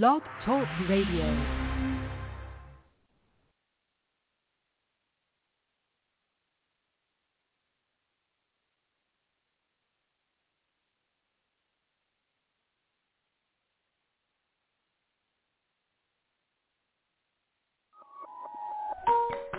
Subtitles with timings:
[0.00, 1.36] Blog Talk Radio.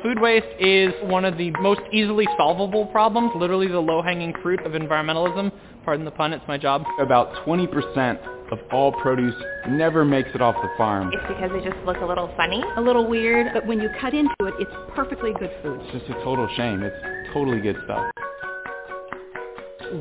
[0.01, 4.71] Food waste is one of the most easily solvable problems, literally the low-hanging fruit of
[4.71, 5.51] environmentalism.
[5.85, 6.83] Pardon the pun, it's my job.
[6.99, 9.35] About 20% of all produce
[9.69, 11.11] never makes it off the farm.
[11.13, 12.63] It's because they just look a little funny.
[12.77, 15.79] A little weird, but when you cut into it, it's perfectly good food.
[15.83, 16.83] It's just a total shame.
[16.83, 18.11] It's totally good stuff.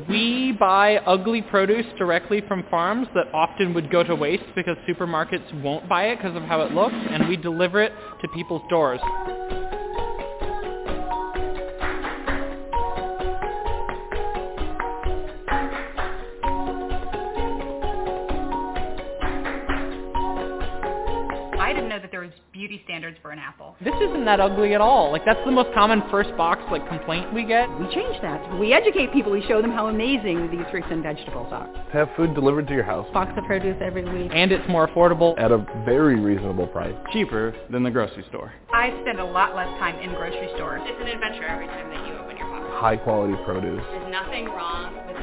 [0.09, 5.61] We buy ugly produce directly from farms that often would go to waste because supermarkets
[5.61, 8.99] won't buy it because of how it looks, and we deliver it to people's doors.
[22.63, 23.75] Beauty standards for an apple.
[23.83, 25.11] This isn't that ugly at all.
[25.11, 27.67] Like that's the most common first box like complaint we get.
[27.77, 28.39] We change that.
[28.57, 29.33] We educate people.
[29.33, 31.67] We show them how amazing these fruits and vegetables are.
[31.91, 34.31] Have food delivered to your house Box of produce every week.
[34.33, 35.37] And it's more affordable.
[35.37, 36.95] at a very reasonable price.
[37.11, 38.53] Cheaper than the grocery store.
[38.71, 40.81] I spend a lot less time in grocery stores.
[40.85, 42.63] It's an adventure every time that you open your box.
[42.79, 43.83] High quality produce.
[43.91, 45.22] There's nothing wrong with the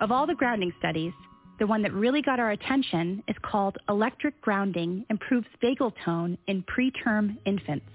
[0.00, 1.12] Of all the grounding studies,
[1.58, 6.62] the one that really got our attention is called Electric Grounding Improves Vagal Tone in
[6.64, 7.86] Preterm Infants.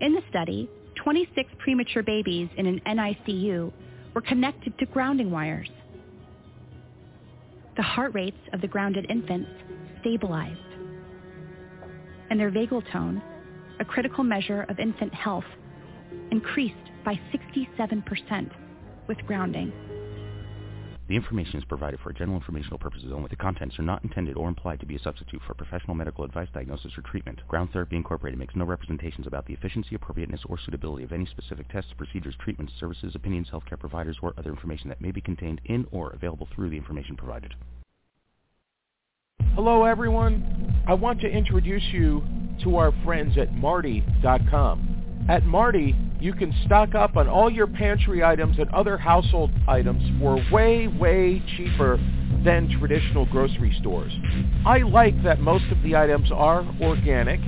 [0.00, 3.72] In the study, 26 premature babies in an NICU
[4.14, 5.70] were connected to grounding wires.
[7.76, 9.50] The heart rates of the grounded infants
[10.00, 10.58] stabilized,
[12.28, 13.22] and their vagal tone,
[13.78, 15.44] a critical measure of infant health,
[16.32, 18.50] increased by 67%
[19.08, 19.72] with grounding.
[21.08, 23.28] The information is provided for general informational purposes only.
[23.28, 26.48] The contents are not intended or implied to be a substitute for professional medical advice,
[26.54, 27.40] diagnosis, or treatment.
[27.48, 31.68] Ground Therapy Incorporated makes no representations about the efficiency, appropriateness, or suitability of any specific
[31.68, 35.86] tests, procedures, treatments, services, opinions, healthcare providers, or other information that may be contained in
[35.90, 37.54] or available through the information provided.
[39.54, 40.82] Hello, everyone.
[40.88, 42.22] I want to introduce you
[42.62, 45.26] to our friends at Martie.com.
[45.28, 50.02] At Martie, you can stock up on all your pantry items and other household items
[50.20, 51.98] for way, way cheaper
[52.44, 54.12] than traditional grocery stores.
[54.64, 57.40] I like that most of the items are organic.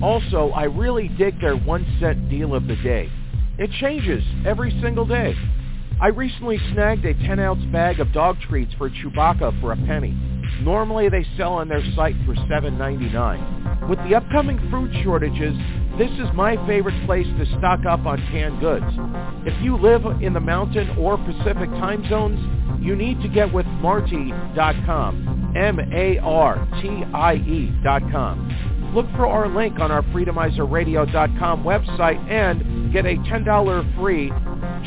[0.00, 3.10] Also, I really dig their one cent deal of the day.
[3.58, 5.36] It changes every single day.
[6.00, 10.16] I recently snagged a 10-ounce bag of dog treats for Chewbacca for a penny.
[10.62, 13.61] Normally they sell on their site for $7.99.
[13.88, 15.56] With the upcoming food shortages,
[15.98, 18.86] this is my favorite place to stock up on canned goods.
[19.44, 22.38] If you live in the mountain or Pacific time zones,
[22.82, 25.52] you need to get with Martie.com.
[25.56, 26.20] M-A-R-T-I-E
[27.82, 28.92] dot com.
[28.94, 34.32] Look for our link on our FreedomizerRadio.com website and get a $10 free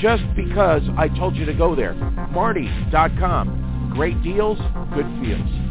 [0.01, 1.93] just because I told you to go there.
[2.31, 3.91] Martie.com.
[3.93, 4.57] Great deals,
[4.93, 5.64] good feels.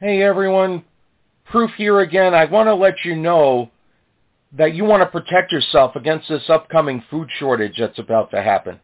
[0.00, 0.84] Hey everyone,
[1.50, 2.32] proof here again.
[2.32, 3.68] I want to let you know
[4.52, 8.78] that you want to protect yourself against this upcoming food shortage that's about to happen.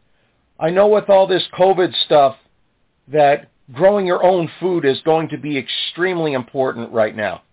[0.59, 2.35] I know with all this COVID stuff
[3.07, 7.43] that growing your own food is going to be extremely important right now.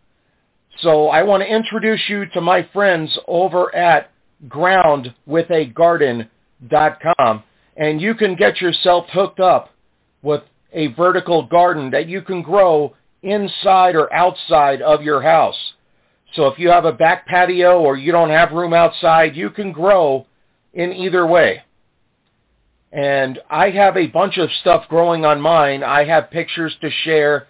[0.80, 4.10] So I want to introduce you to my friends over at
[4.48, 7.42] groundwithagarden.com
[7.76, 9.70] and you can get yourself hooked up
[10.20, 10.42] with
[10.72, 15.56] a vertical garden that you can grow inside or outside of your house.
[16.34, 19.72] So if you have a back patio or you don't have room outside, you can
[19.72, 20.26] grow
[20.72, 21.62] in either way.
[22.92, 25.82] And I have a bunch of stuff growing on mine.
[25.82, 27.48] I have pictures to share.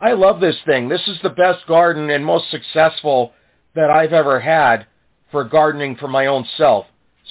[0.00, 0.88] I love this thing.
[0.88, 3.32] This is the best garden and most successful
[3.74, 4.86] that I've ever had
[5.30, 6.86] for gardening for my own self.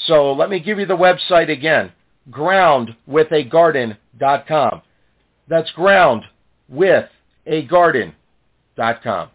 [0.07, 1.91] So let me give you the website again,
[2.31, 4.81] groundwithagarden.com.
[5.47, 5.71] That's
[7.45, 9.29] groundwithagarden.com.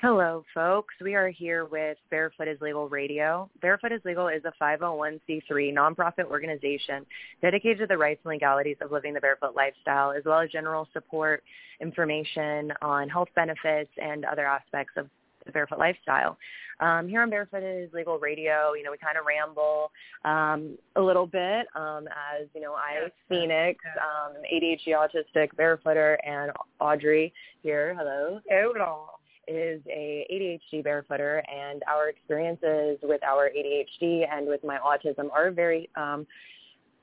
[0.00, 0.94] Hello, folks.
[1.02, 3.50] We are here with Barefoot is Legal Radio.
[3.60, 7.04] Barefoot is Legal is a 501c3 nonprofit organization
[7.42, 10.86] dedicated to the rights and legalities of living the barefoot lifestyle, as well as general
[10.92, 11.42] support,
[11.80, 15.08] information on health benefits, and other aspects of
[15.48, 16.38] the barefoot lifestyle.
[16.80, 19.90] Um, here on Barefoot is Legal Radio, you know, we kind of ramble
[20.24, 26.52] um, a little bit um, as, you know, I, Phoenix, um, ADHD autistic barefooter, and
[26.78, 28.40] Audrey here, hello.
[28.48, 29.06] Hello
[29.48, 35.50] is a ADHD barefooter, and our experiences with our ADHD and with my autism are
[35.50, 36.26] very, um,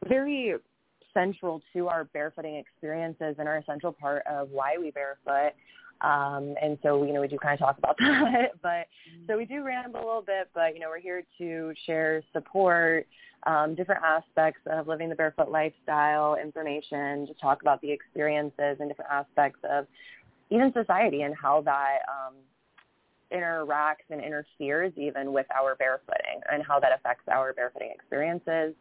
[0.07, 0.53] very
[1.13, 5.53] central to our barefooting experiences and are a central part of why we barefoot.
[6.01, 8.87] Um, and so, you know, we do kind of talk about that, but
[9.27, 13.07] so we do ramble a little bit, but, you know, we're here to share support,
[13.47, 18.89] um, different aspects of living the barefoot lifestyle, information, to talk about the experiences and
[18.89, 19.87] different aspects of
[20.49, 22.35] even society and how that um,
[23.31, 28.73] interacts and interferes even with our barefooting and how that affects our barefooting experiences.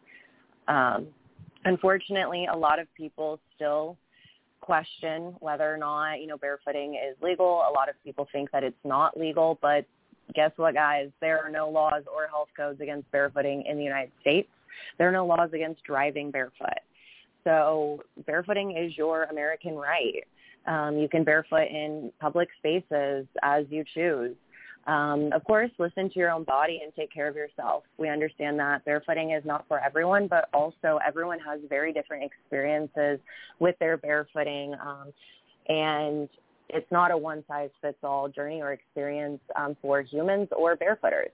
[0.69, 1.09] Um,
[1.65, 3.97] unfortunately, a lot of people still
[4.65, 7.65] question whether or not, you know, barefooting is legal.
[7.69, 9.85] A lot of people think that it's not legal, but
[10.35, 11.11] guess what, guys?
[11.21, 14.49] There are no laws or health codes against barefooting in the United States.
[14.97, 16.81] There are no laws against driving barefoot.
[17.45, 20.25] So barefooting is your American right.
[20.67, 24.35] Um, you can barefoot in public spaces as you choose.
[24.87, 27.85] Um, of course, listen to your own body and take care of yourself.
[27.97, 33.19] We understand that barefooting is not for everyone, but also everyone has very different experiences
[33.61, 34.79] with their barefooting.
[34.81, 35.13] Um,
[35.69, 36.29] and
[36.69, 41.31] it's not a one-size-fits-all journey or experience um, for humans or barefooters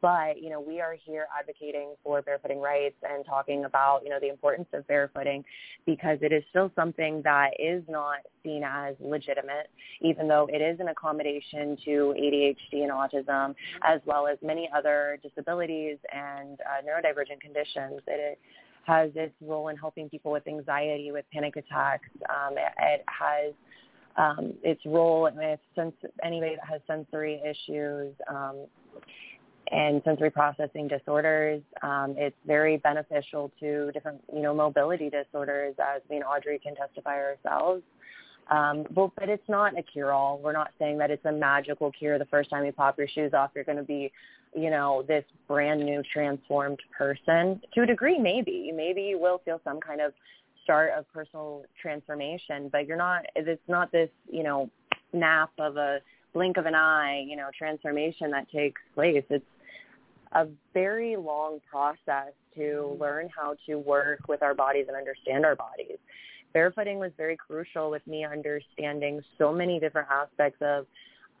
[0.00, 4.18] but you know we are here advocating for barefooting rights and talking about you know
[4.20, 5.44] the importance of barefooting
[5.84, 9.70] because it is still something that is not seen as legitimate
[10.02, 15.18] even though it is an accommodation to ADHD and autism as well as many other
[15.22, 18.00] disabilities and uh, neurodivergent conditions.
[18.06, 18.38] It
[18.84, 22.08] has its role in helping people with anxiety with panic attacks.
[22.28, 23.52] Um, it, it has
[24.16, 25.92] um, its role with sens-
[26.22, 28.14] anybody that has sensory issues.
[28.28, 28.66] Um,
[29.70, 31.62] and sensory processing disorders.
[31.82, 36.74] Um, it's very beneficial to different, you know, mobility disorders, as me and Audrey can
[36.74, 37.82] testify ourselves.
[38.48, 40.38] Um, but, but it's not a cure-all.
[40.38, 42.18] We're not saying that it's a magical cure.
[42.18, 44.12] The first time you pop your shoes off, you're going to be,
[44.54, 47.60] you know, this brand new transformed person.
[47.74, 48.70] To a degree, maybe.
[48.74, 50.12] Maybe you will feel some kind of
[50.62, 53.26] start of personal transformation, but you're not.
[53.34, 54.70] It's not this, you know,
[55.12, 55.98] nap of a
[56.32, 59.24] blink of an eye, you know, transformation that takes place.
[59.28, 59.44] It's
[60.36, 65.56] a very long process to learn how to work with our bodies and understand our
[65.56, 65.96] bodies.
[66.54, 70.86] Barefooting was very crucial with me understanding so many different aspects of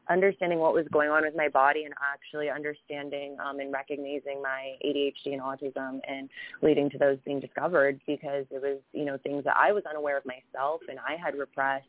[0.08, 4.76] understanding what was going on with my body and actually understanding um, and recognizing my
[4.84, 6.30] ADHD and autism and
[6.62, 10.16] leading to those being discovered because it was, you know, things that I was unaware
[10.16, 11.86] of myself and I had repressed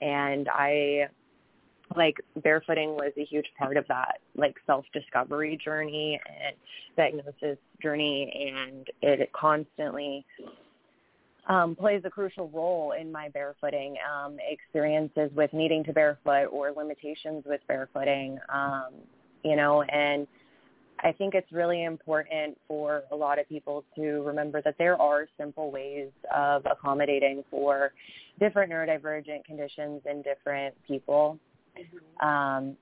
[0.00, 1.08] and I
[1.96, 6.56] like barefooting was a huge part of that like self discovery journey and
[6.96, 10.24] diagnosis journey and it constantly
[11.48, 16.72] um, plays a crucial role in my barefooting um, experiences with needing to barefoot or
[16.72, 18.92] limitations with barefooting um,
[19.42, 20.26] you know and
[21.04, 25.26] I think it's really important for a lot of people to remember that there are
[25.36, 27.92] simple ways of accommodating for
[28.38, 31.40] different neurodivergent conditions in different people
[31.78, 32.26] Mm-hmm.
[32.26, 32.76] Um,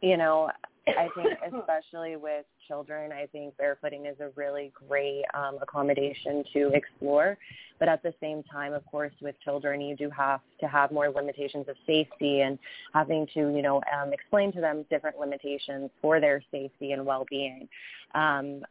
[0.00, 0.50] you know,
[0.86, 6.70] I think especially with children, I think barefooting is a really great um, accommodation to
[6.72, 7.36] explore.
[7.78, 11.08] But at the same time, of course, with children, you do have to have more
[11.08, 12.58] limitations of safety and
[12.92, 17.68] having to, you know, um, explain to them different limitations for their safety and well-being.
[18.14, 18.62] Um,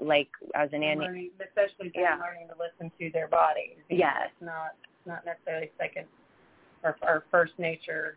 [0.00, 2.16] like as an learning, especially yeah.
[2.18, 3.76] learning to listen to their bodies.
[3.90, 4.74] Yes, not
[5.04, 6.06] not necessarily second
[6.82, 8.16] or, or first nature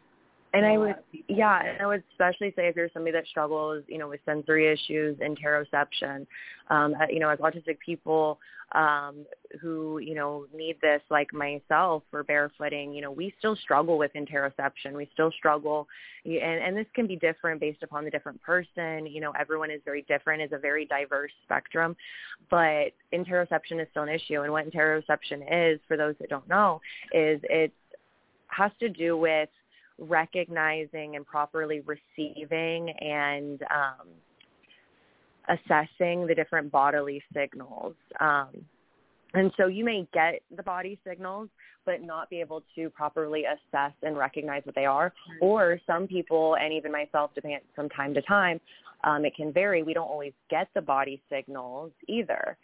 [0.54, 0.96] and I would,
[1.28, 4.72] yeah, and I would especially say if you're somebody that struggles, you know, with sensory
[4.72, 6.26] issues, interoception,
[6.70, 8.40] um, uh, you know, as autistic people
[8.74, 9.26] um,
[9.62, 14.12] who, you know, need this, like myself, for barefooting, you know, we still struggle with
[14.14, 14.94] interoception.
[14.94, 15.88] We still struggle,
[16.26, 19.06] and, and this can be different based upon the different person.
[19.06, 20.42] You know, everyone is very different.
[20.42, 21.96] It's a very diverse spectrum,
[22.50, 24.42] but interoception is still an issue.
[24.42, 27.72] And what interoception is, for those that don't know, is it
[28.48, 29.50] has to do with
[30.00, 34.08] recognizing and properly receiving and um,
[35.48, 37.96] assessing the different bodily signals.
[38.20, 38.50] Um,
[39.34, 41.50] And so you may get the body signals,
[41.86, 45.14] but not be able to properly assess and recognize what they are.
[45.40, 48.60] Or some people, and even myself, depending from time to time,
[49.04, 49.84] um, it can vary.
[49.84, 52.58] We don't always get the body signals either.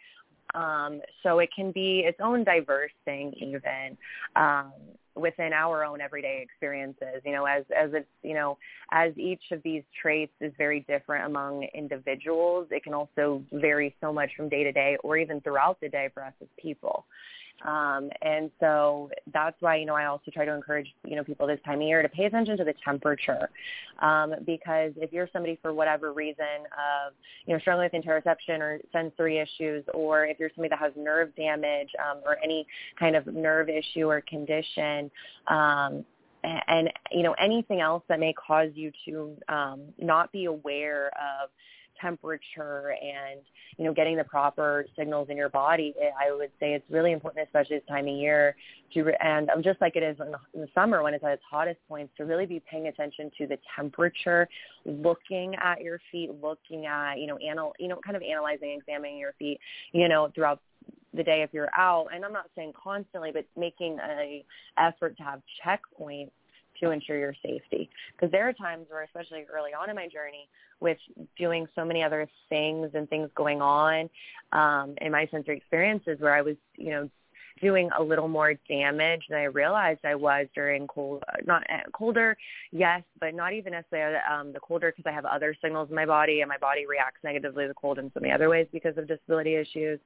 [0.54, 3.96] Um, so it can be its own diverse thing even
[4.36, 4.72] um,
[5.16, 7.22] within our own everyday experiences.
[7.24, 8.58] You know, as as it's you know,
[8.92, 14.12] as each of these traits is very different among individuals, it can also vary so
[14.12, 17.06] much from day to day or even throughout the day for us as people.
[17.64, 21.46] Um, and so that's why, you know, I also try to encourage, you know, people
[21.46, 23.48] this time of year to pay attention to the temperature.
[24.00, 27.14] Um, because if you're somebody for whatever reason of,
[27.46, 31.34] you know, struggling with interoception or sensory issues, or if you're somebody that has nerve
[31.34, 32.66] damage um, or any
[32.98, 35.10] kind of nerve issue or condition,
[35.48, 36.04] um,
[36.68, 41.50] and you know anything else that may cause you to um, not be aware of
[42.00, 43.40] temperature and
[43.76, 47.44] you know getting the proper signals in your body i would say it's really important
[47.46, 48.56] especially this time of year
[48.92, 51.32] to and um, just like it is in the, in the summer when it's at
[51.32, 54.48] its hottest points to really be paying attention to the temperature
[54.84, 59.18] looking at your feet looking at you know anal you know kind of analyzing examining
[59.18, 59.58] your feet
[59.92, 60.60] you know throughout
[61.14, 62.08] the day if you're out.
[62.12, 64.44] And i'm not saying constantly but making a
[64.78, 66.30] effort to have checkpoints
[66.80, 67.88] to ensure your safety.
[68.12, 70.48] Because there are times where, especially early on in my journey,
[70.80, 70.98] with
[71.38, 74.10] doing so many other things and things going on
[74.52, 77.10] um, in my sensory experiences, where I was, you know,
[77.60, 82.36] doing a little more damage than I realized I was during cold, not uh, colder,
[82.70, 86.06] yes, but not even necessarily um, the colder because I have other signals in my
[86.06, 88.96] body and my body reacts negatively to the cold in so many other ways because
[88.98, 89.98] of disability issues.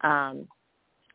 [0.00, 0.48] Um,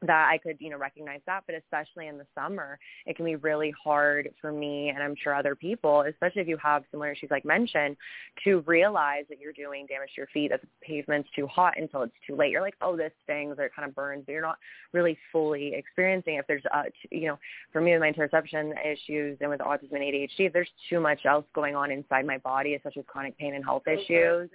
[0.02, 1.44] that I could, you know, recognize that.
[1.46, 5.34] But especially in the summer, it can be really hard for me and I'm sure
[5.34, 7.98] other people, especially if you have similar issues like mentioned,
[8.44, 12.04] to realize that you're doing damage to your feet, that the pavement's too hot until
[12.04, 12.52] it's too late.
[12.52, 14.58] You're like, oh, this stings or it kind of burns, but you're not
[14.94, 17.40] really fully experiencing if there's, uh, you know,
[17.72, 21.26] for me with my interoception issues and with autism and ADHD, if there's too much
[21.26, 24.50] else going on inside my body, especially with chronic pain and health issues,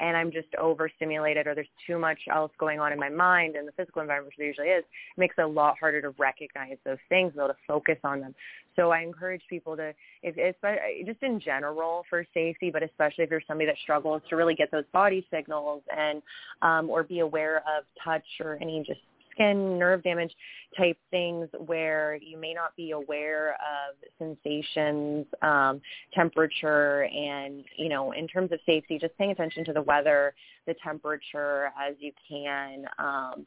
[0.00, 3.66] and I'm just overstimulated or there's too much else going on in my mind and
[3.66, 6.76] the physical environment, which there usually is, it makes it a lot harder to recognize
[6.84, 8.34] those things, able to focus on them.
[8.76, 10.58] So I encourage people to, if it's
[11.06, 14.70] just in general for safety, but especially if you're somebody that struggles to really get
[14.70, 16.22] those body signals and
[16.62, 19.00] um, or be aware of touch or any just
[19.40, 20.32] skin nerve damage
[20.76, 25.80] type things where you may not be aware of sensations, um,
[26.14, 30.34] temperature, and you know, in terms of safety, just paying attention to the weather,
[30.66, 32.84] the temperature as you can.
[32.98, 33.46] Um,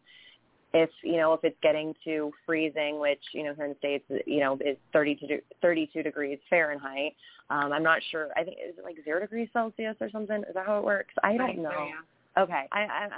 [0.74, 4.06] if you know if it's getting to freezing, which you know here in the states
[4.26, 7.14] you know is 32 32 degrees Fahrenheit.
[7.50, 8.30] Um, I'm not sure.
[8.36, 10.44] I think is it like zero degrees Celsius or something?
[10.48, 11.14] Is that how it works?
[11.24, 11.70] I don't know.
[11.72, 12.44] So, yeah.
[12.44, 13.10] Okay, I, I,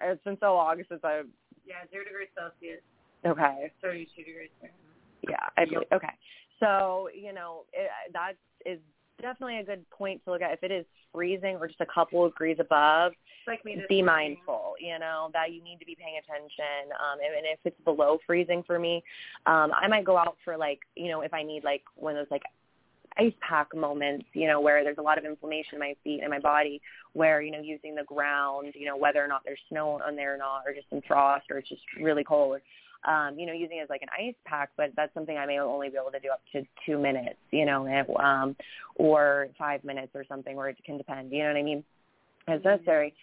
[0.00, 1.22] I it's been so long since I.
[1.66, 2.80] Yeah, zero degrees Celsius.
[3.24, 3.70] Okay.
[3.80, 4.80] Thirty-two degrees Fahrenheit.
[5.28, 5.88] Yeah, I believe.
[5.92, 6.12] Okay,
[6.58, 8.32] so you know it, that
[8.66, 8.80] is
[9.20, 10.52] definitely a good point to look at.
[10.52, 13.12] If it is freezing or just a couple of degrees above,
[13.46, 16.92] like me be mindful, you know, that you need to be paying attention.
[16.92, 19.02] Um, and, and if it's below freezing for me,
[19.46, 22.24] um, I might go out for like, you know, if I need like one of
[22.24, 22.42] those like
[23.16, 26.30] ice pack moments, you know, where there's a lot of inflammation in my feet and
[26.30, 26.80] my body,
[27.12, 30.34] where, you know, using the ground, you know, whether or not there's snow on there
[30.34, 32.60] or not, or just some frost or it's just really cold,
[33.04, 35.58] um, you know, using it as like an ice pack, but that's something I may
[35.58, 37.86] only be able to do up to two minutes, you know,
[38.18, 38.56] um,
[38.96, 41.84] or five minutes or something, or it can depend, you know what I mean,
[42.48, 42.68] as mm-hmm.
[42.68, 43.14] necessary.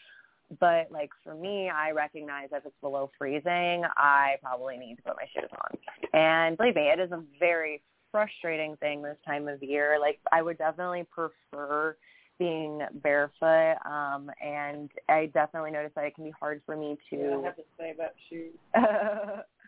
[0.60, 5.16] But like for me, I recognize if it's below freezing, I probably need to put
[5.16, 5.78] my shoes on.
[6.14, 9.98] And believe me, it is a very frustrating thing this time of year.
[10.00, 11.96] Like I would definitely prefer
[12.40, 17.16] being barefoot um and I definitely notice that it can be hard for me to
[17.16, 18.56] yeah, I have to say about shoes.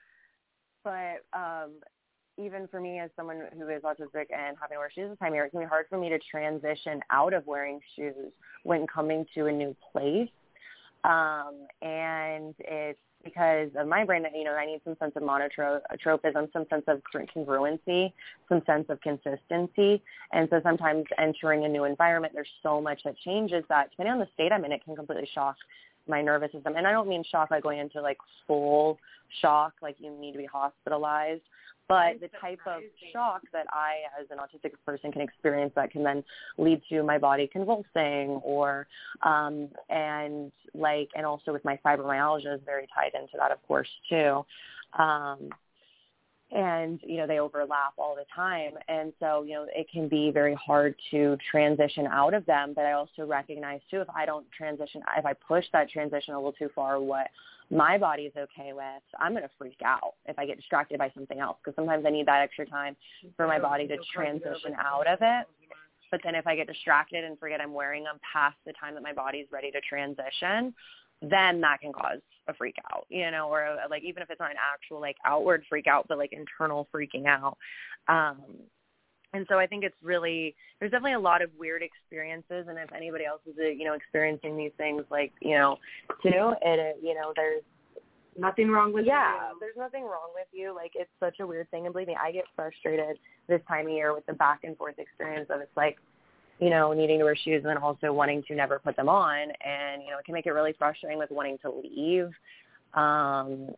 [0.84, 1.72] but um
[2.38, 5.30] even for me as someone who is autistic and having to wear shoes this time
[5.30, 8.32] of year, it can be hard for me to transition out of wearing shoes
[8.64, 10.30] when coming to a new place.
[11.04, 15.24] Um, and it's because of my brain that, you know, I need some sense of
[15.24, 18.12] monotropism, some sense of congruency,
[18.50, 20.02] some sense of consistency.
[20.34, 24.20] And so sometimes entering a new environment, there's so much that changes that depending on
[24.20, 25.56] the state I'm in, it can completely shock
[26.08, 26.76] my nervous system.
[26.76, 28.18] And I don't mean shock like going into like
[28.48, 29.00] full
[29.42, 31.42] shock, like you need to be hospitalized,
[31.88, 32.82] but the type of
[33.12, 36.24] shock that I, as an autistic person, can experience that can then
[36.58, 38.88] lead to my body convulsing, or
[39.22, 43.90] um, and like, and also with my fibromyalgia is very tied into that, of course,
[44.10, 44.46] too.
[44.98, 45.50] Um,
[46.54, 48.74] and you know they overlap all the time.
[48.88, 52.74] And so you know it can be very hard to transition out of them.
[52.76, 56.38] But i also recognize too if i don't transition if i push that transition a
[56.38, 57.28] little too far what
[57.70, 61.12] my body is okay with, I'm going to freak out if I get distracted by
[61.16, 61.58] something else.
[61.64, 62.96] Because sometimes I need that extra time
[63.36, 65.48] for my body to transition out of it.
[66.12, 69.02] But then if I get distracted and forget I'm wearing them past the time that
[69.02, 70.74] my body's ready to transition,
[71.30, 74.40] then that can cause a freak out, you know, or a, like even if it's
[74.40, 77.58] not an actual like outward freak out, but like internal freaking out.
[78.08, 78.42] Um,
[79.34, 82.92] and so I think it's really there's definitely a lot of weird experiences, and if
[82.94, 85.78] anybody else is uh, you know experiencing these things like you know
[86.22, 87.64] too, it you know there's
[88.38, 89.58] nothing wrong with yeah, you.
[89.60, 90.74] there's nothing wrong with you.
[90.76, 93.94] Like it's such a weird thing, and believe me, I get frustrated this time of
[93.94, 95.98] year with the back and forth experience of it's like
[96.60, 99.40] you know, needing to wear shoes and then also wanting to never put them on.
[99.66, 102.30] And, you know, it can make it really frustrating with wanting to leave,
[102.94, 103.70] um,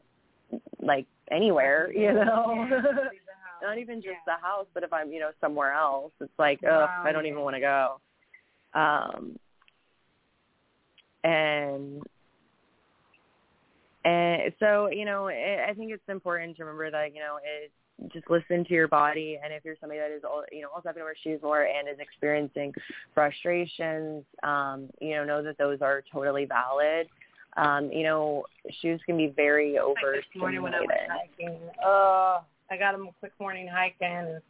[0.81, 2.67] like anywhere, you know.
[3.61, 6.81] Not even just the house, but if I'm, you know, somewhere else, it's like, oh,
[6.81, 7.03] Wow.
[7.05, 7.99] I don't even want to go.
[8.73, 9.39] Um,
[11.23, 12.03] and
[14.03, 17.71] and so, you know, I I think it's important to remember that, you know, it
[18.11, 20.21] just listen to your body and if you're somebody that is
[20.51, 22.73] you know also having to wear shoes more and is experiencing
[23.13, 27.07] frustrations um you know know that those are totally valid
[27.57, 28.43] um you know
[28.81, 33.07] shoes can be very Like this morning when I overstimulated hiking, uh, I got a
[33.19, 34.41] quick morning hike in, and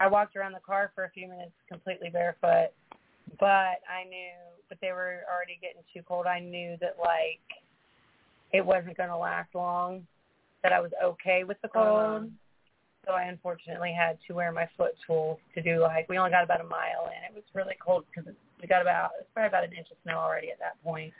[0.00, 2.70] I walked around the car for a few minutes completely barefoot.
[3.38, 4.32] But I knew,
[4.68, 6.26] but they were already getting too cold.
[6.26, 7.40] I knew that like
[8.52, 10.06] it wasn't going to last long.
[10.62, 11.86] That I was okay with the cold.
[11.86, 12.26] Uh-huh.
[13.08, 16.10] So I unfortunately had to wear my foot tools to do a hike.
[16.10, 17.24] We only got about a mile in.
[17.24, 20.18] It was really cold because we got about it's probably about an inch of snow
[20.18, 21.14] already at that point.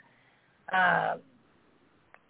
[0.71, 1.21] Um,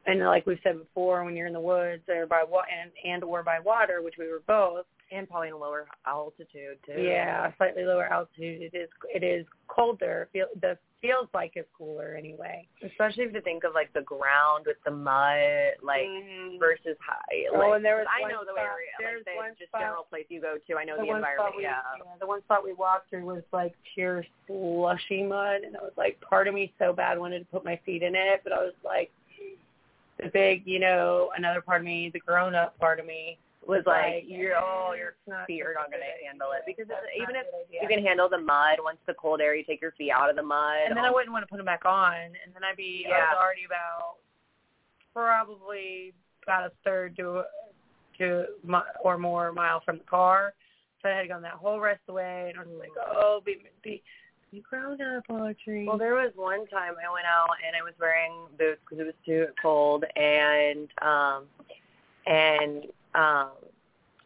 [0.06, 3.22] and like we've said before, when you're in the woods or by wa- and and
[3.22, 7.51] or by water, which we were both, and probably in a lower altitude too yeah,
[7.58, 10.28] slightly lower altitude, it is it is colder.
[10.34, 12.68] Feel the feels like it's cooler anyway.
[12.84, 16.60] especially if you think of like the ground with the mud like Mhm.
[16.60, 19.70] versus high Oh, and there was I know the spot- area there's like one just
[19.70, 21.80] spot- general place you go to I know the, one environment we, yeah
[22.20, 26.20] The one spot we walked through was like pure slushy mud, and it was like
[26.20, 28.74] part of me so bad wanted to put my feet in it, but I was
[28.84, 29.10] like,
[30.22, 33.38] the big, you know, another part of me, the grown up part of me,
[33.69, 35.13] was like, like, you're oh your
[35.45, 36.63] feet are not going to handle it.
[36.65, 39.91] Because even if you can handle the mud once the cold air you take your
[39.93, 40.89] feet out of the mud.
[40.89, 43.17] And then I wouldn't want to put them back on, and then I'd be I
[43.17, 44.17] was already about
[45.13, 47.43] probably about a third to
[48.17, 48.45] to
[49.03, 50.53] or more mile from the car,
[51.01, 53.41] so I had gone that whole rest of the way, and I was like, oh,
[53.45, 54.01] be be
[54.51, 55.86] be grown up, Audrey.
[55.88, 59.05] Well, there was one time I went out and I was wearing boots because it
[59.05, 61.43] was too cold, and um,
[62.25, 63.52] and um,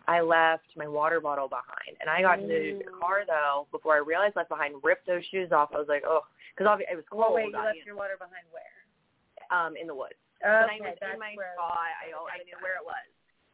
[0.08, 3.00] I left my water bottle behind, and I got into the Mm.
[3.00, 4.76] car though before I realized I left behind.
[4.84, 5.72] Ripped those shoes off.
[5.74, 7.22] I was like, oh, because obviously it was cold.
[7.24, 8.68] Well, wait, you I- left your water behind where?
[9.52, 10.16] um, in the woods.
[10.44, 11.72] Okay, but I was that's in my where- spot.
[11.78, 13.00] I, I knew where it was.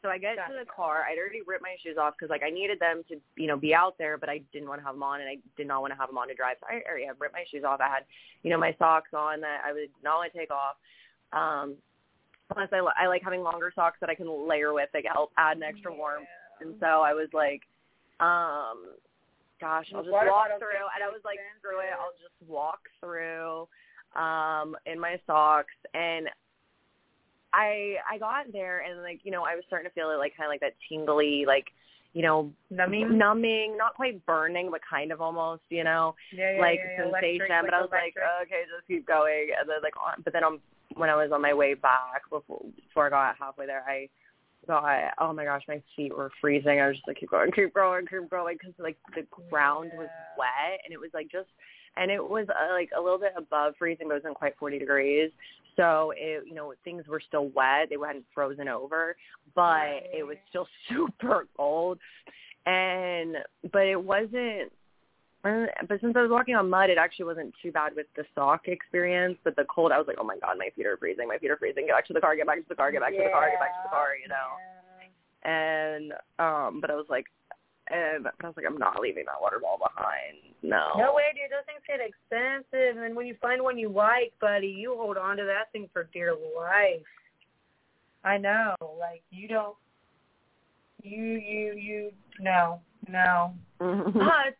[0.01, 1.03] So I get to the car.
[1.03, 3.75] I'd already ripped my shoes off because like I needed them to you know be
[3.75, 5.91] out there, but I didn't want to have them on, and I did not want
[5.93, 6.55] to have them on to drive.
[6.61, 7.81] So I already had ripped my shoes off.
[7.81, 8.05] I had
[8.41, 10.77] you know my socks on that I would not want to take off.
[11.33, 11.75] Um,
[12.51, 15.31] plus I, li- I like having longer socks that I can layer with that help
[15.37, 16.27] add an extra warmth.
[16.61, 17.61] And so I was like,
[18.19, 18.95] um,
[19.61, 20.85] gosh, I'll just walk through.
[20.95, 21.93] And I was like, screw it.
[21.93, 23.67] I'll just walk through
[24.15, 26.27] um in my socks and
[27.53, 30.35] I I got there and like, you know, I was starting to feel it like
[30.35, 31.65] kind of like that tingly like,
[32.13, 33.17] you know, Numbing?
[33.17, 37.11] numbing, not quite burning, but kind of almost, you know, Yeah, yeah, like yeah, yeah.
[37.11, 37.45] sensation.
[37.49, 39.49] Electric, but I was like, okay, just keep going.
[39.59, 40.59] And then like, on, but then on
[40.99, 44.09] when I was on my way back before before I got halfway there, I
[44.67, 46.79] thought, oh my gosh, my feet were freezing.
[46.79, 50.09] I was just like, keep going, keep going, keep going, because like the ground was
[50.37, 51.47] wet and it was like just,
[51.97, 54.79] and it was uh, like a little bit above freezing, but it wasn't quite 40
[54.79, 55.31] degrees.
[55.75, 57.87] So it, you know, things were still wet.
[57.89, 59.15] They hadn't frozen over,
[59.55, 61.99] but it was still super cold.
[62.65, 63.37] And
[63.71, 64.71] but it wasn't.
[65.43, 68.23] Uh, But since I was walking on mud, it actually wasn't too bad with the
[68.35, 69.37] sock experience.
[69.43, 71.27] But the cold, I was like, oh my god, my feet are freezing.
[71.27, 71.87] My feet are freezing.
[71.87, 72.35] Get back to the car.
[72.35, 72.91] Get back to the car.
[72.91, 73.49] Get back to the car.
[73.49, 74.09] Get back to the car.
[74.21, 74.49] You know.
[75.43, 77.25] And um, but I was like,
[77.89, 80.37] and I was like, I'm not leaving that water ball behind.
[80.61, 80.91] No.
[80.97, 81.49] No way, dude.
[81.49, 85.37] Those things get expensive, and when you find one you like, buddy, you hold on
[85.37, 87.05] to that thing for dear life.
[88.23, 89.75] I know, like you don't.
[91.01, 93.53] You you you no no.
[93.79, 94.57] But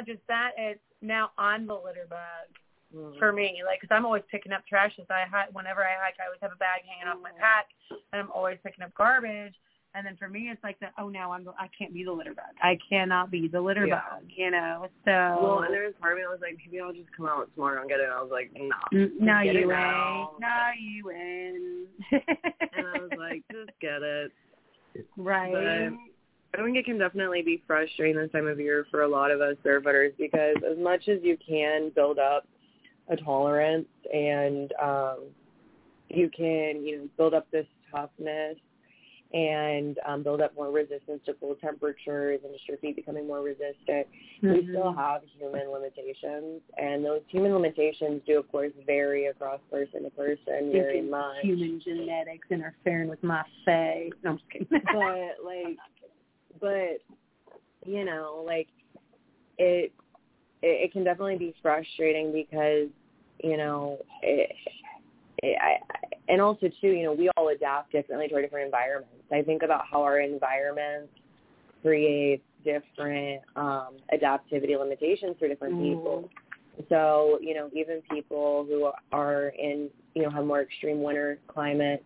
[0.00, 2.48] not just that; it's now I'm the litter bug
[2.94, 3.18] mm-hmm.
[3.18, 3.62] for me.
[3.64, 4.92] Like, because I'm always picking up trash.
[4.98, 7.40] As I hike, whenever I hike, I always have a bag hanging off my mm-hmm.
[7.40, 7.66] pack,
[8.12, 9.54] and I'm always picking up garbage.
[9.92, 10.92] And then for me, it's like that.
[10.98, 12.54] oh no, I'm I can't be the litter bug.
[12.62, 14.02] I cannot be the litter Yeah.
[14.08, 14.22] bug.
[14.28, 14.86] You know.
[15.04, 17.26] So Well, and there was part of me that was like, maybe I'll just come
[17.26, 18.04] out tomorrow and get it.
[18.04, 18.70] And I was like, no.
[18.92, 20.30] N- no, you now.
[20.30, 20.40] ain't.
[20.40, 21.88] No, you ain't.
[22.72, 24.30] And I was like, just get it.
[25.16, 25.52] right.
[25.52, 25.98] But
[26.52, 29.40] I think it can definitely be frustrating this time of year for a lot of
[29.40, 32.46] us barefooters because as much as you can build up
[33.08, 35.18] a tolerance and um
[36.10, 38.56] you can, you know, build up this toughness
[39.32, 43.42] and um, build up more resistance to cold temperatures and just your feet becoming more
[43.42, 44.08] resistant,
[44.42, 44.70] we Mhm.
[44.70, 46.62] still have human limitations.
[46.76, 51.42] And those human limitations do, of course, vary across person to person very much.
[51.42, 54.12] Human genetics interfering with my face.
[54.24, 54.66] No, I'm just kidding.
[54.92, 55.78] but like
[56.60, 56.98] but
[57.86, 58.68] you know like
[59.58, 59.92] it
[60.62, 62.88] it, it can definitely be frustrating because
[63.42, 64.50] you know it,
[65.42, 65.76] it I
[66.28, 69.24] and also too you know we all adapt differently to our different environments.
[69.32, 71.12] I think about how our environments
[71.82, 76.28] create different um adaptivity limitations for different people.
[76.88, 82.04] So you know even people who are in you know have more extreme winter climates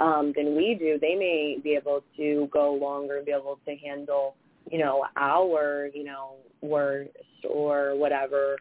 [0.00, 3.76] um, than we do, they may be able to go longer and be able to
[3.76, 4.34] handle,
[4.70, 7.10] you know, our, you know, worst
[7.48, 8.56] or whatever,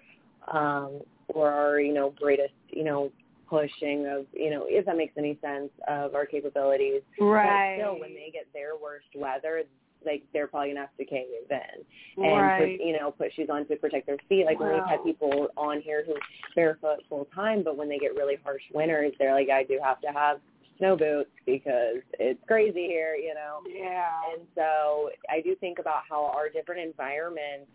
[0.50, 1.00] um,
[1.30, 3.10] or our, you know, greatest, you know,
[3.50, 7.02] pushing of, you know, if that makes any sense, of our capabilities.
[7.20, 7.78] Right.
[7.78, 9.64] But still, when they get their worst weather,
[10.06, 12.78] like they're probably gonna have to cave in and Right.
[12.80, 14.46] put, you know put shoes on to protect their feet.
[14.46, 16.16] Like when we've had people on here who
[16.56, 20.00] barefoot full time, but when they get really harsh winters, they're like, I do have
[20.02, 20.40] to have
[20.80, 23.60] snow boots because it's crazy here, you know.
[23.68, 24.10] Yeah.
[24.34, 27.70] And so I do think about how our different environments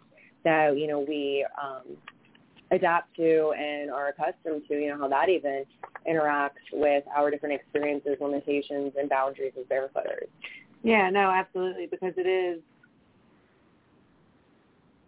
[0.44, 1.96] that you know we um,
[2.70, 5.64] adapt to and are accustomed to, you know, how that even
[6.08, 10.28] interacts with our different experiences, limitations, and boundaries as barefooters.
[10.82, 12.60] Yeah, no, absolutely, because it is.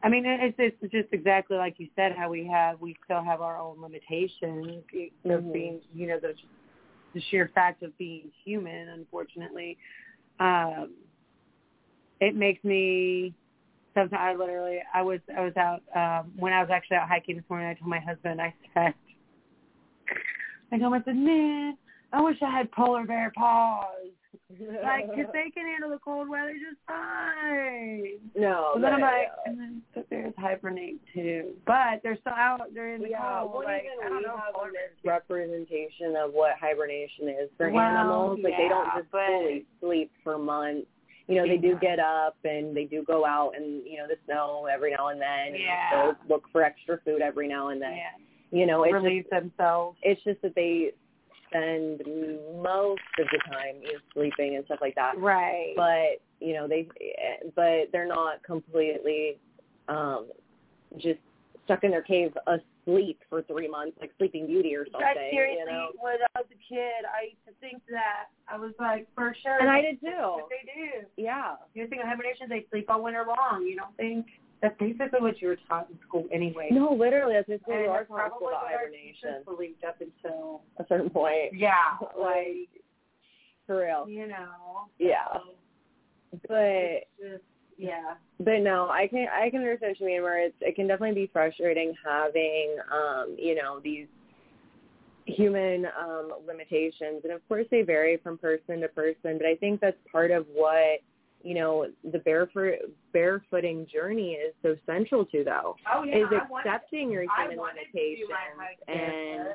[0.02, 2.12] I mean, it's it's just exactly like you said.
[2.16, 4.84] How we have, we still have our own limitations
[5.24, 5.52] of Mhm.
[5.52, 6.34] being, you know, the
[7.16, 8.90] the sheer fact of being human.
[8.90, 9.76] Unfortunately,
[10.38, 10.92] um,
[12.20, 13.34] it makes me.
[13.94, 17.36] Sometimes I literally, I was I was out um, when I was actually out hiking
[17.36, 17.68] this morning.
[17.68, 18.92] I told my husband, I said,
[20.70, 21.78] I told him, I said, man,
[22.12, 24.12] I wish I had polar bear paws.
[24.82, 28.18] Like, 'cause they can handle the cold weather just fine.
[28.34, 31.54] No, But then I'm like, and then the bears hibernate too.
[31.66, 32.72] But they're still out.
[32.74, 33.52] They're in the yeah, cold.
[33.54, 34.36] well, like, even I don't we know.
[34.36, 38.40] have a misrepresentation of what hibernation is for Well, animals.
[38.42, 40.86] Like they don't just but- fully sleep for months.
[41.28, 44.14] You know, they do get up and they do go out and you know the
[44.26, 45.48] snow every now and then.
[45.54, 45.90] and Yeah.
[45.90, 47.96] they'll look for extra food every now and then.
[47.96, 48.10] Yeah.
[48.52, 49.98] You know, it's Relieve just, themselves.
[50.02, 50.92] it's just that they
[51.56, 52.02] spend
[52.62, 55.18] most of the time you know, sleeping and stuff like that.
[55.18, 55.74] Right.
[55.76, 56.88] But you know they,
[57.54, 59.38] but they're not completely
[59.88, 60.28] um
[60.98, 61.20] just
[61.64, 65.00] stuck in their cave asleep for three months like Sleeping Beauty or something.
[65.00, 65.88] That seriously, you know.
[65.98, 68.26] when I was a kid, I used to think that.
[68.48, 69.58] I was like, for sure.
[69.58, 70.36] And I did too.
[70.36, 71.06] But they do.
[71.16, 71.56] Yeah.
[71.74, 73.66] You think of hibernation, they sleep all winter long.
[73.66, 74.26] You don't think
[74.62, 76.68] that's basically what you were taught in school anyway.
[76.70, 79.42] No, literally, that's basically and we are taught in school about what hibernation.
[79.44, 81.52] believed up until A certain point.
[81.54, 82.68] yeah, Like, like
[83.66, 84.08] for real.
[84.08, 84.88] you know.
[84.98, 85.26] Yeah.
[85.34, 87.42] so But just
[87.78, 88.14] yeah.
[88.40, 91.26] but no, I can I can understand what you mean where it's it can definitely
[91.26, 94.06] be frustrating having um, you know, these
[95.26, 99.80] human um limitations and of course they vary from person to person, but I think
[99.80, 101.00] that's part of what
[101.46, 102.74] you know the barefoot
[103.14, 106.16] barefooting journey is so central to though Oh yeah.
[106.18, 108.28] is I wanted- accepting your human limitations
[108.88, 109.48] and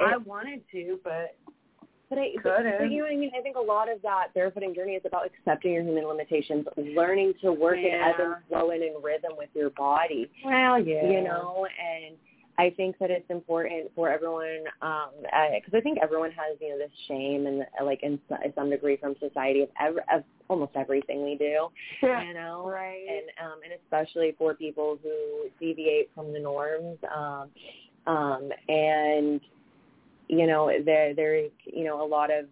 [0.00, 1.36] I wanted to, but
[2.08, 3.30] But I, but, but you know what I mean?
[3.38, 7.34] I think a lot of that barefooting journey is about accepting your human limitations, learning
[7.42, 8.58] to work in ebb and Yeah.
[8.60, 10.30] flow and in rhythm with your body.
[10.44, 11.08] well, yeah.
[11.08, 12.16] You know, and
[12.58, 16.78] I think that it's important for everyone, um, because I think everyone has you know
[16.78, 18.18] this shame and uh, like in
[18.54, 21.68] some degree from society of, ev- of almost everything we do.
[22.02, 23.06] You know, Right.
[23.08, 27.48] and um, and especially for people who deviate from the norms, um,
[28.06, 29.40] um, and
[30.28, 32.46] you know there there's you know a lot of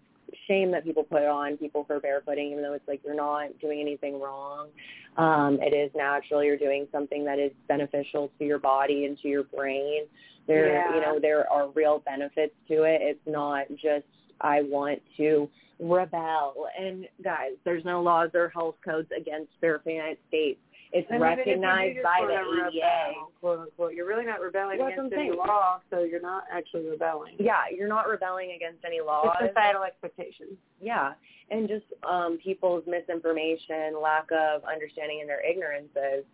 [0.48, 3.80] shame that people put on people for barefooting, even though it's like you're not doing
[3.80, 4.68] anything wrong.
[5.16, 6.42] Um, it is natural.
[6.42, 10.04] You're doing something that is beneficial to your body and to your brain.
[10.46, 10.94] There, Yeah.
[10.94, 13.02] you know, there are real benefits to it.
[13.02, 14.06] It's not just
[14.40, 16.66] I want to rebel.
[16.78, 20.60] And guys, there's no laws or health codes against barefooting in the United States.
[20.92, 22.64] It's And even if you do recognized by the ADA.
[22.64, 26.88] rebel, quote unquote, you're really not rebelling what against any law, so you're not actually
[26.88, 27.35] rebelling.
[27.38, 29.22] Yeah, you're not rebelling against any law.
[29.40, 30.59] It's societal expectations.
[30.81, 31.12] Yeah,
[31.50, 36.24] and just um, people's misinformation, lack of understanding, and their ignorances,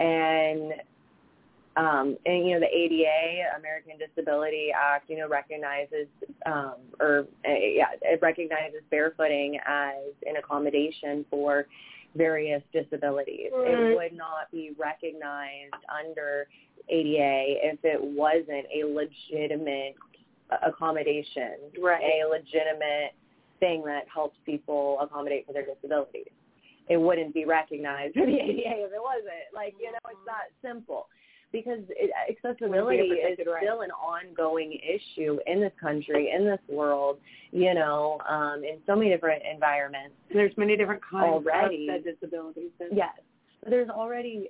[0.00, 0.74] and
[1.76, 6.08] um, and you know the ADA, American Disability Act, you know recognizes
[6.46, 11.66] um, or uh, yeah, it recognizes barefooting as an accommodation for
[12.16, 13.50] various disabilities.
[13.52, 13.70] Right.
[13.70, 16.46] It would not be recognized under
[16.88, 19.96] ADA if it wasn't a legitimate
[20.62, 22.02] accommodation, Right.
[22.02, 23.14] a legitimate
[23.60, 26.30] thing that helps people accommodate for their disabilities.
[26.88, 29.48] It wouldn't be recognized for the ADA if it wasn't.
[29.54, 30.26] Like, you know, it's mm-hmm.
[30.26, 31.06] that simple.
[31.54, 33.62] Because it, accessibility Wouldn't be a is right.
[33.62, 37.18] still an ongoing issue in this country, in this world,
[37.52, 40.16] you know, um, in so many different environments.
[40.32, 41.88] There's many different kinds Already.
[41.90, 42.70] of disabilities.
[42.92, 43.14] Yes.
[43.70, 44.48] There's already,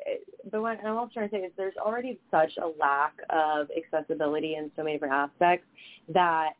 [0.51, 4.55] but what I'm also trying to say is there's already such a lack of accessibility
[4.55, 5.67] in so many different aspects
[6.09, 6.53] that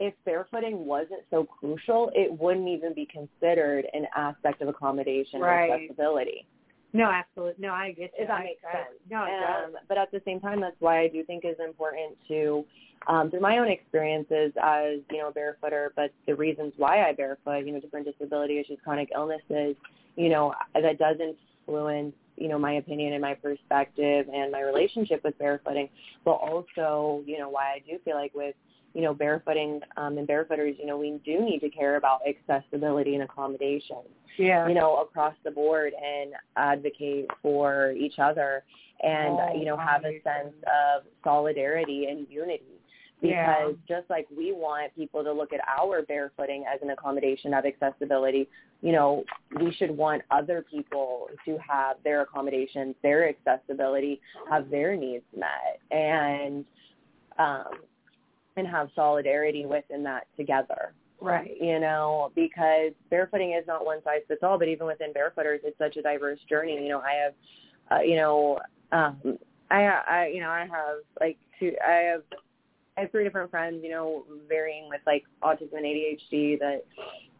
[0.00, 5.68] if barefooting wasn't so crucial, it wouldn't even be considered an aspect of accommodation Right.
[5.68, 6.46] or accessibility.
[6.92, 7.62] No, absolutely.
[7.66, 8.22] No, I get you.
[8.22, 9.00] If that makes I- sense.
[9.10, 12.64] No, Um, but at the same time, that's why I do think it's important to,
[13.06, 17.12] um, through my own experiences as, you know, a barefooter, but the reasons why I
[17.12, 19.76] barefoot, you know, different disability issues, chronic illnesses,
[20.16, 25.22] you know, that does influence, you know, my opinion and my perspective and my relationship
[25.24, 25.90] with barefooting,
[26.24, 28.54] but also, you know, why I do feel like with,
[28.94, 33.14] you know, barefooting um, and barefooters, you know, we do need to care about accessibility
[33.14, 33.98] and accommodation
[34.36, 34.66] Yeah.
[34.66, 38.64] you know, across the board and advocate for each other
[39.02, 42.64] and, Oh, you know, have a sense of solidarity and unity.
[43.20, 43.66] Yeah.
[43.66, 47.64] Because just like we want people to look at our barefooting as an accommodation of
[47.66, 48.48] accessibility,
[48.80, 49.24] you know,
[49.60, 55.80] we should want other people to have their accommodations, their accessibility, have their needs met
[55.90, 56.64] and
[57.38, 57.64] um
[58.58, 61.56] and have solidarity within that together Right.
[61.60, 65.76] you know, because barefooting is not one size fits all, but even within barefooters, it's
[65.76, 66.80] such a diverse journey.
[66.80, 67.34] You know, I have,
[67.90, 68.60] uh, you know,
[68.92, 69.38] um,
[69.70, 72.22] I, I, you know, I have like two, I have,
[72.96, 76.84] I have three different friends, you know, varying with like autism and ADHD that,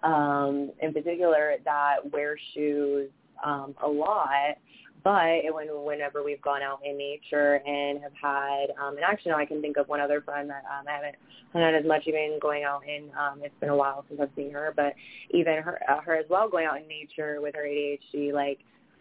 [0.06, 3.10] um, in particular that wear shoes,
[3.44, 4.56] um, a lot.
[5.04, 9.38] But when whenever we've gone out in nature and have had, um, and actually now
[9.38, 11.16] I can think of one other friend that um, I haven't
[11.52, 13.10] hung out as much even going out in.
[13.18, 14.94] Um, it's been a while since I've seen her, but
[15.30, 18.58] even her, uh, her as well going out in nature with her ADHD, like,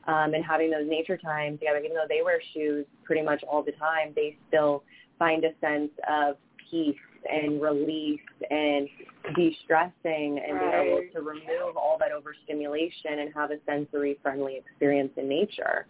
[0.07, 1.79] um, and having those nature times together.
[1.79, 4.83] Even though they wear shoes pretty much all the time, they still
[5.17, 6.37] find a sense of
[6.69, 6.95] peace
[7.31, 8.87] and release and
[9.35, 15.11] de-stressing and being able to remove all that overstimulation and have a sensory friendly experience
[15.17, 15.85] in nature.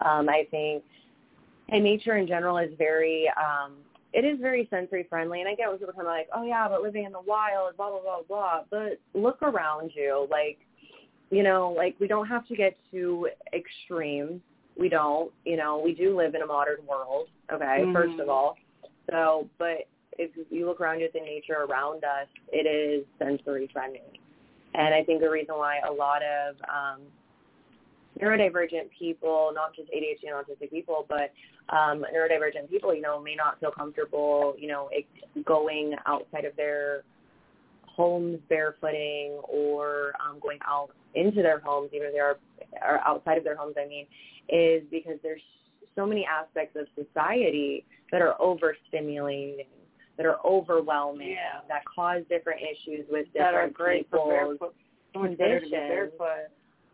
[0.00, 0.82] Um, I think
[1.70, 3.72] and nature in general is very um
[4.12, 6.82] it is very sensory friendly and I get when people come like, Oh yeah, but
[6.82, 10.26] living in the wild, blah blah blah blah but look around you.
[10.30, 10.58] Like
[11.30, 14.42] you know, like we don't have to get too extreme.
[14.76, 17.92] We don't, you know, we do live in a modern world, okay, Mhm.
[17.92, 18.56] first of all.
[19.10, 19.86] So but
[20.18, 24.00] if you look around at the nature around us, it is sensory friendly.
[24.74, 27.02] And I think the reason why a lot of um
[28.20, 31.32] neurodivergent people, not just ADHD and autistic people, but
[31.74, 34.88] um, neurodivergent people, you know, may not feel comfortable, you know,
[35.44, 37.02] going outside of their
[37.86, 42.38] homes barefooting or um, going out into their homes, even if they are,
[42.82, 44.06] are outside of their homes, I mean,
[44.48, 45.40] is because there's
[45.94, 49.66] so many aspects of society that are overstimulating,
[50.16, 51.60] that are overwhelming, Yeah.
[51.68, 54.74] that cause different issues with That are different people's barefoot.
[55.12, 56.12] So much better to be conditions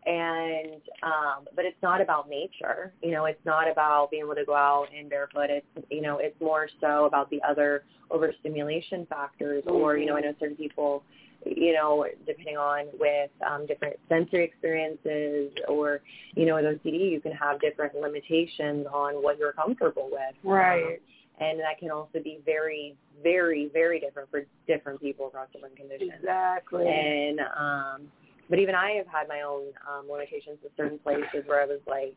[0.05, 4.45] and um but it's not about nature you know it's not about being able to
[4.45, 9.63] go out in barefoot it's you know it's more so about the other overstimulation factors
[9.67, 11.03] or you know i know certain people
[11.45, 16.01] you know depending on with um different sensory experiences or
[16.35, 20.83] you know with ocd you can have different limitations on what you're comfortable with Right.
[20.83, 20.97] Um,
[21.41, 26.11] and that can also be very very very different for different people across different conditions
[26.17, 26.87] Exactly.
[26.87, 28.01] and um
[28.49, 31.79] but even I have had my own um limitations with certain places where I was
[31.87, 32.15] like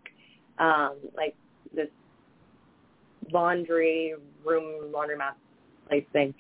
[0.59, 1.35] um like
[1.75, 1.89] this
[3.33, 5.33] laundry room laundromat
[5.89, 6.35] place thing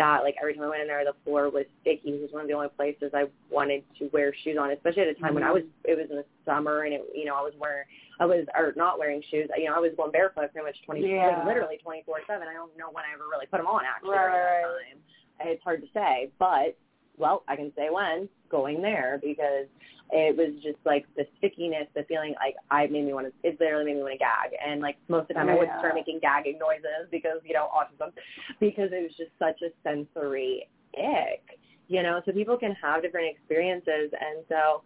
[0.00, 2.16] that like every time I went in there the floor was sticky.
[2.16, 5.08] It was one of the only places I wanted to wear shoes on, especially at
[5.08, 5.68] a time when I mm-hmm.
[5.68, 7.84] was it was in the summer and it you know, I was wearing
[8.18, 9.48] I was or not wearing shoes.
[9.56, 11.44] You know, I was going barefoot pretty much twenty Yeah.
[11.44, 12.48] like, literally twenty four seven.
[12.48, 14.96] I don't know when I ever really put them on actually Right, during
[15.38, 15.52] that time.
[15.52, 16.76] It's hard to say, but
[17.20, 19.66] well, I can say when, going there because
[20.12, 23.60] it was just like the stickiness, the feeling like I made me want to, it
[23.60, 24.58] literally made me want to gag.
[24.66, 25.78] And like most of the time I would Yeah.
[25.78, 28.12] start making gagging noises because, you know, autism,
[28.58, 33.28] because it was just such a sensory ick, you know, so people can have different
[33.30, 34.10] experiences.
[34.18, 34.82] And so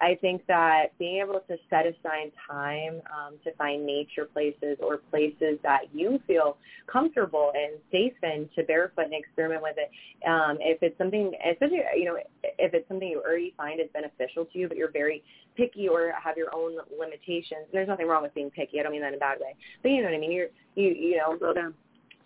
[0.00, 4.98] I think that being able to set aside time um, to find nature places or
[5.10, 6.56] places that you feel
[6.90, 9.90] comfortable and safe in to barefoot and experiment with it.
[10.28, 14.46] Um, if it's something, especially you know, if it's something you already find is beneficial
[14.46, 15.22] to you, but you're very
[15.56, 17.66] picky or have your own limitations.
[17.72, 18.80] There's nothing wrong with being picky.
[18.80, 20.32] I don't mean that in a bad way, but you know what I mean.
[20.32, 21.36] You're you you know.
[21.38, 21.74] Slow down.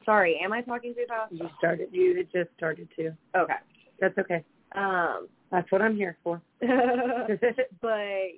[0.04, 1.32] Sorry, am I talking too fast?
[1.32, 1.88] You started.
[1.92, 3.12] You just started to.
[3.36, 3.54] Okay.
[4.00, 4.44] That's okay.
[4.72, 6.40] Um, That's what I'm here for.
[6.60, 6.68] but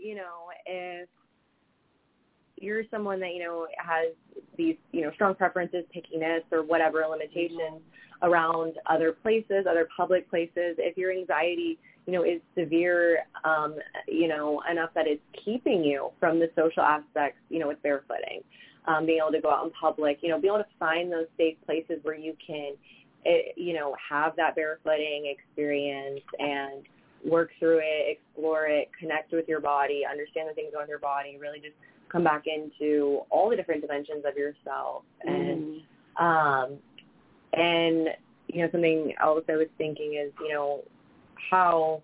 [0.02, 1.08] you know, if
[2.56, 4.14] you're someone that you know has
[4.56, 7.80] these you know strong preferences, pickiness, or whatever limitations
[8.22, 14.28] around other places, other public places, if your anxiety you know is severe, um, you
[14.28, 18.42] know enough that it's keeping you from the social aspects, you know, with barefooting,
[18.86, 21.26] um, being able to go out in public, you know, be able to find those
[21.36, 22.74] safe places where you can,
[23.26, 26.84] eh, you know, have that barefooting experience and
[27.24, 30.88] work through it, explore it, connect with your body, understand the things going on with
[30.90, 31.74] your body, really just
[32.10, 35.02] come back into all the different dimensions of yourself.
[35.22, 35.82] And
[36.18, 36.78] um
[37.52, 38.08] and
[38.48, 40.82] you know, something else I was thinking is, you know,
[41.50, 42.02] how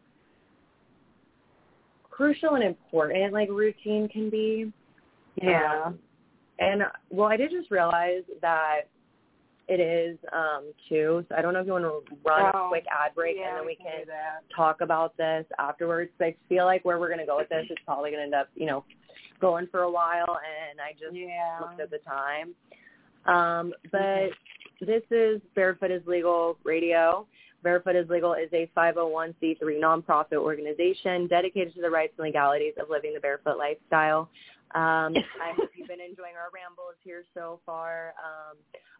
[2.16, 4.72] crucial and important like routine can be.
[5.42, 5.82] Yeah.
[5.86, 5.98] Um,
[6.58, 8.82] and well, I did just realize that
[9.68, 11.24] it is um too.
[11.28, 13.48] So I don't know if you want to run Oh, a quick ad break yeah,
[13.48, 14.14] and then we can can
[14.54, 16.10] talk about this afterwards.
[16.20, 18.66] I feel like where we're gonna go with this is probably gonna end up, you
[18.66, 18.84] know,
[19.40, 20.38] going for a while
[20.70, 21.58] and I just Yeah.
[21.60, 22.54] looked at the time.
[23.26, 24.30] Um, but
[24.80, 27.26] this is Barefoot is Legal Radio.
[27.62, 32.88] Barefoot is Legal is a 501c3 nonprofit organization dedicated to the rights and legalities of
[32.90, 34.30] living the barefoot lifestyle.
[34.74, 38.56] Um, I hope you've been enjoying our rambles here so far um,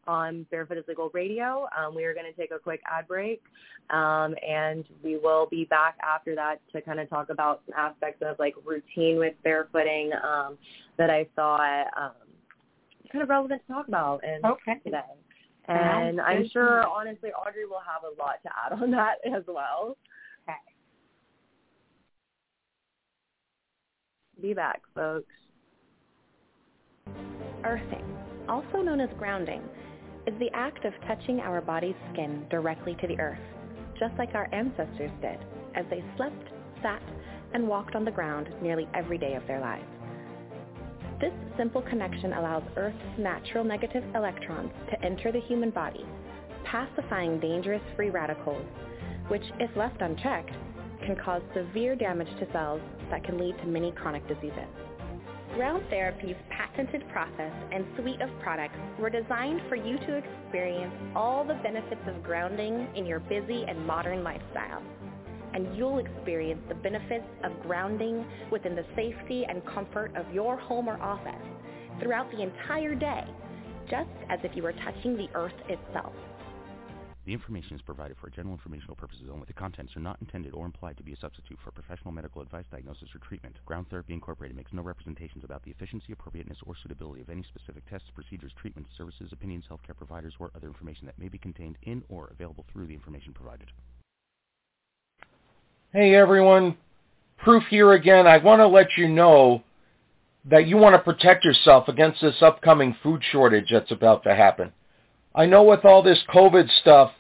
[0.07, 1.67] on Barefoot is Legal Radio.
[1.77, 3.43] Um, we are going to take a quick ad break,
[3.91, 8.23] um, and we will be back after that to kind of talk about some aspects
[8.25, 10.57] of like routine with barefooting um,
[10.99, 12.13] that I thought um,
[13.11, 14.79] kind of relevant to talk about and Okay.
[14.85, 15.01] today.
[15.69, 16.53] And I'm good.
[16.53, 19.97] sure, honestly, Audrey will have a lot to add on that as well.
[20.45, 20.57] Okay.
[24.41, 25.27] Be back, folks.
[27.65, 28.05] Earthing,
[28.49, 29.63] also known as grounding,
[30.27, 33.39] is the act of touching our body's skin directly to the earth,
[33.99, 35.39] just like our ancestors did
[35.75, 36.49] as they slept,
[36.83, 37.03] sat,
[37.55, 39.87] and walked on the ground nearly every day of their lives.
[41.21, 46.05] This simple connection allows Earth's natural negative electrons to enter the human body,
[46.65, 48.67] pacifying dangerous free radicals,
[49.29, 50.53] which, if left unchecked,
[51.05, 54.69] can cause severe damage to cells that can lead to many chronic diseases.
[55.55, 61.45] Ground Therapy's patented process and suite of products were designed for you to experience all
[61.45, 64.83] the benefits of grounding in your busy and modern lifestyle.
[65.55, 70.89] And you'll experience the benefits of grounding within the safety and comfort of your home
[70.89, 71.35] or office
[72.01, 73.25] throughout the entire day,
[73.89, 76.13] just as if you were touching the earth itself.
[77.27, 79.47] The information is provided for general informational purposes only.
[79.47, 82.65] The contents are not intended or implied to be a substitute for professional medical advice,
[82.71, 83.57] diagnosis, or treatment.
[83.67, 87.85] Ground Therapy Incorporated makes no representations about the efficiency, appropriateness, or suitability of any specific
[87.91, 92.05] tests, procedures, treatments, services, opinions, healthcare providers, or other information that may be contained in
[92.09, 93.73] or available through the information provided.
[95.93, 96.77] Hey everyone,
[97.39, 98.27] Proof here again.
[98.27, 99.63] I want to let you know
[100.45, 104.73] that you want to protect yourself against this upcoming food shortage that's about to happen.
[105.37, 107.13] I know with all this COVID stuff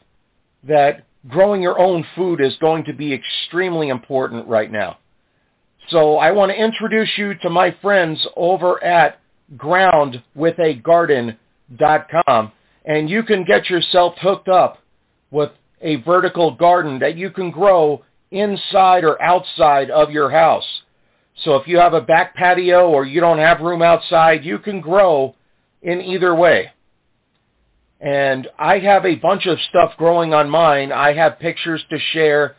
[0.64, 4.96] that growing your own food is going to be extremely important right now.
[5.90, 9.20] So I want to introduce you to my friends over at
[9.56, 12.52] groundwithagarden.com
[12.86, 14.78] and you can get yourself hooked up
[15.30, 15.50] with
[15.82, 20.64] a vertical garden that you can grow inside or outside of your house.
[21.44, 24.80] So if you have a back patio or you don't have room outside, you can
[24.80, 25.34] grow
[25.82, 26.70] in either way.
[28.00, 30.92] And I have a bunch of stuff growing on mine.
[30.92, 32.56] I have pictures to share.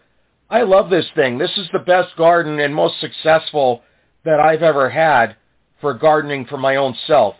[0.49, 1.37] I love this thing.
[1.37, 3.83] This is the best garden and most successful
[4.25, 5.35] that I've ever had
[5.79, 7.35] for gardening for my own self.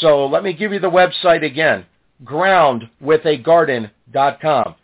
[0.00, 1.86] So let me give you the website again,
[2.24, 4.74] groundwithagarden.com.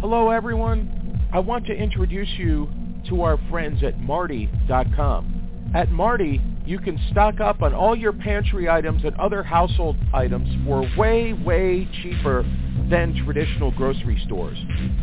[0.00, 1.28] Hello, everyone.
[1.32, 2.68] I want to introduce you
[3.08, 5.70] to our friends at Martie.com.
[5.74, 10.48] At Martie, you can stock up on all your pantry items and other household items
[10.64, 12.44] for way, way cheaper
[12.90, 14.58] than traditional grocery stores.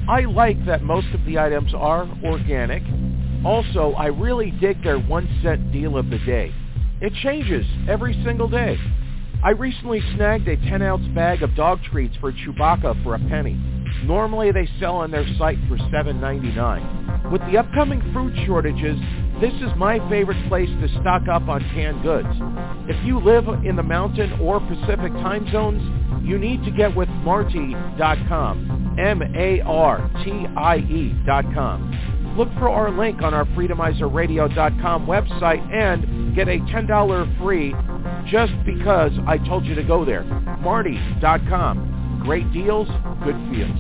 [0.08, 2.84] I like that most of the items are organic.
[3.44, 6.54] Also, I really dig their one cent deal of the day.
[7.02, 8.78] It changes every single day.
[9.44, 13.58] I recently snagged a 10 ounce bag of dog treats for Chewbacca for a penny.
[14.04, 17.32] Normally they sell on their site for $7.99.
[17.32, 18.98] With the upcoming fruit shortages,
[19.42, 22.28] this is my favorite place to stock up on canned goods.
[22.90, 25.82] If you live in the mountain or Pacific time zones,
[26.26, 29.66] you need to get with Martie.com, M-A-R-T-I-E
[31.26, 32.36] dot com.
[32.38, 37.74] Look for our link on our FreedomizerRadio.com website and get a $10 free
[38.30, 40.24] just because I told you to go there.
[40.62, 41.99] Martie.com.
[42.22, 42.88] Great deals,
[43.24, 43.80] good feels.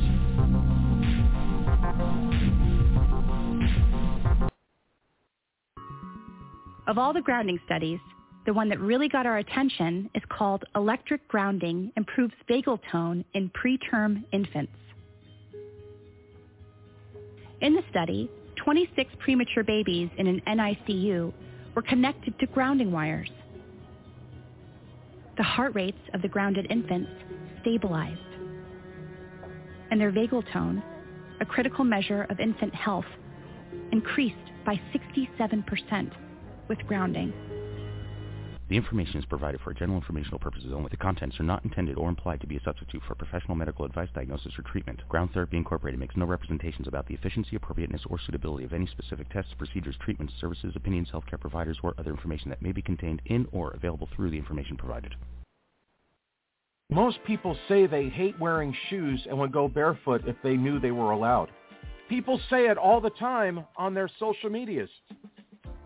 [6.88, 8.00] Of all the grounding studies,
[8.46, 13.52] the one that really got our attention is called Electric Grounding Improves Vagal Tone in
[13.52, 14.72] Preterm Infants.
[17.62, 18.32] In the study,
[18.64, 21.32] 26 premature babies in an NICU
[21.76, 23.30] were connected to grounding wires.
[25.38, 27.12] The heart rates of the grounded infants
[27.62, 28.20] stabilized,
[29.92, 30.84] and their vagal tone,
[31.42, 33.06] a critical measure of infant health,
[33.92, 34.36] increased
[34.66, 36.12] by 67%
[36.68, 37.34] with grounding.
[38.70, 40.90] The information is provided for general informational purposes only.
[40.92, 44.10] The contents are not intended or implied to be a substitute for professional medical advice,
[44.14, 45.02] diagnosis, or treatment.
[45.10, 49.28] Ground Therapy Incorporated makes no representations about the efficiency, appropriateness, or suitability of any specific
[49.30, 53.48] tests, procedures, treatments, services, opinions, healthcare providers, or other information that may be contained in
[53.52, 55.16] or available through the information provided.
[56.90, 60.92] Most people say they hate wearing shoes and would go barefoot if they knew they
[60.92, 61.52] were allowed.
[62.10, 64.90] People say it all the time on their social medias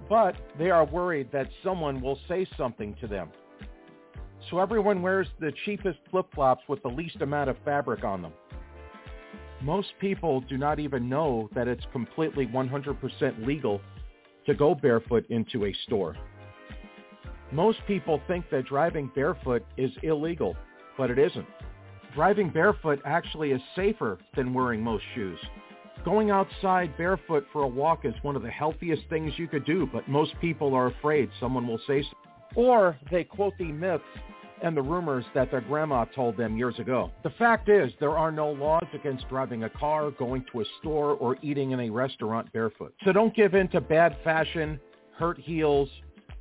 [0.09, 3.29] but they are worried that someone will say something to them.
[4.49, 8.33] So everyone wears the cheapest flip-flops with the least amount of fabric on them.
[9.61, 13.79] Most people do not even know that it's completely 100% legal
[14.45, 16.15] to go barefoot into a store.
[17.51, 20.55] Most people think that driving barefoot is illegal,
[20.97, 21.47] but it isn't.
[22.15, 25.39] Driving barefoot actually is safer than wearing most shoes.
[26.05, 29.87] Going outside barefoot for a walk is one of the healthiest things you could do,
[29.91, 32.09] but most people are afraid someone will say so.
[32.55, 34.03] Or they quote the myths
[34.61, 37.11] and the rumors that their grandma told them years ago.
[37.23, 41.11] The fact is, there are no laws against driving a car, going to a store,
[41.11, 42.93] or eating in a restaurant barefoot.
[43.05, 44.79] So don't give in to bad fashion,
[45.17, 45.89] hurt heels,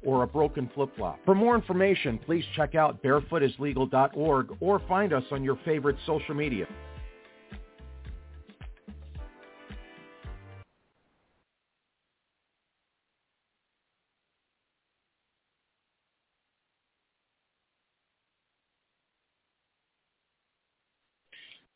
[0.05, 1.19] or a broken flip-flop.
[1.25, 6.67] For more information, please check out barefootislegal.org or find us on your favorite social media.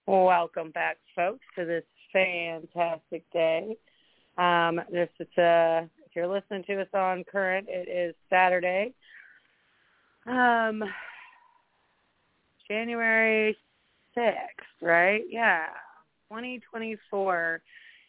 [0.08, 3.76] Welcome back, folks, to this fantastic day.
[4.38, 8.94] Um, this is if you're listening to us on current, it is Saturday,
[10.26, 10.82] um,
[12.68, 13.56] January
[14.14, 15.22] sixth, right?
[15.28, 15.66] Yeah,
[16.30, 17.60] 2024.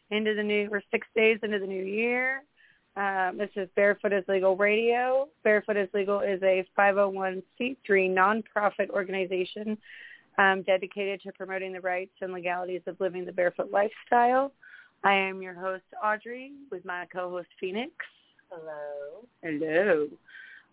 [0.10, 2.44] Into the new, we're six days into the new year.
[2.96, 5.28] Um, this is Barefoot is Legal Radio.
[5.44, 7.44] Barefoot is Legal is a 501c3
[7.88, 9.78] nonprofit organization
[10.38, 14.52] um, dedicated to promoting the rights and legalities of living the barefoot lifestyle.
[15.04, 17.92] I am your host, Audrey, with my co-host, Phoenix.
[18.50, 19.26] Hello.
[19.44, 20.08] Hello.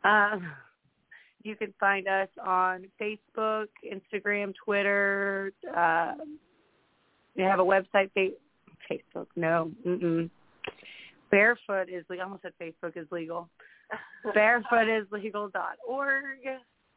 [0.05, 0.47] Um,
[1.43, 5.53] you can find us on Facebook, Instagram, Twitter.
[5.77, 6.15] Uh,
[7.37, 8.31] we have a website, fa-
[8.91, 9.27] Facebook.
[9.37, 9.71] No.
[9.87, 10.31] Mm-mm.
[11.31, 12.23] Barefoot is legal.
[12.23, 13.49] I almost said Facebook is legal.
[14.37, 16.39] Barefootislegal.org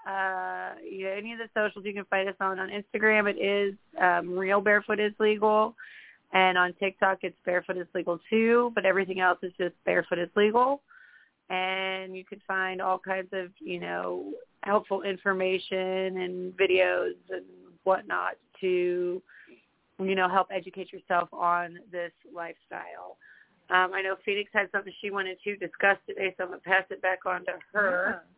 [0.07, 2.59] uh, yeah, any of the socials you can find us on.
[2.59, 5.75] On Instagram, it is um, Real Barefoot is Legal,
[6.33, 8.71] and on TikTok, it's Barefoot is Legal too.
[8.75, 10.81] But everything else is just Barefoot is Legal,
[11.49, 17.45] and you can find all kinds of you know helpful information and videos and
[17.83, 19.21] whatnot to
[19.99, 23.17] you know help educate yourself on this lifestyle.
[23.69, 26.83] Um, I know Phoenix had something she wanted to discuss today, so I'm gonna pass
[26.89, 28.21] it back on to her.
[28.23, 28.33] Yeah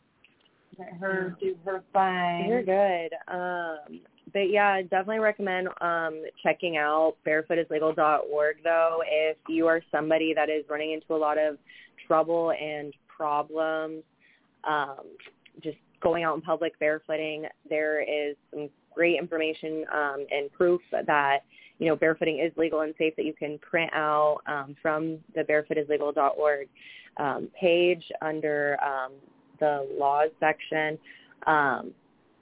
[0.79, 2.49] let her do her thing.
[2.49, 3.13] You're good.
[3.27, 4.01] Um,
[4.33, 10.49] but yeah, I definitely recommend um, checking out barefootislegal.org though if you are somebody that
[10.49, 11.57] is running into a lot of
[12.07, 14.03] trouble and problems.
[14.63, 15.15] Um,
[15.63, 21.39] just going out in public barefooting, there is some great information um, and proof that
[21.77, 25.41] you know barefooting is legal and safe that you can print out um, from the
[25.41, 26.67] barefootislegal.org
[27.17, 29.13] um, page under um,
[29.59, 30.97] the laws section.
[31.47, 31.91] Um,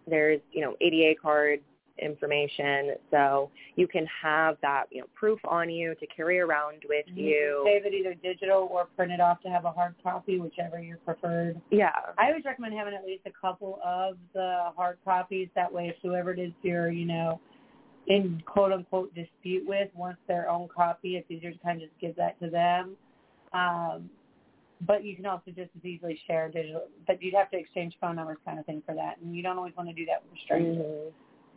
[0.07, 1.59] there's you know ADA card
[1.99, 7.05] information, so you can have that you know proof on you to carry around with
[7.07, 7.63] You you.
[7.65, 10.97] save it either digital or print it off to have a hard copy, whichever your
[10.97, 11.59] preferred.
[11.71, 11.91] Yeah.
[12.17, 15.49] I always recommend having at least a couple of the hard copies.
[15.55, 17.39] That way, if whoever it is you're, you know,
[18.07, 21.99] in quote unquote dispute with wants their own copy, it's easier to kind of just
[21.99, 22.95] give that to them.
[23.53, 24.09] Um,
[24.85, 26.83] but you can also just as easily share digital.
[27.07, 29.57] But you'd have to exchange phone numbers, kind of thing, for that, and you don't
[29.57, 30.83] always want to do that with a stranger.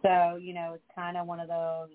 [0.02, 1.88] So you know, it's kind of one of those.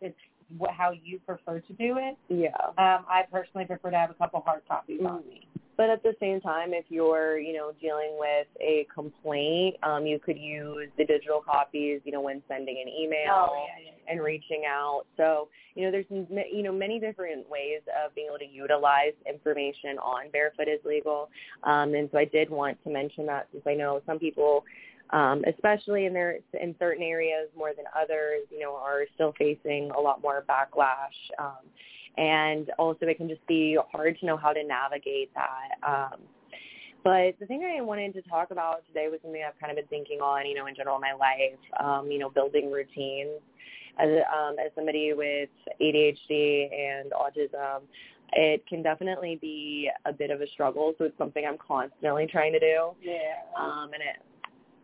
[0.00, 0.18] It's
[0.60, 2.16] wh- how you prefer to do it.
[2.28, 2.48] Yeah.
[2.78, 5.48] Um, I personally prefer to have a couple hard copies on me.
[5.78, 10.18] But at the same time, if you're, you know, dealing with a complaint, um, you
[10.18, 14.20] could use the digital copies, you know, when sending an email Oh, yeah, yeah, and
[14.20, 15.04] reaching out.
[15.16, 19.12] So, you know, there's, m- you know, many different ways of being able to utilize
[19.24, 21.30] information on Barefoot is Legal.
[21.62, 24.64] Um, and so I did want to mention that since I know some people,
[25.10, 29.90] um, especially in their in certain areas more than others, you know, are still facing
[29.96, 31.16] a lot more backlash.
[31.38, 31.64] Um,
[32.16, 35.88] and also it can just be hard to know how to navigate that.
[35.88, 36.20] Um,
[37.04, 39.86] but the thing I wanted to talk about today was something I've kind of been
[39.86, 43.40] thinking on, you know, in general in my life, um, you know, building routines.
[44.00, 45.48] As, um, as somebody with
[45.80, 47.82] ADHD and autism,
[48.32, 50.94] it can definitely be a bit of a struggle.
[50.98, 52.90] So it's something I'm constantly trying to do.
[53.02, 53.40] Yeah.
[53.58, 54.22] Um, and it,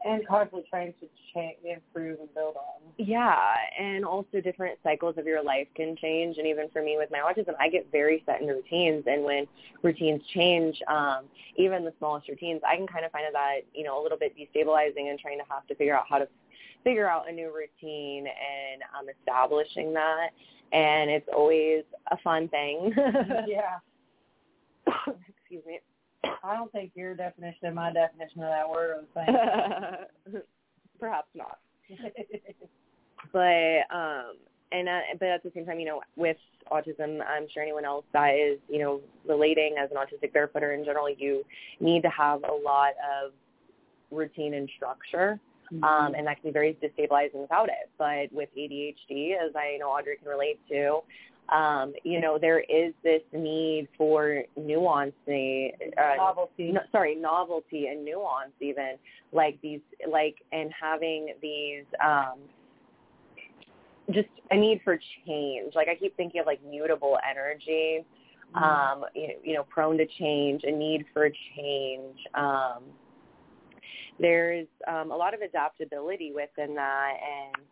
[0.05, 2.83] and constantly trying to change, improve, and build on.
[2.99, 6.37] Yeah, and also different cycles of your life can change.
[6.37, 9.05] And even for me with my autism, I get very set in routines.
[9.07, 9.47] And when
[9.83, 11.25] routines change, um,
[11.57, 14.35] even the smallest routines, I can kind of find that, you know, a little bit
[14.37, 16.29] destabilizing and trying to have to figure out how to
[16.85, 20.29] figure out a new routine and um, establishing that.
[20.73, 22.93] And it's always a fun thing.
[23.47, 23.79] yeah.
[24.87, 25.81] Excuse me.
[26.43, 30.03] I don't think your definition and my definition of that word are the
[30.33, 30.43] same.
[31.01, 31.59] Perhaps not.
[33.33, 34.37] but um
[34.72, 36.37] and uh, but at the same time, you know, with
[36.70, 40.85] autism, I'm sure anyone else that is, you know, relating as an autistic barefooter in
[40.85, 41.45] general, you
[41.81, 43.33] need to have a lot of
[44.11, 45.39] routine and structure.
[45.83, 47.91] Um, and that can be very destabilizing without it.
[47.99, 51.01] But with ADHD, as I know Audrey can relate to,
[51.51, 56.73] um, you know, there is this need for nuance, uh, Novelty.
[56.73, 58.95] No, sorry, novelty and nuance, even
[59.33, 59.81] like these,
[60.11, 62.39] like, and having these, um,
[64.11, 65.75] just a need for change.
[65.75, 68.05] Like I keep thinking of like mutable energy,
[68.55, 72.19] um, you, know, you know, prone to change, a need for change.
[72.35, 72.85] Um,
[74.19, 77.65] there's um, a lot of adaptability within that, and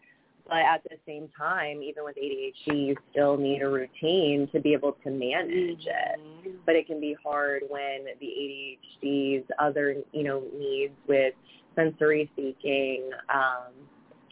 [0.49, 4.73] but at the same time, even with ADHD, you still need a routine to be
[4.73, 6.57] able to manage it.
[6.67, 11.35] But it can be hard when the ADHD's other, you know, needs with
[11.77, 13.73] sensory seeking um,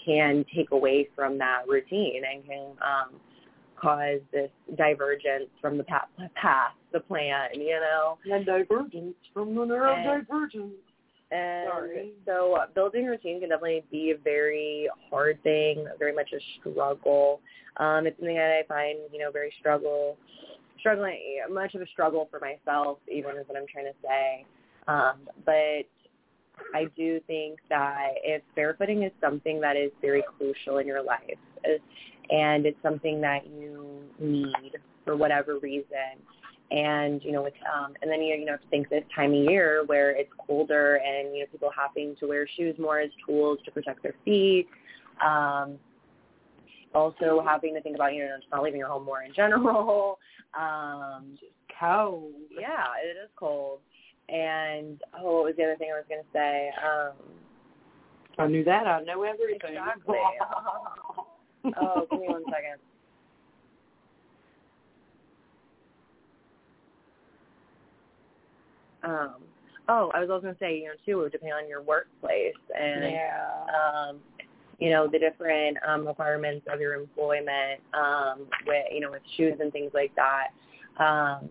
[0.04, 3.20] can take away from that routine and can um,
[3.80, 8.18] cause this divergence from the path, path the plan, you know.
[8.30, 10.72] And divergence from the neurodivergence.
[11.30, 12.12] And Sorry.
[12.26, 17.40] so uh, building routine can definitely be a very hard thing, very much a struggle.
[17.76, 20.16] Um, it's something that I find, you know, very struggle,
[20.80, 21.18] struggling,
[21.50, 24.44] much of a struggle for myself, even is what I'm trying to say.
[24.88, 25.86] Um, but
[26.74, 31.38] I do think that if barefooting is something that is very crucial in your life,
[32.30, 36.18] and it's something that you need for whatever reason,
[36.70, 39.32] and you know it's um and then you you know have to think this time
[39.32, 43.10] of year where it's colder and you know people having to wear shoes more as
[43.26, 44.68] tools to protect their feet
[45.24, 45.76] um
[46.94, 50.18] also having to think about you know just not leaving your home more in general
[50.58, 51.38] um
[51.78, 53.80] cold yeah it is cold
[54.28, 57.14] and oh what was the other thing i was going to say um
[58.38, 58.86] I knew that.
[58.86, 59.76] I know everything.
[59.76, 60.16] Exactly.
[61.78, 62.78] oh give me one second
[69.02, 69.34] um
[69.88, 71.82] oh i was also going to say you know too it would depend on your
[71.82, 74.08] workplace and yeah.
[74.08, 74.18] um
[74.78, 79.54] you know the different um requirements of your employment um with you know with shoes
[79.60, 80.48] and things like that
[81.02, 81.48] um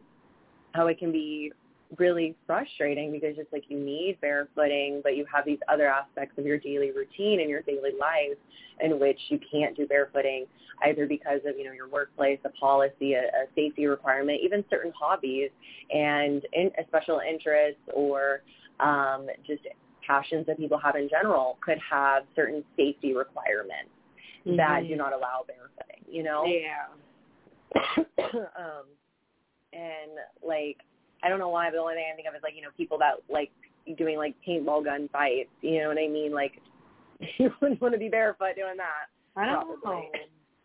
[0.73, 1.51] how it can be
[1.97, 6.45] really frustrating because just like you need barefooting but you have these other aspects of
[6.45, 8.37] your daily routine and your daily life
[8.81, 10.45] in which you can't do barefooting
[10.85, 14.93] either because of you know your workplace a policy a, a safety requirement even certain
[14.97, 15.49] hobbies
[15.91, 18.41] and in, a special interests or
[18.79, 19.63] um just
[20.05, 23.89] passions that people have in general could have certain safety requirements
[24.45, 26.85] that do not allow barefooting you know Yeah.
[28.19, 28.85] um,
[29.73, 30.11] and
[30.45, 30.77] like
[31.23, 32.69] I don't know why, but the only thing I think of is like you know
[32.77, 33.51] people that like
[33.97, 35.49] doing like paintball gun fights.
[35.61, 36.33] You know what I mean?
[36.33, 36.61] Like
[37.37, 39.09] you wouldn't want to be barefoot doing that.
[39.35, 40.07] I don't probably.
[40.07, 40.19] know.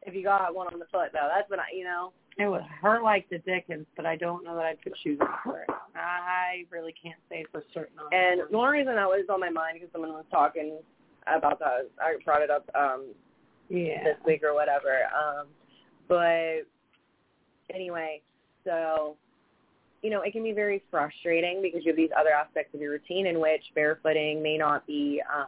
[0.06, 2.12] If you got one on the foot though, that's when I, you know.
[2.36, 5.28] It would hurt like the dickens, but I don't know that I'd put shoes on
[5.44, 5.68] for it.
[5.94, 7.96] I really can't say for certain.
[7.98, 10.78] on And the only reason that was on my mind because someone was talking
[11.28, 13.14] about that, I brought it up um
[13.68, 14.02] yeah.
[14.04, 15.04] this week or whatever.
[15.14, 15.46] Um,
[16.08, 16.66] but
[17.72, 18.20] anyway,
[18.64, 19.16] so
[20.04, 22.92] you know, it can be very frustrating because you have these other aspects of your
[22.92, 25.46] routine in which barefooting may not be um,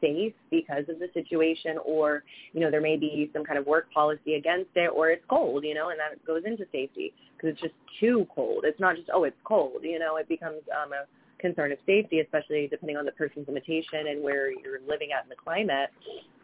[0.00, 2.22] safe because of the situation, or
[2.52, 5.64] you know, there may be some kind of work policy against it, or it's cold,
[5.64, 8.62] you know, and that goes into safety because it's just too cold.
[8.64, 11.04] It's not just oh, it's cold, you know, it becomes um, a
[11.40, 15.28] concern of safety, especially depending on the person's limitation and where you're living at in
[15.28, 15.90] the climate.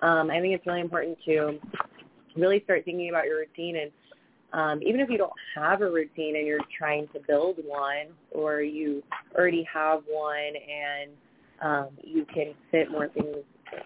[0.03, 1.61] Um, I think it's really important to
[2.37, 3.93] really start thinking about your routine and
[4.55, 8.63] um, even if you don't have a routine and you're trying to build one or
[8.63, 9.03] you
[9.37, 11.11] already have one and
[11.61, 13.37] um, you can fit more things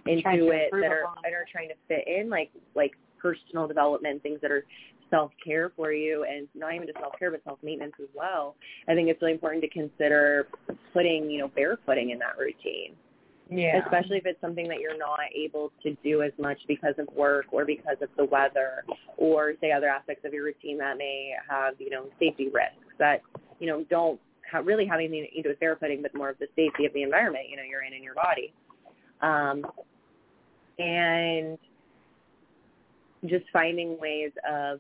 [0.06, 4.38] into it that are that are trying to fit in like like personal development things
[4.42, 4.64] that are
[5.10, 8.54] self care for you and not even just self care but self maintenance as well.
[8.88, 10.48] I think it's really important to consider
[10.92, 12.92] putting, you know, barefooting in that routine
[13.50, 13.80] Yeah.
[13.82, 17.46] especially if it's something that you're not able to do as much because of work
[17.50, 18.84] or because of the weather
[19.16, 23.22] or say other aspects of your routine that may have you know safety risks that
[23.58, 24.20] you know don't
[24.50, 27.02] have really have anything to do with barefooting but more of the safety of the
[27.02, 28.52] environment you know you're in in your body
[29.22, 29.64] um,
[30.78, 31.58] and
[33.26, 34.78] just finding ways of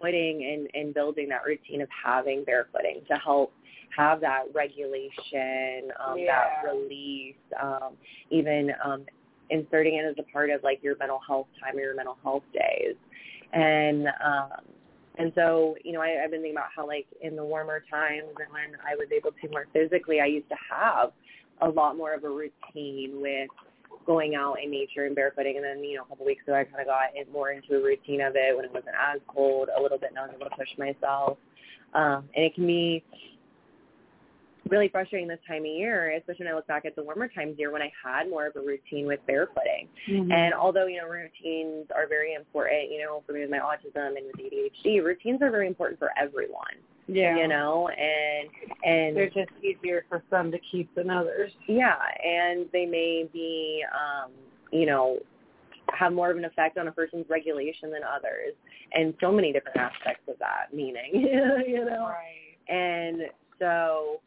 [0.00, 3.52] putting and, and building that routine of having barefooting to help
[3.96, 7.94] have that regulation, um, that release, um,
[8.30, 9.04] even um,
[9.50, 12.44] inserting it as a part of like your mental health time or your mental health
[12.52, 12.94] days.
[13.52, 14.64] And um,
[15.18, 18.28] and so, you know, I, I've been thinking about how like in the warmer times
[18.28, 21.12] and when I was able to more physically, I used to have
[21.62, 23.48] a lot more of a routine with
[24.06, 25.56] going out in nature and barefooting.
[25.56, 27.76] And then, you know, a couple weeks ago, I kind of got it more into
[27.76, 30.10] a routine of it when it wasn't as cold a little bit.
[30.14, 31.38] Now I was able to push myself.
[31.94, 33.02] Um, and it can be
[34.68, 37.52] really frustrating this time of year, especially when I look back at the warmer times
[37.52, 39.88] of year when I had more of a routine with barefooting.
[40.08, 40.32] Mhm.
[40.32, 44.16] And although, you know, routines are very important, you know, for me with my autism
[44.16, 46.76] and with ADHD, routines are very important for everyone.
[47.08, 47.36] Yeah.
[47.36, 48.48] You know, and
[48.84, 51.52] and They're just easier for some to keep than others.
[51.68, 54.32] yeah, and they may be, um,
[54.72, 55.20] you know,
[55.92, 58.54] have more of an effect on a person's regulation than others,
[58.92, 61.10] and so many different aspects of that meaning,
[61.68, 62.08] you know.
[62.08, 62.56] Right.
[62.68, 64.20] And so,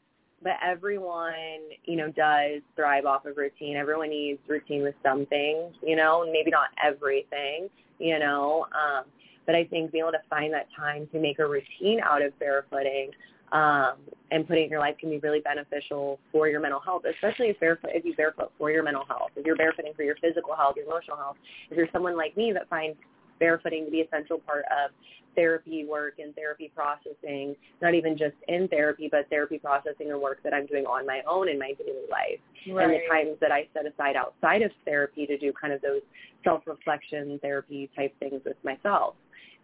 [0.44, 3.76] but everyone, you know, does thrive off of routine.
[3.76, 7.70] Everyone needs routine with something, you know, maybe not everything,
[8.00, 8.66] you know.
[8.74, 9.06] Um,
[9.46, 12.34] but I think being able to find that time to make a routine out of
[12.40, 13.10] barefooting
[13.52, 13.98] um,
[14.32, 17.48] and putting it in your life can be really beneficial for your mental health, especially
[17.48, 19.32] if barefoot if you barefoot for your mental health.
[19.36, 21.38] If you're barefooting for your physical health, your emotional health.
[21.72, 22.98] If you're someone like me that finds
[23.42, 24.92] barefooting to be a central part of
[25.36, 30.40] therapy work and therapy processing, not even just in therapy, but therapy processing and work
[30.44, 32.40] that I'm doing on my own in my daily life.
[32.66, 36.02] And the times that I set aside outside of therapy to do kind of those
[36.44, 39.16] self-reflection therapy type things with myself.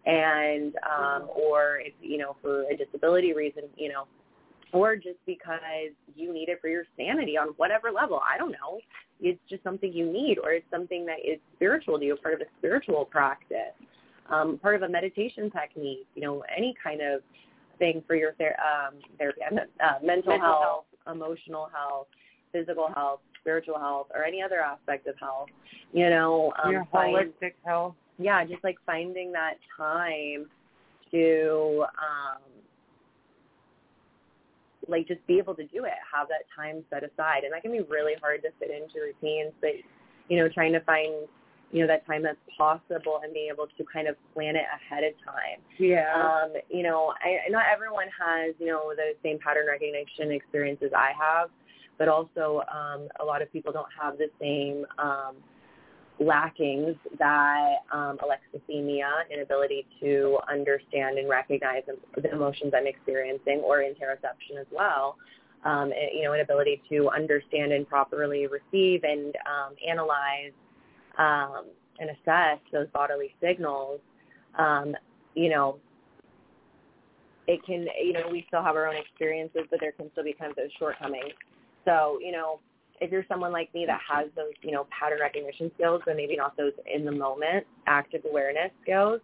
[0.06, 4.06] And, um, or if, you know, for a disability reason, you know,
[4.72, 8.20] or just because you need it for your sanity on whatever level.
[8.22, 8.80] I don't know.
[9.20, 12.40] It's just something you need, or it's something that is spiritual to you, part of
[12.40, 13.74] a spiritual practice,
[14.30, 16.06] um, part of a meditation technique.
[16.14, 17.22] You know, any kind of
[17.78, 19.58] thing for your ther- um, therapy, uh,
[20.02, 22.08] mental, Mental health, emotional health,
[22.52, 25.48] physical health, spiritual health, or any other aspect of health.
[25.92, 27.94] You know, um, Your find- holistic health.
[28.18, 30.50] yeah, just like finding that time
[31.12, 32.42] to um
[34.88, 37.44] like just be able to do it, have that time set aside.
[37.44, 39.72] And that can be really hard to fit into routines, but
[40.28, 41.28] you know, trying to find,
[41.72, 45.04] you know, that time that's possible and being able to kind of plan it ahead
[45.04, 45.60] of time.
[45.78, 46.12] Yeah.
[46.14, 51.10] Um, you know, I, not everyone has, you know, the same pattern recognition experiences I
[51.18, 51.50] have,
[51.98, 55.36] but also um, a lot of people don't have the same um,
[56.18, 61.82] lackings that um, alexithymia, inability to understand and recognize
[62.16, 65.16] the emotions I'm experiencing, or interoception as well.
[65.64, 70.52] Um, you know, an ability to understand and properly receive and um, analyze
[71.18, 71.66] um,
[71.98, 74.00] and assess those bodily signals.
[74.58, 74.94] Um,
[75.34, 75.78] you know,
[77.48, 80.32] it can, you know, we still have our own experiences, but there can still be
[80.32, 81.32] kind of those shortcomings.
[81.84, 82.60] So, you know,
[83.00, 86.36] if you're someone like me that has those, you know, pattern recognition skills, but maybe
[86.36, 89.20] not those in the moment active awareness skills,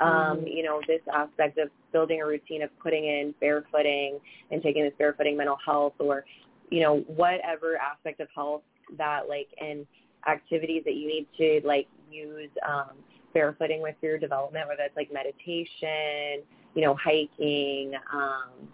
[0.00, 0.54] um, Mhm.
[0.54, 4.94] you know, this aspect of building a routine of putting in barefooting and taking this
[4.94, 6.24] barefooting mental health or
[6.70, 8.62] you know, whatever aspect of health
[8.96, 9.86] that like and
[10.26, 12.90] activities that you need to like use um
[13.34, 16.42] barefooting with your development, whether it's like meditation,
[16.74, 18.68] you know, hiking, um,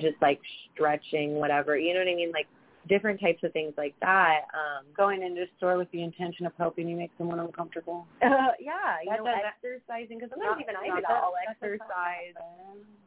[0.00, 0.40] just like
[0.72, 1.76] stretching, whatever.
[1.76, 2.32] You know what I mean?
[2.32, 2.46] Like
[2.88, 4.42] different types of things like that.
[4.54, 8.06] Um, Going into a store with the intention of helping you make someone uncomfortable.
[8.22, 8.28] uh,
[8.60, 11.10] yeah, you That know, exercising because sometimes Not- even I not do that.
[11.22, 12.34] I'll exercise,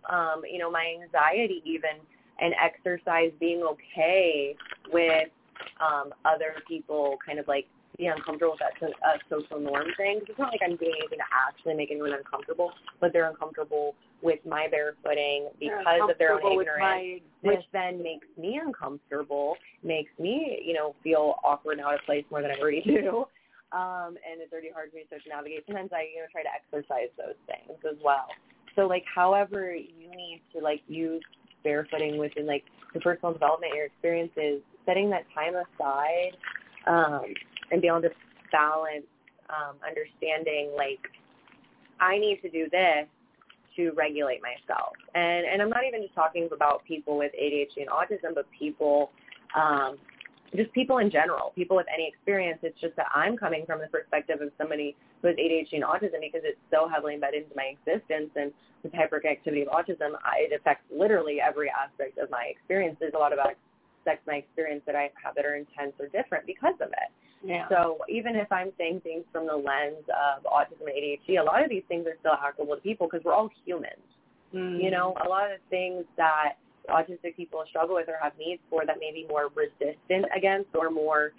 [0.09, 2.01] um, you know, my anxiety even,
[2.39, 4.55] and exercise being okay
[4.91, 5.29] with
[5.81, 7.65] um, other people kind of like
[7.97, 10.19] being uncomfortable with that so, uh, social norm thing.
[10.19, 13.95] 'Cause it's not like I'm doing anything to actually make anyone uncomfortable, but they're uncomfortable
[14.21, 20.59] with my barefooting because of their own ignorance which then makes me uncomfortable, makes me,
[20.65, 23.25] you know, feel awkward and out of place more than I already do.
[23.71, 25.63] Um, and it's already hard for me to navigate.
[25.67, 28.27] Sometimes I, you know, try to exercise those things as well.
[28.75, 31.21] So like however you need to like use
[31.65, 32.63] barefooting within like
[32.93, 36.37] your personal development, your experiences, setting that time aside,
[36.87, 37.33] um,
[37.71, 38.15] and being able to
[38.51, 39.05] balance
[39.49, 40.99] um, understanding like
[41.99, 43.07] I need to do this
[43.77, 44.93] to regulate myself.
[45.15, 49.11] And and I'm not even just talking about people with ADHD and autism, but people
[49.55, 49.97] um
[50.55, 52.59] just people in general, people with any experience.
[52.63, 56.21] It's just that I'm coming from the perspective of somebody who has ADHD and autism
[56.21, 58.51] because it's so heavily embedded into my existence and
[58.83, 62.95] with hyperactivity of autism, I, it affects literally every aspect of my experience.
[62.99, 63.61] There's a lot of aspects
[64.07, 67.09] of my experience that I have that are intense or different because of it.
[67.43, 67.69] Yeah.
[67.69, 71.63] So even if I'm saying things from the lens of autism and ADHD, a lot
[71.63, 74.01] of these things are still applicable to people because we're all humans.
[74.53, 74.83] Mm.
[74.83, 76.53] You know, a lot of the things that
[76.89, 80.89] autistic people struggle with or have needs for that may be more resistant against or
[80.89, 81.33] more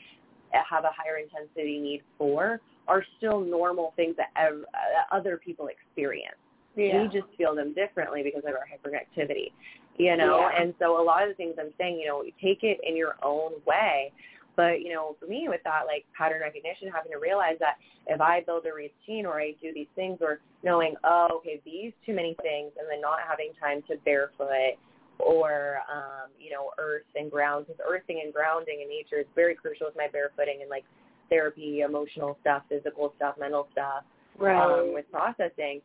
[0.52, 5.68] have a higher intensity need for are still normal things that ev- uh, other people
[5.68, 6.36] experience.
[6.74, 7.02] Yeah.
[7.02, 9.52] We just feel them differently because of our hyperactivity,
[9.98, 10.48] you know.
[10.52, 10.62] Yeah.
[10.62, 13.16] And so a lot of the things I'm saying, you know, take it in your
[13.22, 14.12] own way.
[14.58, 17.78] But you know, for me, with that like pattern recognition, having to realize that
[18.08, 21.92] if I build a routine or I do these things, or knowing, oh, okay, these
[22.04, 24.74] too many things, and then not having time to barefoot
[25.20, 29.54] or um, you know, earth and ground, because earthing and grounding in nature is very
[29.54, 30.84] crucial with my barefooting and like
[31.30, 34.02] therapy, emotional stuff, physical stuff, mental stuff,
[34.38, 34.58] Right.
[34.58, 35.80] um, with processing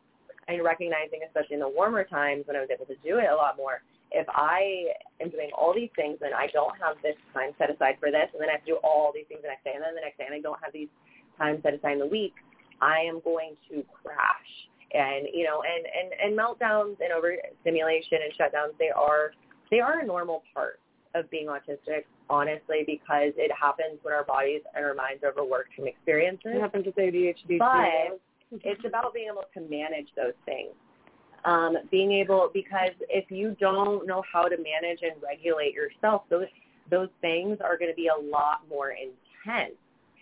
[0.48, 3.36] and recognizing, especially in the warmer times when I was able to do it a
[3.36, 3.82] lot more,
[4.14, 7.98] if I am doing all these things and I don't have this time set aside
[7.98, 9.82] for this, and then I have to do all these things the next day, and
[9.82, 10.88] then the next day, and I don't have these
[11.36, 12.34] times set aside in the week,
[12.80, 14.50] I am going to crash.
[14.94, 19.34] And you know, and and and meltdowns and overstimulation and shutdowns, they are
[19.70, 20.78] they are a normal part
[21.14, 25.74] of being autistic, honestly, because it happens when our bodies and our minds are overworked
[25.74, 26.54] from experiences.
[26.54, 28.18] It happens with ADHD But
[28.50, 28.60] too.
[28.62, 30.74] it's about being able to manage those things.
[31.44, 36.46] Um, being able because if you don't know how to manage and regulate yourself, those
[36.90, 39.74] those things are going to be a lot more intense.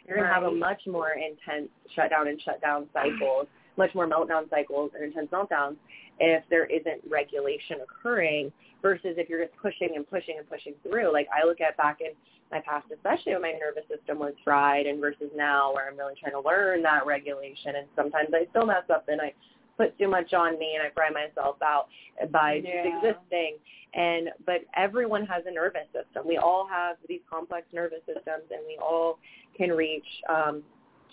[0.07, 3.47] You're going to have a much more intense shutdown and shutdown cycles,
[3.77, 5.77] much more meltdown cycles and intense meltdowns
[6.19, 11.13] if there isn't regulation occurring versus if you're just pushing and pushing and pushing through.
[11.13, 12.13] Like I look at back in
[12.51, 16.15] my past, especially when my nervous system was fried and versus now where I'm really
[16.21, 19.33] trying to learn that regulation and sometimes I still mess up and I
[19.77, 21.89] put too much on me and I cry myself out
[22.31, 22.97] by just Yeah.
[22.97, 23.59] existing.
[23.95, 26.27] And but everyone has a nervous system.
[26.27, 29.19] We all have these complex nervous systems and we all
[29.57, 30.63] can reach um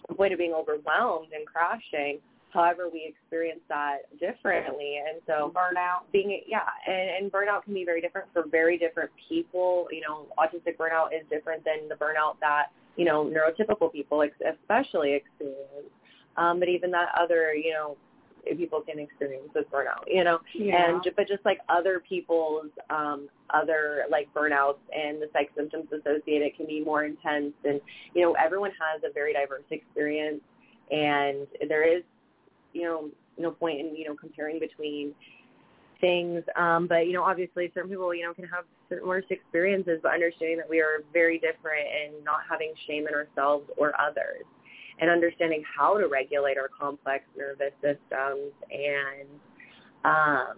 [0.09, 2.19] a point of being overwhelmed and crashing.
[2.51, 7.85] However, we experience that differently, and so burnout being yeah, and, and burnout can be
[7.85, 9.87] very different for very different people.
[9.91, 15.13] You know, autistic burnout is different than the burnout that you know neurotypical people especially
[15.13, 15.91] experience.
[16.37, 17.97] Um, but even that other you know
[18.57, 20.03] people can experience with burnout.
[20.07, 20.95] You know, Yeah.
[20.95, 26.55] and but just like other people's um, other like burnouts and the psych symptoms associated
[26.55, 27.81] can be more intense, and
[28.13, 30.41] you know everyone has a very diverse experience,
[30.91, 32.03] and there is
[32.73, 35.13] you know no point in you know comparing between
[36.01, 36.43] things.
[36.55, 40.13] Um, but you know, obviously, certain people you know can have certain worse experiences, but
[40.13, 44.43] understanding that we are very different and not having shame in ourselves or others,
[44.99, 49.27] and understanding how to regulate our complex nervous systems and
[50.05, 50.57] um,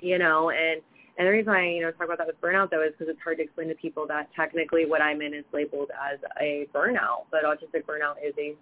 [0.00, 0.82] you know and.
[1.18, 3.20] And the reason I, you know, talk about that with burnout though is because it's
[3.22, 7.28] hard to explain to people that technically what I'm in is labeled as a burnout,
[7.30, 8.56] but autistic burnout is a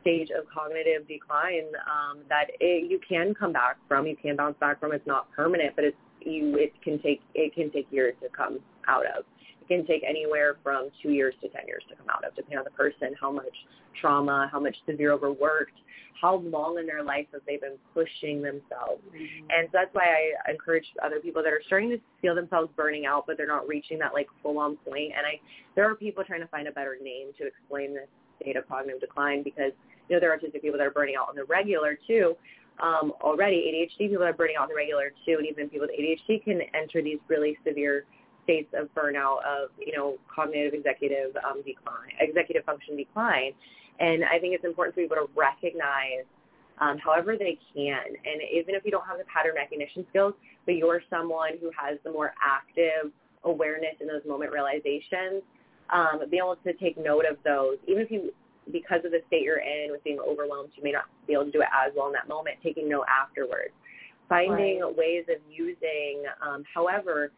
[0.00, 4.06] stage of cognitive decline um, that it, you can come back from.
[4.06, 4.92] You can bounce back from.
[4.92, 6.56] It's not permanent, but it's you.
[6.56, 9.24] It can take it can take years to come out of.
[9.70, 12.64] Can take anywhere from two years to 10 years to come out of, depending on
[12.64, 13.54] the person, how much
[14.00, 15.78] trauma, how much severe overworked,
[16.20, 19.00] how long in their life have they been pushing themselves.
[19.14, 19.46] Mm-hmm.
[19.50, 23.06] And so that's why I encourage other people that are starting to feel themselves burning
[23.06, 25.12] out, but they're not reaching that like full on point.
[25.16, 25.40] And I,
[25.76, 28.08] there are people trying to find a better name to explain this
[28.42, 29.72] state of cognitive decline because,
[30.08, 32.34] you know, there are autistic people that are burning out on the regular too.
[32.82, 35.96] Um, already ADHD people are burning out on the regular too, and even people with
[35.98, 38.04] ADHD can enter these really severe
[38.44, 43.52] states of burnout of, you know, cognitive executive um, decline, executive function decline.
[43.98, 46.24] And I think it's important for people to recognize
[46.80, 48.06] um, however they can.
[48.24, 50.34] And even if you don't have the pattern recognition skills,
[50.64, 53.12] but you're someone who has the more active
[53.44, 55.42] awareness in those moment realizations,
[55.92, 58.32] um, be able to take note of those, even if you,
[58.72, 61.50] because of the state you're in with being overwhelmed, you may not be able to
[61.50, 63.74] do it as well in that moment, taking note afterwards.
[64.28, 64.96] Finding Right.
[64.96, 67.32] ways of using, um, however,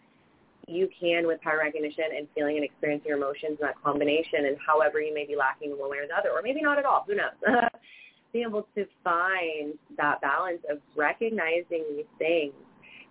[0.68, 4.56] you can with pattern recognition and feeling and experiencing your emotions in that combination and
[4.64, 6.84] however you may be lacking in one way or the other, or maybe not at
[6.84, 7.34] all, who knows?
[8.32, 12.54] Being able to find that balance of recognizing these things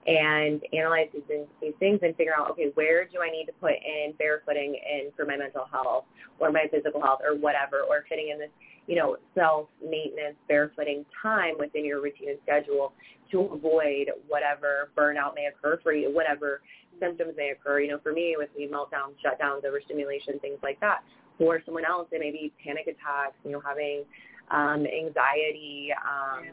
[0.07, 3.53] and analyze these, things- these things and figure out, okay, where do I need to
[3.53, 6.05] put in barefooting in for my mental health
[6.39, 8.49] or my physical health or whatever, or fitting in this,
[8.87, 12.93] you know, self-maintenance, barefooting time within your routine and schedule
[13.29, 16.61] to avoid whatever burnout may occur for you, whatever
[16.99, 17.79] symptoms may occur.
[17.79, 21.03] You know, for me, with the meltdowns, shutdowns, overstimulation, things like that.
[21.37, 24.03] For someone else, it may be panic attacks, you know, having
[24.49, 26.45] um, anxiety, um,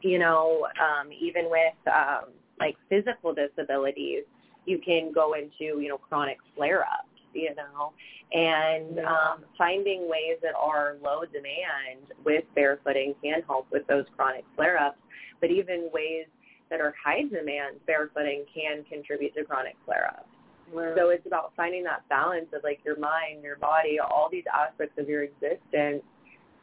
[0.00, 2.30] you know, um, even with um,
[2.60, 4.24] like physical disabilities,
[4.66, 7.92] you can go into, you know, chronic flare-ups, you know,
[8.32, 14.44] and um, finding ways that are low demand with barefooting can help with those chronic
[14.56, 14.98] flare-ups,
[15.40, 16.26] but even ways
[16.70, 20.28] that are high demand, barefooting can contribute to chronic flare-ups.
[20.70, 24.98] So it's about finding that balance of like your mind, your body, all these aspects
[24.98, 26.02] of your existence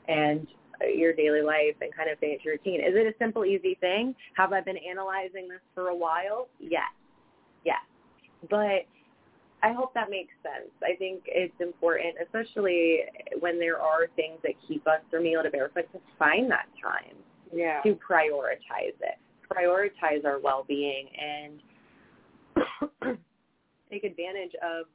[0.08, 0.48] and
[0.96, 2.80] your daily life and kind of finish your routine.
[2.82, 4.16] Is it a simple, easy thing?
[4.36, 6.48] Have I been analyzing this for a while?
[6.60, 6.84] Yes.
[7.64, 7.82] Yes.
[8.50, 8.86] But
[9.64, 10.72] I hope that makes sense.
[10.84, 13.00] I think it's important, especially
[13.40, 16.68] when there are things that keep us from being able to barefoot, to find that
[16.82, 17.16] time
[17.52, 17.82] Yeah.
[17.82, 19.18] to prioritize it,
[19.50, 21.62] prioritize our well-being, and
[23.90, 24.86] take advantage of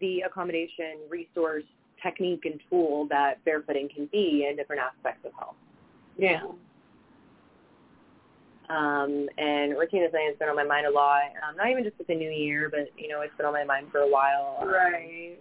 [0.00, 1.64] the accommodation, resource,
[2.02, 5.56] technique, and tool that barefooting can be in different aspects of health.
[6.16, 6.42] Yeah.
[8.68, 11.22] Um, and routine is something that's been on my mind a lot.
[11.42, 13.64] Um, not even just with the new year, but you know, it's been on my
[13.64, 14.58] mind for a while.
[14.60, 15.38] Um, Right.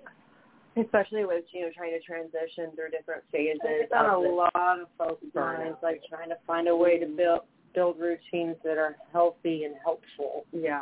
[0.77, 3.59] Especially with you know trying to transition through different phases.
[3.65, 7.41] It's on a lot of folks' minds, like trying to find a way to build
[7.75, 10.45] build routines that are healthy and helpful.
[10.51, 10.81] Yeah.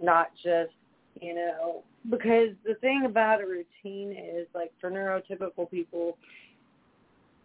[0.00, 0.72] Not just,
[1.20, 6.18] you know, because the thing about a routine is like for neurotypical people,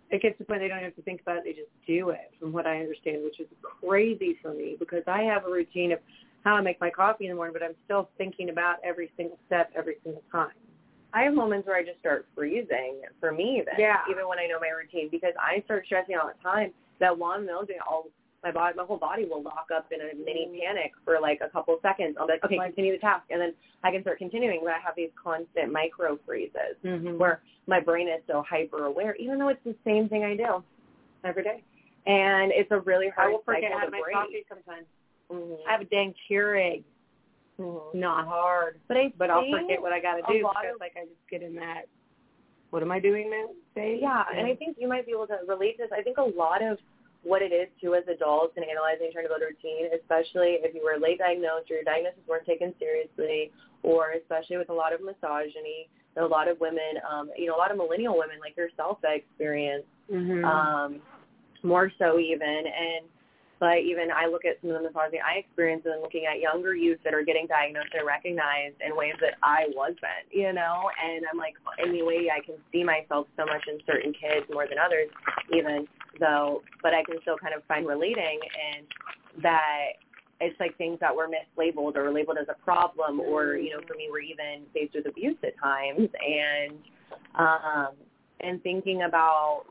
[0.10, 2.10] it gets to the point they don't have to think about it, they just do
[2.10, 5.91] it, from what I understand, which is crazy for me because I have a routine
[5.91, 5.99] of
[6.43, 9.38] how I make my coffee in the morning, but I'm still thinking about every single
[9.45, 10.51] step every single time.
[11.14, 13.74] I have moments where I just start freezing for me even.
[13.78, 13.97] Yeah.
[14.10, 17.45] Even when I know my routine because I start stressing all the time that one,
[17.45, 18.07] doing all
[18.44, 21.50] my body my whole body will lock up in a mini panic for like a
[21.50, 22.16] couple of seconds.
[22.20, 24.80] I'll be like, okay, continue the task and then I can start continuing but I
[24.80, 27.18] have these constant micro freezes Mm-hmm.
[27.18, 30.64] where my brain is so hyper aware, even though it's the same thing I do
[31.24, 31.62] every day.
[32.08, 34.16] And it's a really hard I will forget how to make break.
[34.16, 34.88] coffee sometimes.
[35.32, 35.58] Mhm.
[35.68, 36.84] I have a dang Keurig.
[37.60, 37.94] Mhm.
[37.94, 38.80] Not hard.
[38.88, 41.28] But I but I'll forget what I got to do because of- like I just
[41.30, 41.84] get in that.
[42.72, 43.50] What am I doing now?
[43.76, 45.92] Say Yeah, and I think you might be able to relate to this.
[45.92, 46.80] I think a lot of
[47.24, 50.74] what it is too as adults and analyzing trying to build a routine, especially if
[50.74, 53.51] you were late diagnosed or your diagnoses weren't taken seriously,
[53.84, 57.55] or especially with a lot of misogyny, that a lot of women, um, you know,
[57.55, 60.43] a lot of millennial women like yourself that experience Mhm.
[60.43, 61.01] um,
[61.61, 62.65] more so even.
[62.67, 63.05] And
[63.60, 66.74] but even I look at some of the misogyny I experience and looking at younger
[66.74, 70.88] youth that are getting diagnosed and recognized in ways that I wasn't, you know.
[70.95, 74.66] And I'm like, any way I can see myself so much in certain kids more
[74.68, 75.12] than others,
[75.51, 75.86] even
[76.20, 78.88] though, but I can still kind of find relating and
[79.43, 79.99] that
[80.41, 83.95] it's like things that were mislabeled or labeled as a problem or you know for
[83.95, 86.78] me we're even faced with abuse at times and
[87.38, 87.89] um
[88.39, 89.66] and thinking about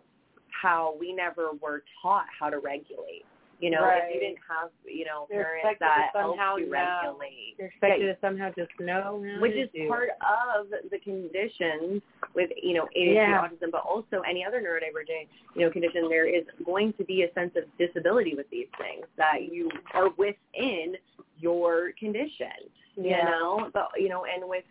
[0.50, 3.24] how we never were taught how to regulate
[3.60, 6.72] you know if you didn't have you know parents that somehow you know.
[6.72, 8.12] regulate You're expected Yeah.
[8.14, 12.02] to somehow just know which is do part of the conditions
[12.34, 13.42] with you know ADHD, Yeah.
[13.42, 16.08] autism, but also any other neurodivergent you know condition.
[16.08, 20.10] There is going to be a sense of disability with these things that you are
[20.16, 20.96] within
[21.38, 22.70] your condition.
[22.96, 24.64] You know, but you know, and with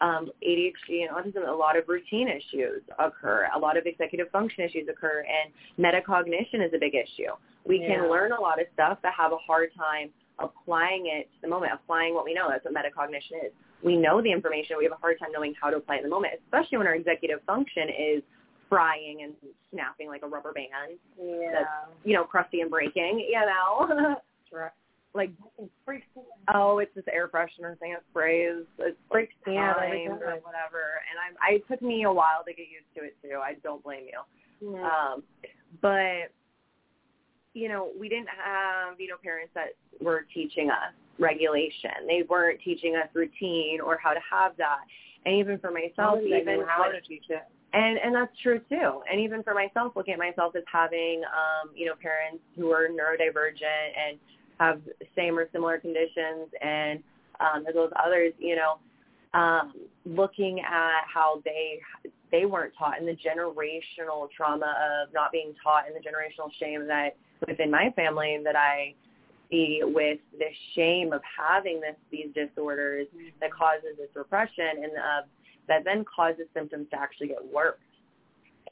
[0.00, 3.48] um, ADHD and autism, a lot of routine issues occur.
[3.54, 7.30] A lot of executive function issues occur, and metacognition is a big issue.
[7.64, 8.00] We Yeah.
[8.00, 11.48] can learn a lot of stuff, but have a hard time applying it to the
[11.48, 12.48] moment, applying what we know.
[12.48, 13.52] That's what metacognition is.
[13.82, 14.76] We know the information.
[14.78, 16.86] We have a hard time knowing how to apply it in the moment, especially when
[16.86, 18.22] our executive function is
[18.68, 19.34] frying and
[19.70, 20.98] snapping like a rubber band.
[21.20, 21.52] Yeah.
[21.52, 21.68] That's,
[22.04, 24.16] you know, crusty and breaking, you know.
[24.52, 24.70] Right.
[25.14, 25.30] Like
[26.54, 28.64] oh, it's this air freshener thing it sprays.
[28.78, 31.00] It breaks out time or whatever.
[31.08, 31.36] And I'm.
[31.42, 33.38] I it took me a while to get used to it too.
[33.42, 34.74] I don't blame you.
[34.74, 34.86] Yeah.
[34.86, 35.22] Um,
[35.80, 36.32] but
[37.54, 42.06] you know, we didn't have you know parents that were teaching us regulation.
[42.06, 44.80] They weren't teaching us routine or how to have that.
[45.24, 47.42] And even for myself, even how to teach it.
[47.74, 49.02] and and that's true too.
[49.10, 52.88] And even for myself, looking at myself as having um, you know parents who are
[52.88, 54.18] neurodivergent and
[54.60, 54.80] have
[55.16, 57.02] same or similar conditions, and
[57.40, 58.78] um, as well as others, you know,
[59.38, 59.72] um,
[60.04, 61.80] looking at how they
[62.30, 64.74] they weren't taught and the generational trauma
[65.04, 68.94] of not being taught and the generational shame that within my family that I
[69.50, 73.06] see with the shame of having this these disorders
[73.40, 75.22] that causes this repression and uh,
[75.68, 77.76] that then causes symptoms to actually get worse.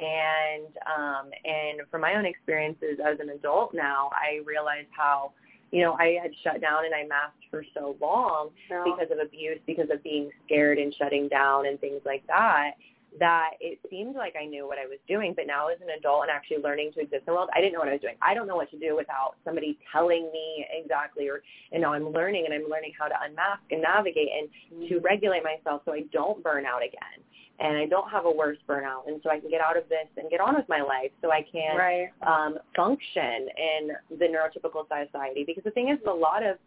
[0.01, 5.33] And um, and from my own experiences as an adult now, I realize how
[5.71, 9.59] you know I had shut down and I masked for so long because of abuse,
[9.67, 12.73] because of being scared and shutting down and things like that.
[13.19, 16.23] That it seemed like I knew what I was doing, but now as an adult
[16.23, 18.15] and actually learning to exist in the world, I didn't know what I was doing.
[18.23, 21.43] I don't know what to do without somebody telling me exactly, or
[21.73, 25.05] and now I'm learning and I'm learning how to unmask and navigate and to mm-hmm.
[25.05, 27.19] regulate myself so I don't burn out again
[27.61, 30.09] and I don't have a worse burnout, and so I can get out of this
[30.17, 32.09] and get on with my life, so I can Right.
[32.23, 35.45] um, function in the neurotypical society.
[35.45, 36.59] Because the thing is, a lot of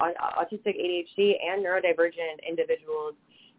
[0.00, 3.14] autistic ADHD and neurodivergent individuals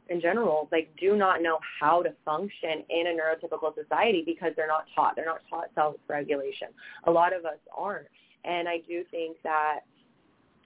[0.10, 4.68] in general, like, do not know how to function in a neurotypical society because they're
[4.68, 5.16] not taught.
[5.16, 6.70] They're not taught self-regulation.
[7.06, 8.08] A lot of us aren't,
[8.44, 9.82] and I do think that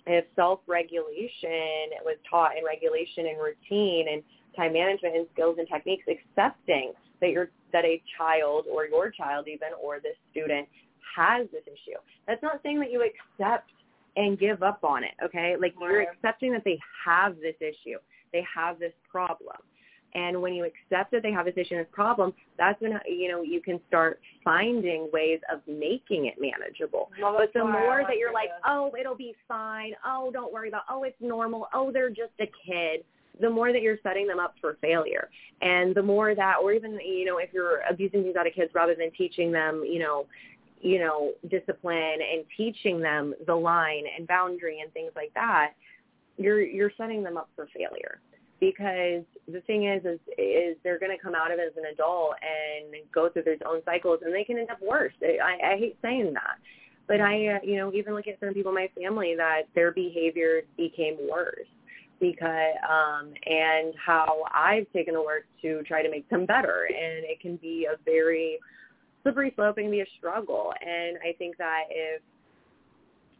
[0.07, 4.23] if self-regulation was taught and regulation and routine and
[4.57, 6.91] time management and skills and techniques, accepting
[7.21, 10.67] that your that a child or your child even or this student
[11.15, 11.97] has this issue.
[12.27, 13.69] That's not saying that you accept
[14.15, 15.55] and give up on it, okay?
[15.59, 17.97] Like you're accepting that they have this issue.
[18.33, 19.57] They have this problem.
[20.15, 23.29] And when you accept that they have this issue and this problem, that's when you
[23.29, 27.11] know you can start finding ways of making it manageable.
[27.21, 29.93] Well, but the more that you're like, oh, it'll be fine.
[30.05, 30.83] Oh, don't worry about.
[30.89, 31.67] Oh, it's normal.
[31.73, 33.03] Oh, they're just a kid.
[33.39, 35.29] The more that you're setting them up for failure,
[35.61, 38.71] and the more that, or even you know, if you're abusing these out of kids
[38.73, 40.25] rather than teaching them, you know,
[40.81, 45.73] you know, discipline and teaching them the line and boundary and things like that,
[46.38, 48.19] you're you're setting them up for failure.
[48.59, 51.91] Because the thing is is is they're going to come out of it as an
[51.91, 55.13] adult and go through their own cycles and they can end up worse.
[55.21, 56.57] I i hate saying that.
[57.07, 59.91] But i uh, you know even looking at certain people in my family that their
[59.91, 61.67] behavior became worse
[62.20, 67.24] because um and how i've taken the work to try to make them better and
[67.26, 68.57] it can be a very
[69.24, 72.22] slippery slope and be a struggle and i think that if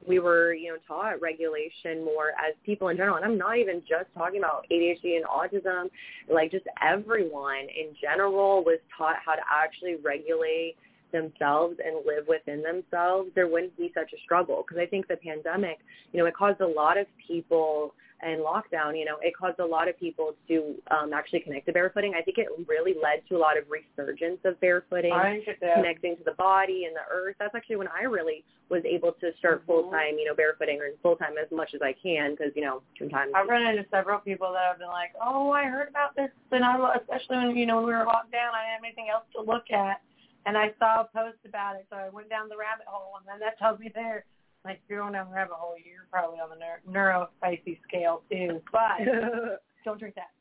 [0.08, 3.18] we were, you know, taught regulation more as people in general.
[3.18, 5.90] And I'm not even just talking about ADHD and autism,
[6.32, 10.76] like just everyone in general was taught how to actually regulate
[11.12, 14.64] themselves and live within themselves, there wouldn't be such a struggle.
[14.66, 15.80] Because I think the pandemic,
[16.12, 19.66] you know, it caused a lot of people and lockdown, you know, it caused a
[19.66, 22.16] lot of people to um, actually connect to barefooting.
[22.16, 25.60] I think it really led to a lot of resurgence of barefooting, I think it
[25.60, 25.74] did.
[25.76, 27.36] connecting to the body and the earth.
[27.40, 29.66] That's actually when I really was able to start Mhm.
[29.66, 32.64] full time, you know, barefooting or full time as much as I can because you
[32.64, 36.16] know sometimes I've run into several people that have been like, "Oh, I heard about
[36.16, 38.84] this," and I, especially when you know when we were locked down, I didn't have
[38.84, 40.02] anything else to look at,
[40.46, 43.28] and I saw a post about it, so I went down the rabbit hole, and
[43.28, 44.26] then that tells me there,
[44.68, 48.24] like, you're going down the rabbit hole, you're probably on the neur- neuro spicy scale
[48.32, 48.62] too.
[48.72, 49.06] But
[49.86, 50.32] don't drink that.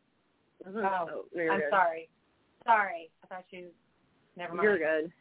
[0.68, 0.78] Mm-hmm.
[0.78, 1.70] Oh, oh, you're I'm good.
[1.70, 2.08] sorry.
[2.64, 3.68] Sorry, I thought you.
[4.36, 4.64] Never mind.
[4.64, 5.12] You're good.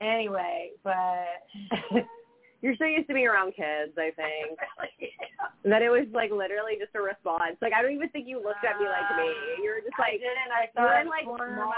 [0.00, 1.46] Anyway, but
[2.62, 4.58] You're so used to being around kids, I think.
[5.66, 7.58] That it was like literally just a response.
[7.58, 9.26] Like I don't even think you looked at me like me.
[9.58, 10.54] You were just like I didn't.
[10.54, 11.74] I you were saw in like mom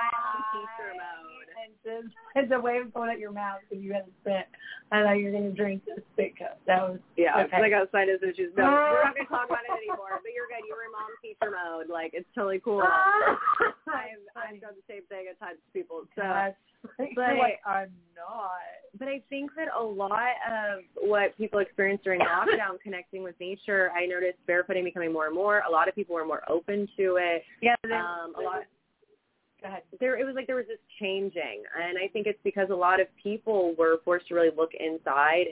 [0.52, 1.47] teacher mode.
[1.58, 4.46] Mentioned it's a way of pulling out your mouth because you had a spit.
[4.92, 6.58] I thought you were going to drink the spit cup.
[6.66, 7.58] That was Yeah, okay.
[7.60, 8.52] I got sinus issues.
[8.56, 10.16] No, we're not going to talk about it anymore.
[10.24, 10.64] But you're good.
[10.66, 11.88] You were in mom teacher mode.
[11.92, 12.82] Like it's totally cool.
[12.82, 16.02] I've I've done the same thing at times to people.
[16.16, 16.54] So, That's-
[17.16, 18.62] but like, I'm not.
[18.98, 20.12] but I think that a lot
[20.48, 25.34] of what people experience during lockdown, connecting with nature, I noticed barefooting becoming more and
[25.34, 25.62] more.
[25.68, 27.42] A lot of people were more open to it.
[27.60, 28.62] Yeah, Um, a lot.
[29.62, 29.68] Go.
[29.98, 33.00] There, it was like there was this changing, and I think it's because a lot
[33.00, 35.46] of people were forced to really look inside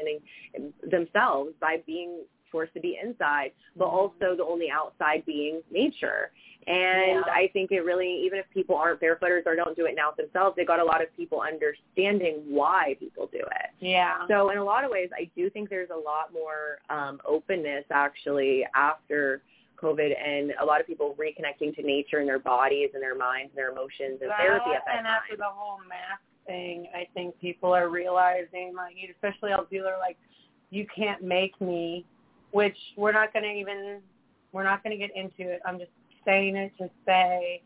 [0.54, 2.20] and themselves by being
[2.52, 6.30] forced to be inside, but also the only outside being nature.
[6.68, 7.32] And Yeah.
[7.32, 10.56] I think it really, even if people aren't barefooters or don't do it now themselves,
[10.56, 13.70] they got a lot of people understanding why people do it.
[13.78, 14.26] Yeah.
[14.26, 17.84] So in a lot of ways, I do think there's a lot more um, openness
[17.90, 19.42] actually after
[19.76, 23.50] COVID and a lot of people reconnecting to nature and their bodies and their minds
[23.50, 25.16] and their emotions and therapy at that and time.
[25.22, 30.16] after the whole mask thing, I think people are realizing, like, especially all are like,
[30.70, 32.04] you can't make me,
[32.52, 34.00] which we're not going to even,
[34.52, 35.60] we're not going to get into it.
[35.66, 35.90] I'm just
[36.24, 37.62] saying it to say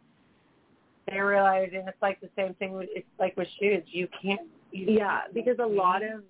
[1.08, 3.82] they're realizing it's like the same thing with, it's like with shoes.
[3.86, 4.42] You can't.
[4.72, 6.08] You Yeah, because a lot me.
[6.08, 6.22] of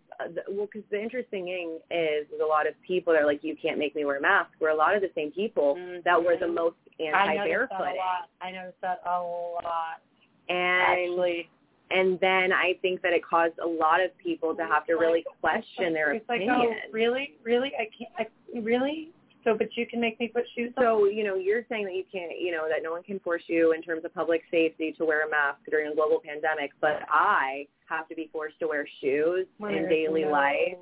[0.49, 3.57] well, because the interesting thing is, is a lot of people that are like, you
[3.61, 4.51] can't make me wear a mask.
[4.61, 7.15] Were a lot of the same people that were the most Mm-hmm.
[7.17, 8.29] I noticed that a lot.
[8.41, 10.01] I noticed that a lot.
[10.49, 11.49] And Actually.
[11.91, 15.25] and then I think that it caused a lot of people to have to really
[15.41, 19.11] question their it's like, oh, really, really, I can't, I really.
[19.45, 20.85] So, but you can make me put shoes on.
[20.85, 23.43] So, you know, you're saying that you can't, you know, that no one can force
[23.47, 27.01] you in terms of public safety to wear a mask during a global pandemic, but
[27.09, 30.77] I have to be forced to wear shoes When in daily no life,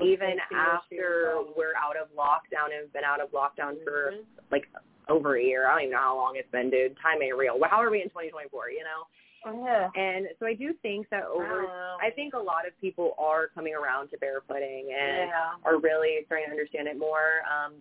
[0.00, 4.22] even after we're out of lockdown and been out of lockdown for Mm-hmm.
[4.52, 4.64] like
[5.08, 5.66] over a year.
[5.68, 6.96] I don't even know how long it's been, dude.
[7.02, 7.58] Time ain't real.
[7.68, 9.04] How are we in 2024, you know?
[9.44, 9.90] Yeah.
[9.94, 11.66] And so I do think that over,
[12.02, 15.52] I think a lot of people are coming around to barefooting and Yeah.
[15.66, 17.44] are really starting to understand it more.
[17.44, 17.74] Um,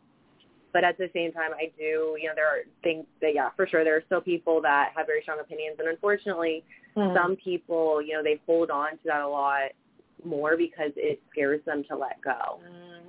[0.73, 3.67] but at the same time, I do, you know, there are things that, yeah, for
[3.67, 6.63] sure, there are still people that have very strong opinions, and unfortunately,
[6.97, 7.13] Mhm.
[7.13, 9.71] some people, you know, they hold on to that a lot
[10.23, 12.59] more because it scares them to let go.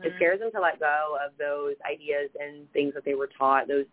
[0.02, 3.66] It scares them to let go of those ideas and things that they were taught,
[3.68, 3.86] those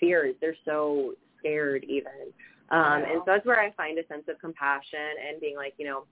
[0.00, 0.34] fears.
[0.40, 2.32] They're so scared even.
[2.70, 5.86] Um, And so that's where I find a sense of compassion and being like, you
[5.86, 6.06] know,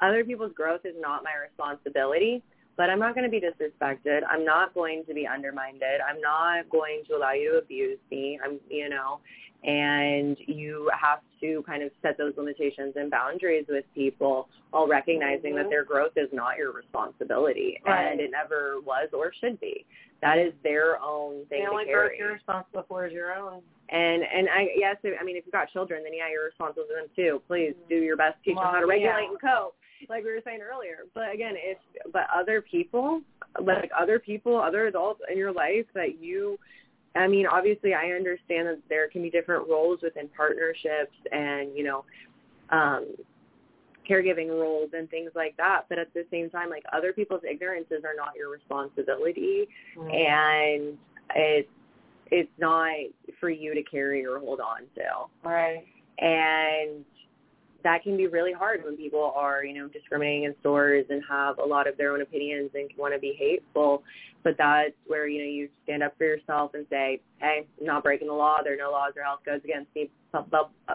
[0.00, 2.42] other people's growth is not my responsibility,
[2.78, 4.20] but I'm not going to be disrespected.
[4.30, 5.82] I'm not going to be undermined.
[6.08, 8.38] I'm not going to allow you to abuse me.
[8.42, 9.18] I'm, you know,
[9.64, 15.56] and you have to kind of set those limitations and boundaries with people while recognizing
[15.56, 15.70] that Mhm.
[15.70, 18.04] their growth is not your responsibility Right.
[18.12, 19.84] and it never was or should be.
[20.20, 22.08] That is their own thing the only to carry.
[22.10, 23.62] growth you're responsible for is your own.
[23.88, 26.94] And and I yes, I mean if you've got children, then yeah, you're responsible for
[26.94, 27.42] them too.
[27.48, 29.28] Please do your best, teach them how to regulate yeah.
[29.30, 29.74] and cope,
[30.08, 31.04] like we were saying earlier.
[31.14, 31.78] But again, if
[32.12, 33.20] but other people,
[33.60, 36.58] like other people, other adults in your life that you,
[37.14, 41.84] I mean, obviously I understand that there can be different roles within partnerships and you
[41.84, 42.04] know,
[42.70, 43.14] um,
[44.08, 45.82] caregiving roles and things like that.
[45.88, 50.96] But at the same time, like other people's ignorances are not your responsibility, and
[51.34, 51.68] it's
[52.30, 52.92] it's not
[53.40, 55.48] for you to carry or hold on to.
[55.48, 55.84] Right.
[56.18, 57.04] And
[57.84, 61.58] that can be really hard when people are, you know, discriminating in stores and have
[61.58, 64.02] a lot of their own opinions and want to be hateful.
[64.42, 68.02] But that's where, you know, you stand up for yourself and say, hey, I'm not
[68.02, 68.58] breaking the law.
[68.62, 70.10] There are no laws or health codes against me,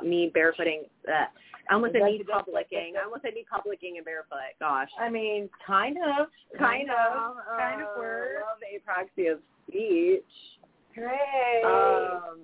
[0.02, 0.84] me barefooting.
[1.08, 1.28] Uh,
[1.70, 2.94] I almost said me publicing.
[3.00, 4.56] I almost said me publicing and barefoot.
[4.60, 4.90] Gosh.
[5.00, 6.28] I mean, kind of.
[6.58, 7.36] Kind of.
[7.58, 8.42] Kind of words.
[8.42, 10.24] love the apraxia of speech.
[10.94, 11.64] Great.
[11.64, 12.40] Um,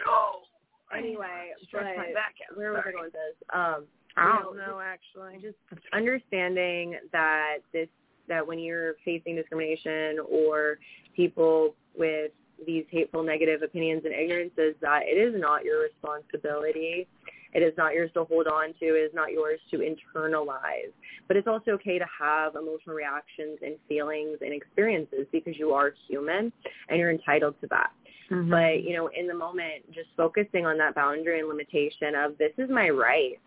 [0.96, 2.56] anyway, but my back out.
[2.56, 3.36] where was I going with this?
[3.52, 3.84] Um,
[4.16, 5.40] I don't know, actually.
[5.40, 5.56] Just
[5.92, 7.88] understanding that this
[8.28, 10.78] that when you're facing discrimination or
[11.14, 12.30] people with
[12.66, 17.08] these hateful negative opinions and ignorances that it is not your responsibility.
[17.54, 18.86] It is not yours to hold on to.
[18.86, 20.92] It is not yours to internalize.
[21.28, 25.92] But it's also okay to have emotional reactions and feelings and experiences because you are
[26.08, 26.52] human
[26.88, 27.90] and you're entitled to that.
[28.30, 32.52] But, you know, in the moment, just focusing on that boundary and limitation of this
[32.58, 33.38] is my right.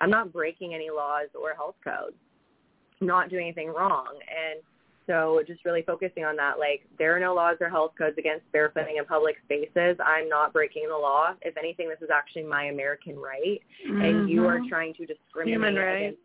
[0.00, 2.16] I'm not breaking any laws or health codes,
[3.00, 4.08] not doing anything wrong.
[4.28, 4.60] And
[5.06, 8.50] so just really focusing on that, like there are no laws or health codes against
[8.52, 9.96] barefooting in public spaces.
[10.04, 11.34] I'm not breaking the law.
[11.42, 13.60] If anything, this is actually my American right.
[13.84, 14.68] And you are Mhm.
[14.68, 15.96] trying to discriminate Human right.
[15.96, 16.22] against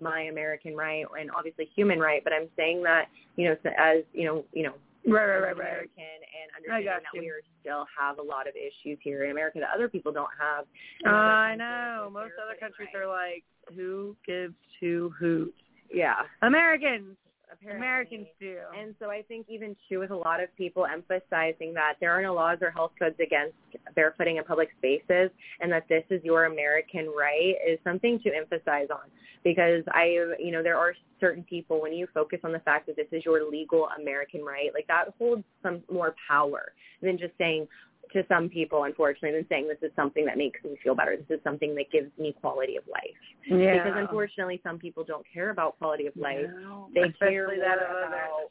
[0.00, 2.22] my American right and obviously human right.
[2.22, 4.74] But I'm saying that, you know, as, you know, you know,
[5.06, 5.52] Right, right, right, right.
[5.54, 9.70] American and understanding that we still have a lot of issues here in America that
[9.74, 10.64] other people don't have.
[11.06, 12.10] Uh, I know.
[12.12, 13.04] Most other countries rights.
[13.04, 13.44] are like,
[13.74, 15.56] who gives two hoots?
[15.92, 16.22] Yeah.
[16.42, 17.16] Americans.
[17.52, 17.78] Apparently.
[17.78, 18.58] Americans do.
[18.78, 22.22] And so I think even too with a lot of people emphasizing that there are
[22.22, 23.56] no laws or health codes against
[23.96, 25.30] barefooting in public spaces
[25.60, 29.10] and that this is your American right is something to emphasize on
[29.44, 32.96] because I you know there are certain people when you focus on the fact that
[32.96, 36.72] this is your legal American right like that holds some more power
[37.02, 37.66] than just saying
[38.12, 41.38] to some people unfortunately than saying this is something that makes me feel better this
[41.38, 43.16] is something that gives me quality of life
[43.46, 43.74] Yeah.
[43.84, 48.50] because unfortunately some people don't care about quality of life No, they care that about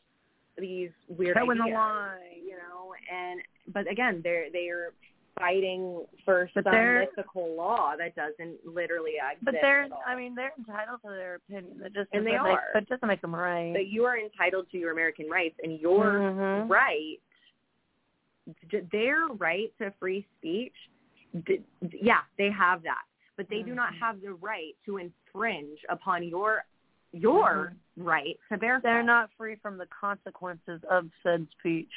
[0.58, 2.18] these weird Toeing the ideas, line.
[2.44, 2.94] you know.
[3.14, 4.90] And but again, they're they're
[5.40, 9.46] fighting for But some mythical law that doesn't literally exist.
[9.46, 9.88] But they're.
[10.08, 11.78] I mean, they're entitled to their opinion.
[11.84, 12.64] That just And they make, are.
[12.74, 13.72] But it doesn't make them right.
[13.72, 16.70] But you are entitled to your American rights, and your Mhm.
[16.70, 17.20] right,
[18.92, 20.74] their right to free speech,
[22.02, 23.04] yeah, they have that,
[23.36, 24.04] but they do not Mm-hmm.
[24.06, 26.64] have the right to infringe upon your
[27.14, 28.80] your right to bear.
[28.84, 31.92] They're not free from the consequences of said speech.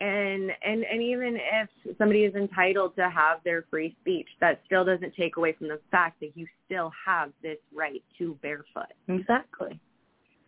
[0.00, 4.84] and and and even if somebody is entitled to have their free speech that still
[4.84, 9.78] doesn't take away from the fact that you still have this right to barefoot Exactly.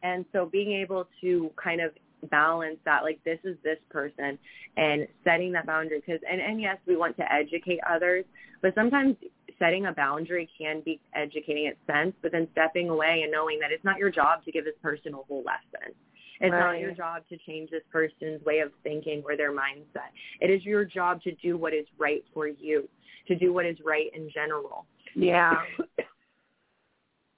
[0.03, 1.93] and so being able to kind of
[2.31, 4.39] balance that like this is this person
[4.77, 8.25] and setting that boundary because and and yes we want to educate others
[8.63, 9.17] but sometimes
[9.59, 13.71] setting a boundary can be educating its sense but then stepping away and knowing that
[13.71, 15.95] it's not your job to give this person a whole lesson.
[16.41, 20.11] It's not your job to change this person's way of thinking or their mindset.
[20.41, 22.89] It is your job to do what is right for you
[23.29, 24.87] to do what is right in general.
[25.15, 25.63] Yeah.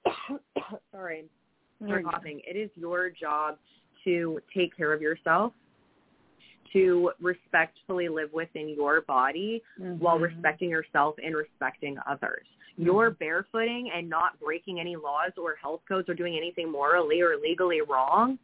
[0.91, 1.25] sorry.
[1.79, 2.41] You're for coughing.
[2.45, 3.57] It is your job
[4.03, 5.53] to take care of yourself,
[6.73, 10.23] to respectfully live within your body while Mhm.
[10.23, 12.45] respecting yourself and respecting others.
[12.77, 17.37] Your barefooting and not breaking any laws or health codes or doing anything morally or
[17.37, 18.37] legally wrong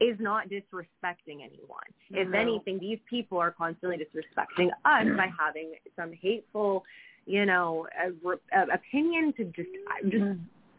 [0.00, 1.88] is not disrespecting anyone.
[2.10, 6.84] If anything, these people are constantly disrespecting us by having some hateful,
[7.26, 9.68] you know, a, a opinion to just
[10.10, 10.24] just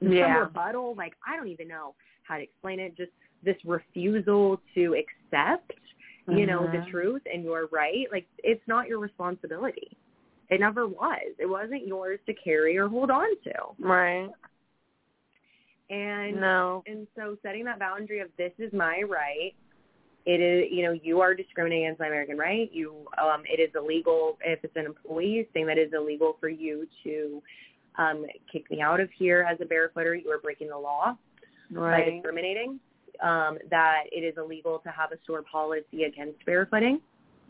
[0.01, 0.95] some rebuttal.
[0.95, 2.95] Like I don't even know how to explain it.
[2.95, 3.11] Just
[3.43, 5.73] this refusal to accept,
[6.27, 6.89] you know, the Mhm.
[6.89, 8.11] truth and you're right.
[8.11, 9.95] Like it's not your responsibility.
[10.49, 11.33] It never was.
[11.39, 13.75] It wasn't yours to carry or hold on to.
[13.79, 14.29] Right.
[15.89, 16.83] And No.
[16.85, 19.53] and so setting that boundary of this is my right.
[20.25, 22.69] It is, you know, you are discriminating against my American right.
[22.73, 26.49] You, um, it is illegal if it's an employee saying that it is illegal for
[26.49, 27.41] you to
[27.97, 30.21] um, kick me out of here as a barefooter.
[30.21, 31.17] You are breaking the law
[31.71, 32.79] by discriminating.
[33.23, 36.99] Um, that it is illegal to have a store policy against barefooting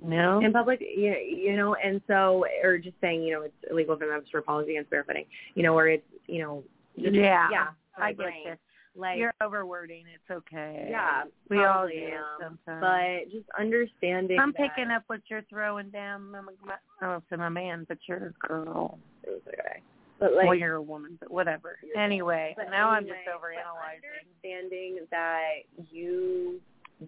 [0.03, 0.39] No.
[0.39, 3.99] in public, you, you know, and so, or just saying, you know, it's illegal for
[4.01, 5.25] them to have a store policy against barefooting,
[5.55, 6.63] you know, or it's, you know,
[6.99, 7.47] just, Yeah.
[7.51, 7.67] yeah,
[7.97, 8.41] I get brain.
[8.45, 8.53] you.
[8.95, 10.05] Like, You're overwording.
[10.13, 10.87] It's okay.
[10.89, 12.57] yeah, We all do am.
[12.65, 12.81] sometimes.
[12.81, 14.39] But just understanding.
[14.39, 16.33] I'm that- picking up what you're throwing down.
[16.33, 16.51] I'm a,
[17.01, 18.97] I don't say my man, but you're a girl.
[19.23, 19.81] It was okay.
[20.19, 21.77] But like, well, you're a woman, but whatever.
[21.95, 24.01] Anyway, But now I'm just overanalyzing.
[24.25, 25.59] understanding that
[25.91, 26.59] you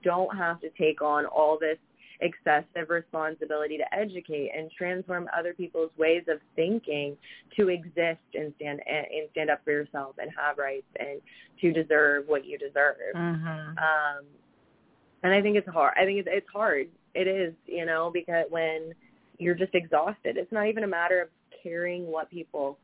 [0.03, 1.77] don't have to take on all this
[2.21, 7.15] excessive responsibility to educate and transform other people's ways of thinking
[7.57, 11.21] to exist and stand and stand up for yourself and have rights and
[11.61, 13.15] to deserve what you deserve.
[13.15, 13.77] Mm-hmm.
[13.77, 14.25] Um,
[15.23, 15.93] and I think it's hard.
[15.99, 16.87] I think it's it's hard.
[17.15, 18.93] It is, you know, because when
[19.37, 21.29] you're just exhausted, it's not even a matter of
[21.63, 22.77] caring what people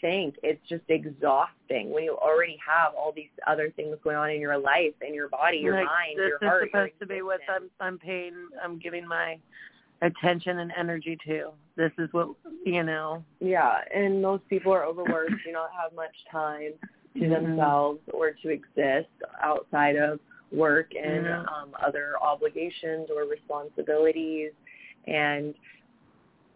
[0.00, 0.36] think.
[0.42, 4.58] It's just exhausting when you already have all these other things going on in your
[4.58, 6.70] life, in your body, your like, mind, this your is heart.
[6.72, 9.38] your supposed to be what I'm I'm paying I'm giving my
[10.02, 11.50] attention and energy to.
[11.76, 12.28] This is what
[12.64, 13.24] you know.
[13.40, 16.72] Yeah, and most people are overworked, do not have much time
[17.14, 17.30] to Mhm.
[17.30, 19.08] themselves or to exist
[19.40, 20.20] outside of
[20.52, 21.48] work and Mhm.
[21.52, 24.52] um, other obligations or responsibilities.
[25.06, 25.54] And,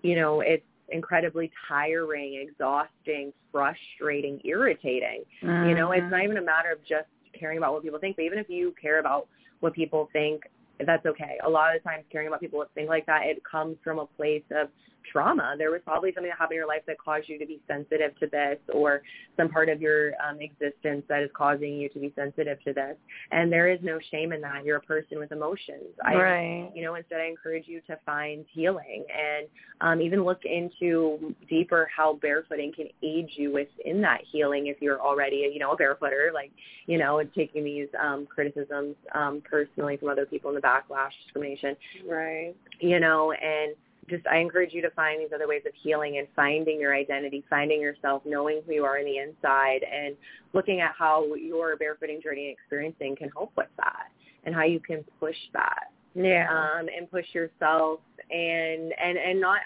[0.02, 5.24] you know, it's incredibly tiring, exhausting, frustrating, irritating.
[5.43, 6.10] You know, it's Mhm.
[6.10, 8.73] not even a matter of just caring about what people think, but even if you
[8.73, 9.28] care about
[9.60, 10.47] what people think,
[10.81, 11.39] that's okay.
[11.44, 13.98] A lot of the times caring about people that think like that, it comes from
[13.98, 14.69] a place of
[15.11, 15.55] trauma.
[15.59, 18.19] There was probably something that happened in your life that caused you to be sensitive
[18.20, 19.03] to this or
[19.37, 22.97] some part of your um, existence that is causing you to be sensitive to this.
[23.31, 24.65] And there is no shame in that.
[24.65, 25.95] You're a person with emotions.
[26.05, 26.70] I, Right.
[26.74, 29.47] You know, instead I encourage you to find healing and
[29.81, 35.01] um, even look into deeper how barefooting can aid you within that healing if you're
[35.01, 36.53] already, you know, a barefooter, like,
[36.87, 41.11] you know, and taking these um, criticisms um, personally from other people in the backlash,
[41.24, 41.77] discrimination
[42.09, 42.55] Right.
[42.81, 43.74] you know, and
[44.09, 47.45] just I encourage you to find these other ways of healing and finding your identity,
[47.49, 50.16] finding yourself, knowing who you are on the inside, and
[50.53, 54.09] looking at how your barefooting journey and experiencing can help with that,
[54.45, 56.49] and how you can push that, Yeah.
[56.51, 58.01] um, and push yourself,
[58.31, 59.61] and and and not,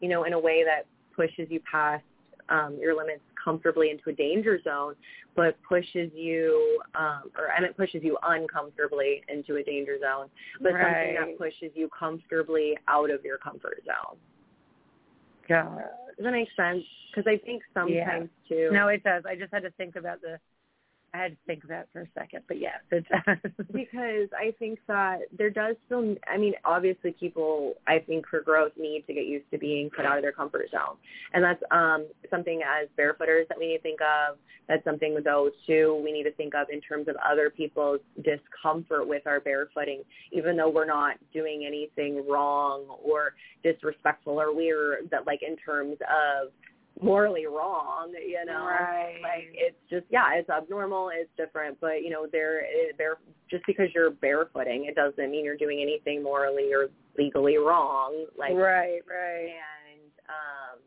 [0.00, 2.04] you know, in a way that pushes you past
[2.50, 4.94] um, your limits comfortably into a danger zone,
[5.34, 10.28] but pushes you, um, or I meant pushes you uncomfortably into a danger zone,
[10.60, 14.18] but something that pushes you comfortably out of your comfort zone.
[15.48, 15.64] Yeah.
[16.16, 16.84] Does that make sense?
[17.10, 18.68] Because I think sometimes too.
[18.70, 19.22] No, it does.
[19.26, 20.38] I just had to think about the.
[21.18, 23.52] I had to think about it for a second, but yes, it does.
[23.72, 28.72] because I think that there does still, I mean, obviously people, I think for growth
[28.78, 30.96] need to get used to being put out of their comfort zone.
[31.32, 34.36] And that's um, something as barefooters that we need to think of.
[34.68, 39.08] That's something though too we need to think of in terms of other people's discomfort
[39.08, 43.32] with our barefooting, even though we're not doing anything wrong or
[43.62, 46.50] disrespectful or weird that like in terms of
[47.02, 48.64] morally wrong, you know.
[48.64, 49.20] Right.
[49.22, 52.62] Like it's just yeah, it's abnormal, it's different, but you know, there
[52.96, 53.16] there
[53.50, 58.26] just because you're barefooting, it doesn't mean you're doing anything morally or legally wrong.
[58.36, 59.50] Like right, right.
[59.50, 60.78] and um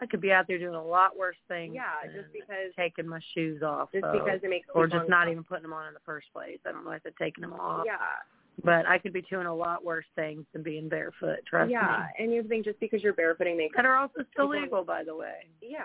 [0.00, 1.74] I could be out there doing a lot worse things.
[1.74, 3.90] Yeah, just because taking my shoes off.
[3.92, 6.26] just so- because it makes or just not even putting them on in the first
[6.32, 6.58] place.
[6.66, 7.84] I don't know if they're taking them off.
[7.86, 7.96] Yeah.
[8.62, 11.38] But I could be doing a lot worse things than being barefoot.
[11.48, 12.24] Trust yeah, me.
[12.24, 15.16] and you think just because you're barefooting makes That are also still legal, by the
[15.16, 15.46] way.
[15.62, 15.84] Yeah.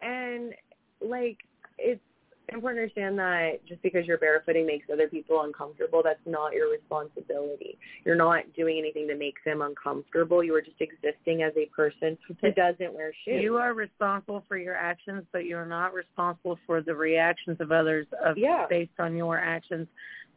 [0.00, 0.54] And
[1.00, 1.38] like
[1.78, 2.00] it's
[2.48, 6.70] important to understand that just because you're barefooting makes other people uncomfortable, that's not your
[6.70, 7.78] responsibility.
[8.04, 10.42] You're not doing anything to make them uncomfortable.
[10.42, 13.42] You are just existing as a person who doesn't wear shoes.
[13.42, 17.72] You are responsible for your actions, but you are not responsible for the reactions of
[17.72, 18.66] others of Yeah.
[18.68, 19.88] based on your actions.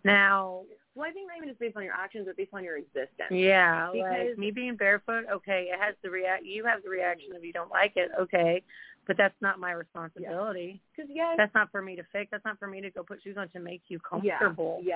[0.03, 0.63] Now,
[0.95, 3.29] well, I think not even just based on your actions, but based on your existence.
[3.29, 6.45] yeah, Because like me being barefoot, okay, it has the react.
[6.45, 8.63] You have the reaction if you don't like it, okay,
[9.07, 10.81] but that's not my responsibility.
[10.95, 12.31] Because yes, That's not for me to fix.
[12.31, 14.81] That's not for me to go put shoes on to make you comfortable.
[14.83, 14.95] Yeah.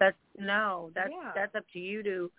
[0.00, 0.90] That's no.
[0.94, 1.32] That's Yeah.
[1.34, 2.30] that's up to you to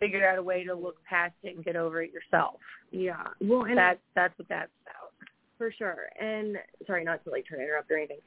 [0.00, 2.60] figure out a way to look past it and get over it yourself.
[2.90, 3.26] Yeah.
[3.40, 5.10] Well, and that's that's what that's about.
[5.58, 6.08] for sure.
[6.20, 6.56] And
[6.86, 8.18] sorry, not to like try to interrupt or anything.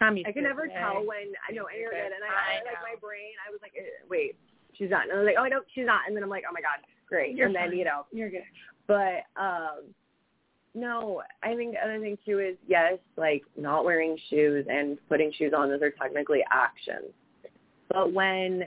[0.00, 2.82] I'm I can never tell when I know and you're and I, I I like
[2.82, 3.36] my brain.
[3.46, 4.36] I was like, eh, wait,
[4.76, 5.04] she's not.
[5.04, 6.02] And I was like, oh no, she's not.
[6.06, 7.36] And then I'm like, oh my god, great.
[7.36, 7.78] You're and then fine.
[7.78, 8.42] you know, You're good.
[8.86, 9.92] but um
[10.74, 15.32] no, I think the other thing too is yes, like not wearing shoes and putting
[15.32, 17.12] shoes on; those are technically actions.
[17.88, 18.64] But when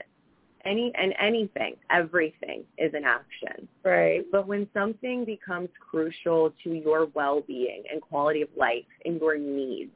[0.64, 3.66] any and anything, everything is an action.
[3.84, 4.24] Right.
[4.30, 9.90] But when something becomes crucial to your well-being and quality of life and your needs,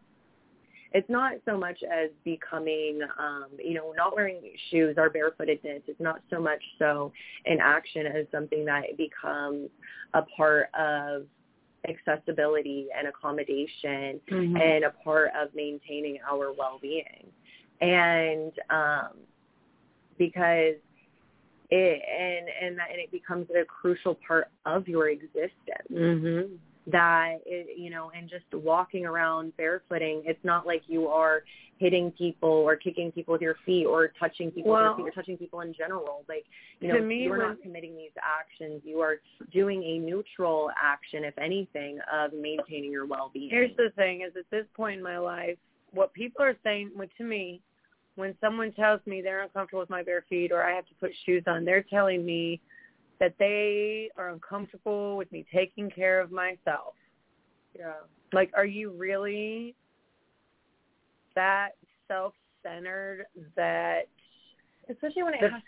[0.92, 4.40] it's not so much as becoming, um, you know, not wearing
[4.70, 5.82] shoes or barefootedness.
[5.86, 7.12] It's not so much so
[7.46, 9.68] an action as something that becomes
[10.14, 11.26] a part of
[11.88, 14.60] accessibility and accommodation Mhm.
[14.60, 17.32] and a part of maintaining our well-being.
[17.80, 19.18] And um,
[20.16, 20.74] because
[21.70, 26.58] it and and that and it becomes a crucial part of your existence Mhm.
[26.90, 31.42] That it, you know and just walking around barefooting it's not like you are
[31.78, 35.12] hitting people or kicking people with your feet or touching people Well- with your feet
[35.12, 36.24] or touching people in general.
[36.28, 36.44] Like
[36.80, 38.82] you know me, you're when- not committing these actions.
[38.84, 39.20] You are
[39.52, 43.50] doing a neutral action if anything of maintaining your well-being.
[43.50, 45.58] Here's the thing: is at this point in my life,
[45.92, 47.60] what people are saying to me,
[48.16, 51.14] when someone tells me they're uncomfortable with my bare feet or I have to put
[51.24, 52.60] shoes on, they're telling me
[53.20, 56.94] that they are uncomfortable with me taking care of myself.
[57.76, 57.92] yeah
[58.32, 59.74] Like, are you really
[61.34, 61.70] that
[62.08, 63.26] self-centered
[63.56, 64.02] that
[64.88, 65.62] especially when it the- has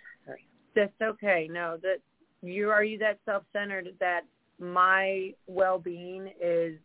[0.75, 1.49] that's okay.
[1.51, 1.99] No, that
[2.43, 4.23] you are you that self-centered that
[4.61, 6.79] my well-being is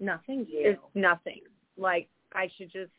[0.00, 1.42] nothing is nothing.
[1.76, 2.90] Like I should just,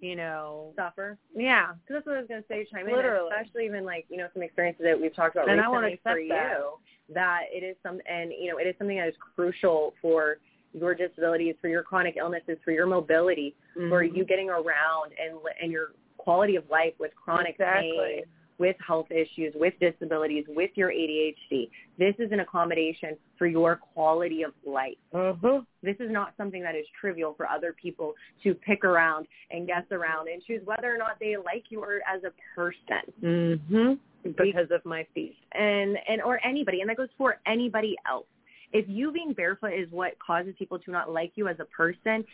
[0.00, 1.72] you know, suffer yeah.
[1.72, 3.30] Because that's what I was going to say, chime in, Literally.
[3.30, 6.18] especially even like, you know, some experiences that we've talked about And recently for that.
[6.18, 10.38] you, that it is some, and, you know, it is something that is crucial for
[10.72, 14.16] your disabilities, for your chronic illnesses, for your mobility, for Mhm.
[14.16, 17.90] you getting around and, and your quality of life with chronic Exactly.
[17.90, 18.24] pain,
[18.60, 21.70] with health issues, with disabilities, with your ADHD.
[21.98, 24.98] This is an accommodation for your quality of life.
[25.14, 25.64] Mm-hmm.
[25.82, 28.12] This is not something that is trivial for other people
[28.44, 32.00] to pick around and guess around and choose whether or not they like you or
[32.06, 33.12] as a person.
[33.24, 33.92] Mm-hmm.
[34.22, 35.34] Because of my feet.
[35.52, 38.26] And and or anybody, and that goes for anybody else.
[38.72, 42.24] If you being barefoot is what causes people to not like you as a person,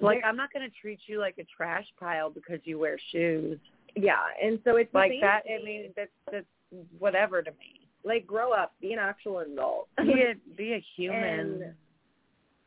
[0.00, 3.58] Like I'm not going to treat you like a trash pile because you wear shoes.
[3.96, 5.42] Yeah, and so it's Like that.
[5.48, 6.46] I mean, that's that's
[6.98, 7.88] whatever to me.
[8.04, 9.88] like grow up, be an actual adult.
[9.98, 11.62] Be a be a human.
[11.62, 11.74] And,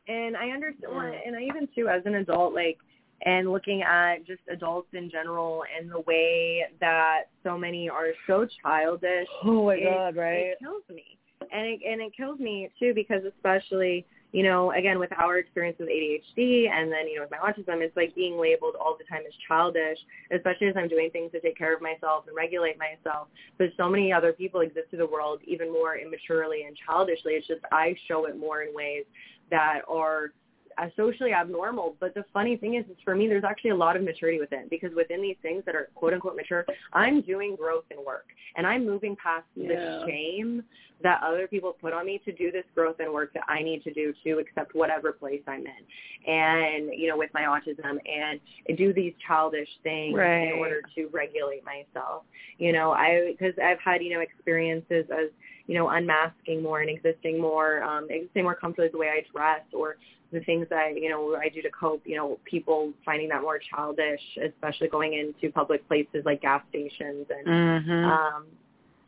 [0.07, 1.27] and I understand, Mm.
[1.27, 2.77] and I even too as an adult, like,
[3.25, 8.45] and looking at just adults in general and the way that so many are so
[8.61, 9.27] childish.
[9.43, 10.47] oh my it, god, right?
[10.51, 11.17] It kills me,
[11.51, 15.77] and it and it kills me too because especially you know again with our experience
[15.79, 19.05] with ADHD and then you know with my autism, it's like being labeled all the
[19.05, 19.97] time as childish,
[20.35, 23.29] especially as I'm doing things to take care of myself and regulate myself.
[23.57, 27.33] But so many other people exist in the world even more immaturely and childishly.
[27.33, 29.05] It's just I show it more in ways
[29.49, 30.33] that are
[30.77, 31.95] uh, socially abnormal.
[31.99, 34.67] But the funny thing is, is for me, there's actually a lot of maturity within
[34.69, 38.25] because within these things that are quote unquote mature, I'm doing growth and work,
[38.55, 39.67] and I'm moving past Yeah.
[39.69, 40.63] the shame
[41.01, 43.83] that other people put on me to do this growth and work that I need
[43.83, 48.39] to do to accept whatever place I'm in, and you know, with my autism, and
[48.77, 50.47] do these childish things Right.
[50.47, 52.23] in order to regulate myself.
[52.57, 55.29] You know, I because I've had you know experiences as
[55.67, 59.61] you know, unmasking more and existing more, um, existing more comfortably the way I dress
[59.71, 59.95] or
[60.33, 63.59] the things that, you know, I do to cope, you know, people finding that more
[63.73, 68.05] childish, especially going into public places like gas stations and Mm-hmm.
[68.05, 68.45] um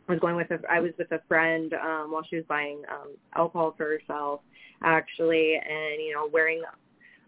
[0.08, 2.82] I was going with a I was with a friend um while she was buying
[2.92, 4.42] um alcohol for herself
[4.84, 6.62] actually and you know wearing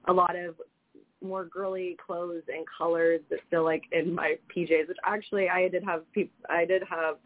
[0.08, 0.56] a lot of
[1.24, 5.84] more girly clothes and colors that feel like in my PJs which actually I did
[5.84, 7.18] have peop I did have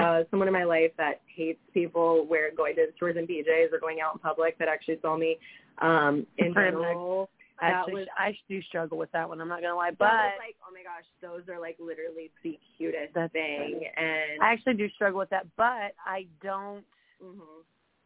[0.00, 3.78] uh someone in my life that hates people wear going to stores in PJs or
[3.78, 5.38] going out in public that actually saw me
[5.80, 7.30] um in general
[7.60, 9.40] Actually, was I do struggle with that one.
[9.40, 10.04] I'm not gonna lie, but
[10.38, 14.74] like oh my gosh those are like literally the cutest That's thing and I actually
[14.74, 15.46] do struggle with that.
[15.56, 16.84] But I don't
[17.20, 17.64] Mhm.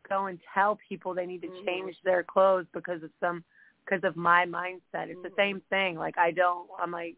[0.08, 1.66] go and tell people they need to Mhm.
[1.66, 3.44] change their clothes because of some
[3.84, 5.08] because of my mindset.
[5.08, 5.22] It's Mhm.
[5.22, 5.96] the same thing.
[5.98, 6.70] Like I don't.
[6.78, 7.16] I'm like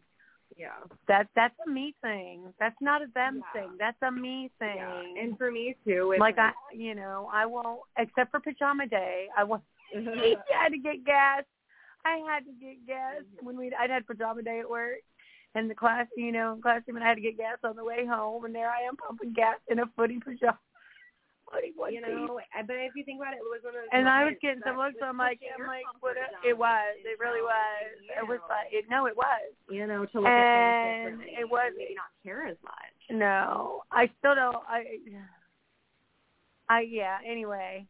[0.57, 1.29] yeah that.
[1.37, 2.53] That's a me thing.
[2.59, 3.61] That's not a them Yeah.
[3.61, 3.77] thing.
[3.79, 4.77] That's a me thing.
[4.77, 6.13] Yeah, and for me too.
[6.13, 9.29] It's like I, you know, I won't except for pajama day.
[9.37, 9.63] I won't.
[9.95, 11.45] I had to get gas.
[12.05, 13.73] I had to get gas when we.
[13.79, 14.99] I'd had pajama day at work,
[15.55, 18.07] and the class, you know, classroom, and I had to get gas on the way
[18.07, 20.59] home, and there I am pumping gas in a footy pajama.
[21.55, 23.93] You know, but if you think about it, it was one of those.
[23.93, 24.97] and I was getting some looks.
[25.01, 26.17] I'm like, I'm like, what?
[26.17, 26.97] zone It was.
[27.05, 27.95] It really was.
[28.11, 29.55] It was like, it, no, it was.
[29.71, 31.71] you know, to look and at things it was.
[31.77, 32.97] maybe not care as much.
[33.11, 34.57] No, I still don't.
[34.67, 34.99] I.
[36.69, 37.19] I yeah.
[37.25, 37.87] Anyway.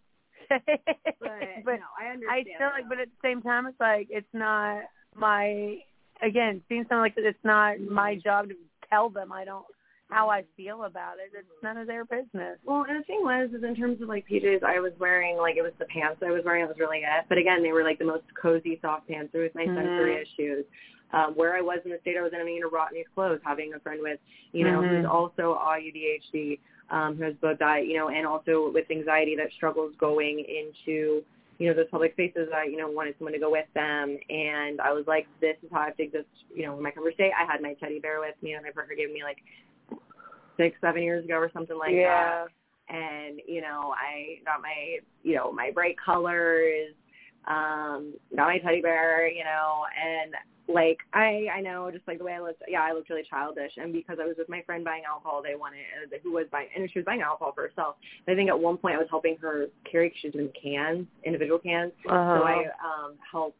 [0.48, 1.30] But,
[1.64, 2.46] but no, I understand.
[2.48, 4.82] I still like, but at the same time, it's like it's not
[5.14, 5.78] my.
[6.22, 8.54] Again, seeing something like that, it's not my job to
[8.88, 9.32] tell them.
[9.32, 9.64] I don't
[10.10, 11.32] how I feel about it.
[11.36, 12.58] It's none of their business.
[12.64, 15.56] Well, and the thing was, is in terms of like PJs, I was wearing like
[15.56, 16.62] it was the pants I was wearing.
[16.62, 17.24] That was really it.
[17.28, 19.32] But again, they were like the most cozy, soft pants.
[19.32, 19.74] There was my Mhm.
[19.74, 20.64] sensory issues.
[21.12, 23.38] Um, where I was in the state I was in, I mean, in Rodney's clothes,
[23.44, 24.18] having a friend with,
[24.52, 25.10] you know, who's Mhm.
[25.10, 26.58] also ADHD,
[26.90, 31.22] um, who has both that, you know, and also with anxiety that struggles going into,
[31.58, 32.48] you know, those public spaces.
[32.54, 35.70] I, you know, wanted someone to go with them, and I was like, this is
[35.72, 36.26] how I have to exist.
[36.54, 38.70] You know, in my comfort state, I had my teddy bear with me, and my
[38.70, 39.38] partner gave me like
[40.56, 42.44] six, seven years ago or something like that yeah.
[42.88, 46.94] and you know I got my you know my bright colors,
[47.46, 50.34] um, got my teddy bear, you know, and
[50.66, 53.72] like I I know just like the way I looked, yeah, I looked really childish,
[53.76, 55.80] and because I was with my friend buying alcohol, they wanted
[56.12, 57.96] uh, who was buying and she was buying alcohol for herself.
[58.26, 61.06] I think at one point I was helping her carry carry 'cause she's doing cans,
[61.24, 62.38] individual cans, Uh-huh.
[62.38, 63.58] so I um helped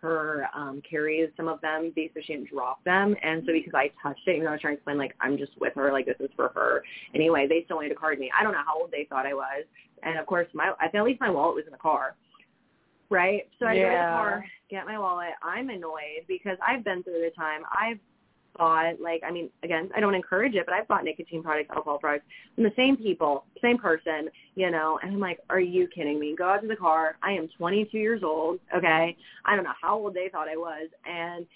[0.00, 3.90] her um carry some of them so she didn't drop them and so because I
[4.02, 6.06] touched it, even though I was trying to explain like I'm just with her, like
[6.06, 6.82] this is for her.
[7.14, 8.30] Anyway, they still wanted to card me.
[8.38, 9.64] I don't know how old they thought I was.
[10.04, 12.14] And of course my I think at least my wallet was in the car.
[13.10, 13.48] Right?
[13.58, 15.30] So I go to the car, get my wallet.
[15.42, 17.62] I'm annoyed because I've been through the time.
[17.72, 17.98] I've
[18.56, 21.98] bought like I mean, again, I don't encourage it, but I've bought nicotine products, alcohol
[21.98, 26.18] products from the same people, same person, you know, and I'm like, Are you kidding
[26.18, 26.34] me?
[26.36, 27.16] Go out to the car.
[27.22, 29.16] I am twenty two years old, okay?
[29.44, 31.46] I don't know how old they thought I was and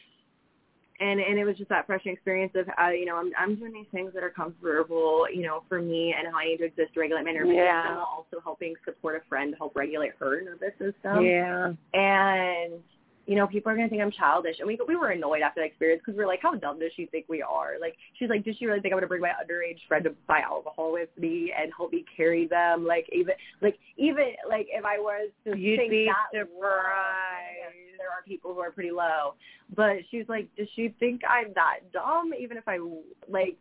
[1.02, 3.72] and and it was just that fresh experience of uh, you know I'm I'm doing
[3.72, 6.94] these things that are comfortable you know for me and how I need to exist
[6.94, 7.82] to regulate my nervous Yeah.
[7.82, 11.72] system while also helping support a friend to help regulate her nervous system Yeah.
[11.94, 12.82] and
[13.26, 14.56] you know, people are going to think I'm childish.
[14.58, 16.90] And we we were annoyed after that experience because we are like, how dumb does
[16.96, 17.74] she think we are?
[17.80, 20.14] Like, she's like, does she really think I'm going to bring my underage friend to
[20.26, 22.84] buy alcohol with me and help me carry them?
[22.84, 26.58] Like, even like even like if I was to You'd think be that surprised.
[26.60, 29.34] low, there are people who are pretty low.
[29.74, 32.32] But she's like, does she think I'm that dumb?
[32.38, 32.78] Even if I
[33.28, 33.56] like.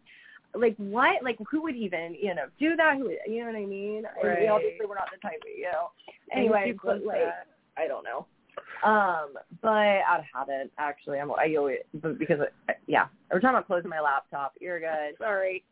[0.53, 1.23] Like what?
[1.23, 2.97] Like who would even you know do that?
[2.97, 4.03] Who you know what I mean?
[4.21, 4.41] Right.
[4.41, 5.91] we obviously we're not the type, you know.
[6.35, 7.47] Anyway, but like that-
[7.77, 8.25] I don't know.
[8.83, 12.39] Um, but out of habit, actually, I'm I always but because
[12.85, 15.17] yeah, every time I'm closing my laptop, you're good.
[15.19, 15.63] Sorry.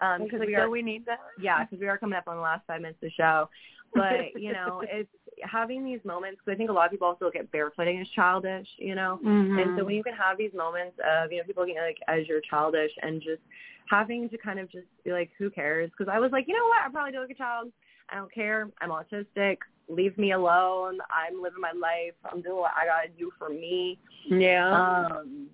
[0.00, 1.20] Um, because we are we need that?
[1.40, 3.48] yeah, because we are coming up on the last five minutes of the show.
[3.94, 5.08] But you know, it's
[5.44, 6.40] having these moments.
[6.44, 9.18] Because I think a lot of people also look at barefooting as childish, you know.
[9.22, 9.62] Mhm.
[9.62, 11.98] And so when you can have these moments of you know people looking at like
[12.08, 13.42] as you're childish and just
[13.86, 15.90] having to kind of just be like, who cares?
[15.90, 17.70] Because I was like, you know what, I probably do like a child.
[18.08, 18.68] I don't care.
[18.80, 19.58] I'm autistic.
[19.88, 20.98] Leave me alone.
[21.10, 22.14] I'm living my life.
[22.30, 23.98] I'm doing what I gotta do for me.
[24.26, 24.70] Yeah.
[24.70, 25.48] Um,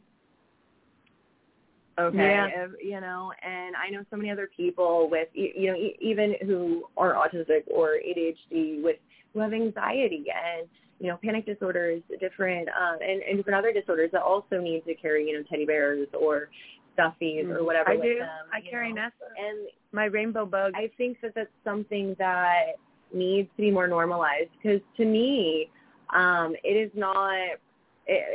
[1.98, 2.46] okay, Yeah.
[2.64, 6.88] if, you know, and I know so many other people with, you know, even who
[6.96, 8.96] are autistic or ADHD with
[9.32, 14.11] who have anxiety and you know panic disorders, different um, and and different other disorders
[14.12, 16.51] that also need to carry you know teddy bears or
[16.97, 17.90] stuffies or whatever.
[17.90, 18.19] I do.
[18.19, 19.02] Them, I carry know.
[19.02, 19.15] Nessa.
[19.39, 20.73] and my rainbow bug.
[20.77, 22.74] I think that that's something that
[23.12, 25.70] needs to be more normalized because to me,
[26.15, 27.59] um, it is not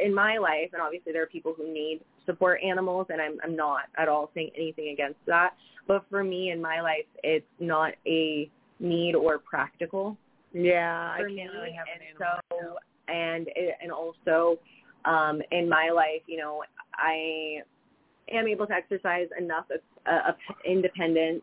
[0.03, 3.55] in my life, and obviously there are people who need support animals, and I'm I'm
[3.55, 5.51] not at all saying anything against that.
[5.87, 8.49] But for me in my life, it's not a
[8.79, 10.17] need or practical
[10.55, 12.39] Yeah, I can't really have and an animal.
[12.49, 12.77] so
[13.07, 13.47] and
[13.81, 14.57] and also
[15.03, 16.63] um in my life you know
[16.95, 17.57] i
[18.31, 21.41] am able to exercise enough of, uh, of independence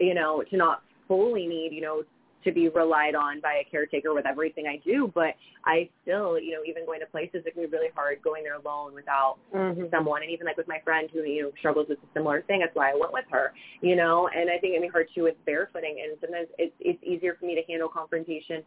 [0.00, 2.02] you know to not fully need you know
[2.48, 5.34] to be relied on by a caretaker with everything i do but
[5.64, 8.54] i still you know even going to places it can be really hard going there
[8.54, 9.90] alone without Mhm.
[9.90, 10.22] someone.
[10.22, 12.74] And even like with my friend who you know struggles with a similar thing that's
[12.74, 14.28] why i went with her you know?
[14.28, 16.02] And i think it may hard too with barefooting.
[16.02, 18.62] And sometimes it's it's easier for me to handle confrontation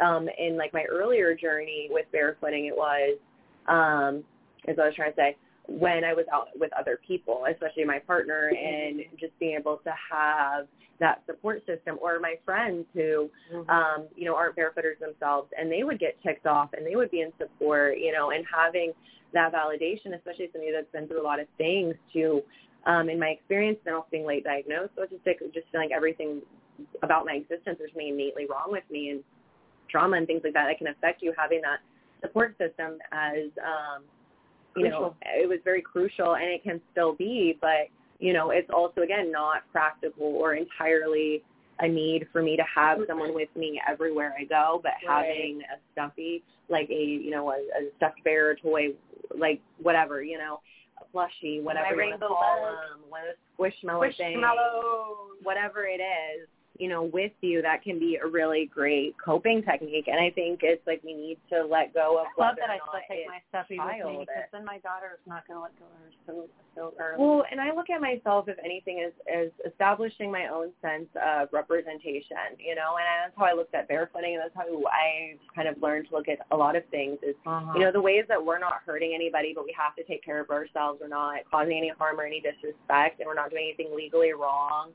[0.00, 2.66] um in like my earlier journey with barefooting.
[2.68, 3.18] It was
[3.68, 4.24] um
[4.64, 7.98] what i was trying to say when i was out with other people especially my
[8.00, 10.66] partner and just being able to have
[11.00, 13.28] that support system or my friends who
[13.68, 17.10] um you know aren't barefooters themselves and they would get ticked off and they would
[17.10, 18.92] be in support you know and having
[19.32, 22.40] that validation especially somebody that's been through a lot of things to
[22.86, 26.40] um in my experience then also being late diagnosed autistic just feeling like everything
[27.02, 29.24] about my existence there's something innately wrong with me and
[29.90, 31.78] trauma and things like that that can affect you having that
[32.20, 34.02] support system as um
[34.76, 37.88] you know it was very crucial and it can still be but
[38.18, 41.42] you know it's also again not practical or entirely
[41.80, 45.26] a need for me to have someone with me everywhere I go but Right.
[45.26, 48.88] having a stuffy like a you know a, a stuffed bear toy
[49.36, 50.60] like whatever you know
[51.00, 54.42] a plushie whatever you want rainbow to call them one of squishmallow things
[55.42, 60.08] whatever it is, you know, with you, that can be a really great coping technique.
[60.08, 62.78] And I think it's like we need to let go of I love that I
[62.78, 65.78] still take my stuff with me because then my daughter is not going to let
[65.78, 67.16] go of hers so so early.
[67.20, 71.48] Well, and I look at myself, if anything, as as establishing my own sense of
[71.52, 75.68] representation, you know, and that's how I looked at barefooting, and that's how I kind
[75.68, 77.18] of learned to look at a lot of things.
[77.22, 77.72] Is Uh-huh.
[77.74, 80.40] you know the ways that we're not hurting anybody, but we have to take care
[80.40, 81.00] of ourselves.
[81.02, 84.90] We're not causing any harm or any disrespect, and we're not doing anything legally wrong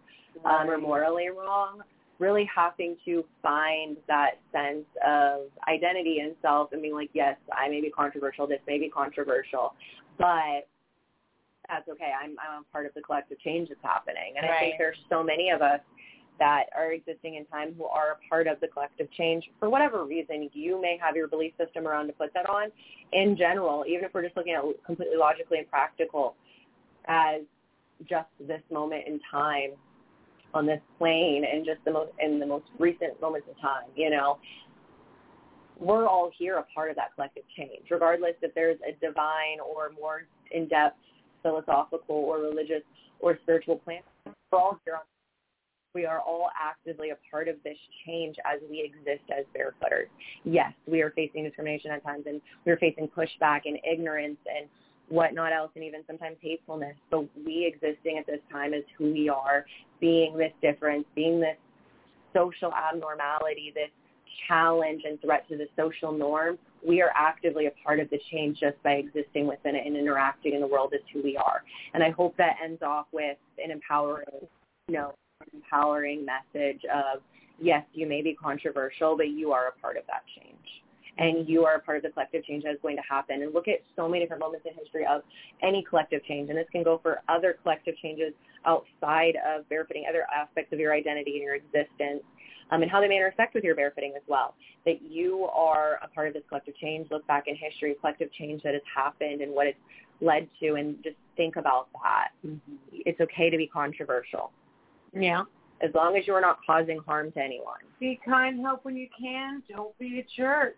[0.46, 1.82] um, or morally wrong.
[2.20, 7.70] Really having to find that sense of identity and self and being like, yes, I
[7.70, 8.48] may be controversial.
[8.48, 9.76] This may be controversial,
[10.18, 10.68] but
[11.70, 12.12] that's okay.
[12.20, 14.74] I'm I'm a part of the collective change that's happening, and I think Right.
[14.80, 15.82] there's so many of us
[16.40, 20.06] that are existing in time who are a part of the collective change for whatever
[20.06, 22.70] reason you may have your belief system around to put that on.
[23.12, 26.36] In general, even if we're just looking at completely logically and practical,
[27.06, 27.42] as
[28.08, 29.72] just this moment in time
[30.54, 34.10] on this plane and just the most in the most recent moments of time, you
[34.10, 34.38] know,
[35.80, 39.92] we're all here a part of that collective change, regardless if there's a divine or
[40.00, 40.98] more in-depth
[41.44, 42.82] philosophical or religious
[43.20, 44.02] or spiritual plan.
[44.52, 45.02] We're all here on
[45.94, 50.06] we are all actively a part of this change as we exist as barefooters.
[50.44, 54.70] Yes, we are facing discrimination at times and we're facing pushback and ignorance and
[55.10, 56.96] whatnot else and even sometimes hatefulness.
[57.10, 59.66] But we existing at this time is who we are,
[60.00, 61.58] being this difference, being this
[62.34, 63.90] social abnormality, this
[64.48, 68.60] challenge and threat to the social norm, we are actively a part of the change
[68.60, 71.64] just by existing within it and interacting in the world as who we are.
[71.94, 74.48] And I hope that ends off with an empowering,
[74.88, 75.14] you know,
[75.54, 77.22] empowering message of
[77.60, 80.58] yes, you may be controversial, but you are a part of that change.
[81.18, 83.42] And you are a part of the collective change that is going to happen.
[83.42, 85.22] And look at so many different moments in history of
[85.62, 88.34] any collective change, and this can go for other collective changes
[88.66, 92.24] outside of barefooting, other aspects of your identity and your existence.
[92.70, 94.54] Um, and how they may intersect with your barefooting as well.
[94.86, 97.08] That you are a part of this collective change.
[97.10, 99.80] Look back in history, collective change that has happened and what it's
[100.20, 102.30] led to, and just think about that.
[102.46, 102.76] Mm-hmm.
[102.92, 104.52] It's okay to be controversial.
[105.14, 105.44] Yeah.
[105.82, 107.80] As long as you are not causing harm to anyone.
[108.00, 109.64] Be kind, help when you can.
[109.70, 110.76] Don't be a jerk.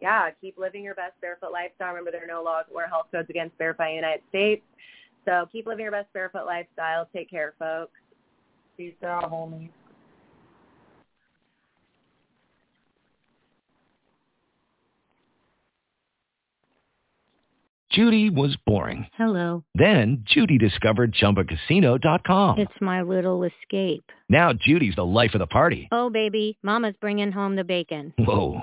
[0.00, 1.88] Yeah, keep living your best barefoot lifestyle.
[1.88, 4.62] Remember, there are no laws or health codes against barefoot in the United States.
[5.24, 7.08] So keep living your best barefoot lifestyle.
[7.12, 7.92] Take care, folks.
[8.76, 9.70] Peace out, homies.
[17.90, 19.08] Judy was boring.
[19.16, 19.64] Hello.
[19.74, 22.58] Then Judy discovered ChumbaCasino.com.
[22.58, 24.04] It's my little escape.
[24.28, 25.88] Now Judy's the life of the party.
[25.90, 28.12] Oh, baby, mama's bringing home the bacon.
[28.18, 28.62] Whoa,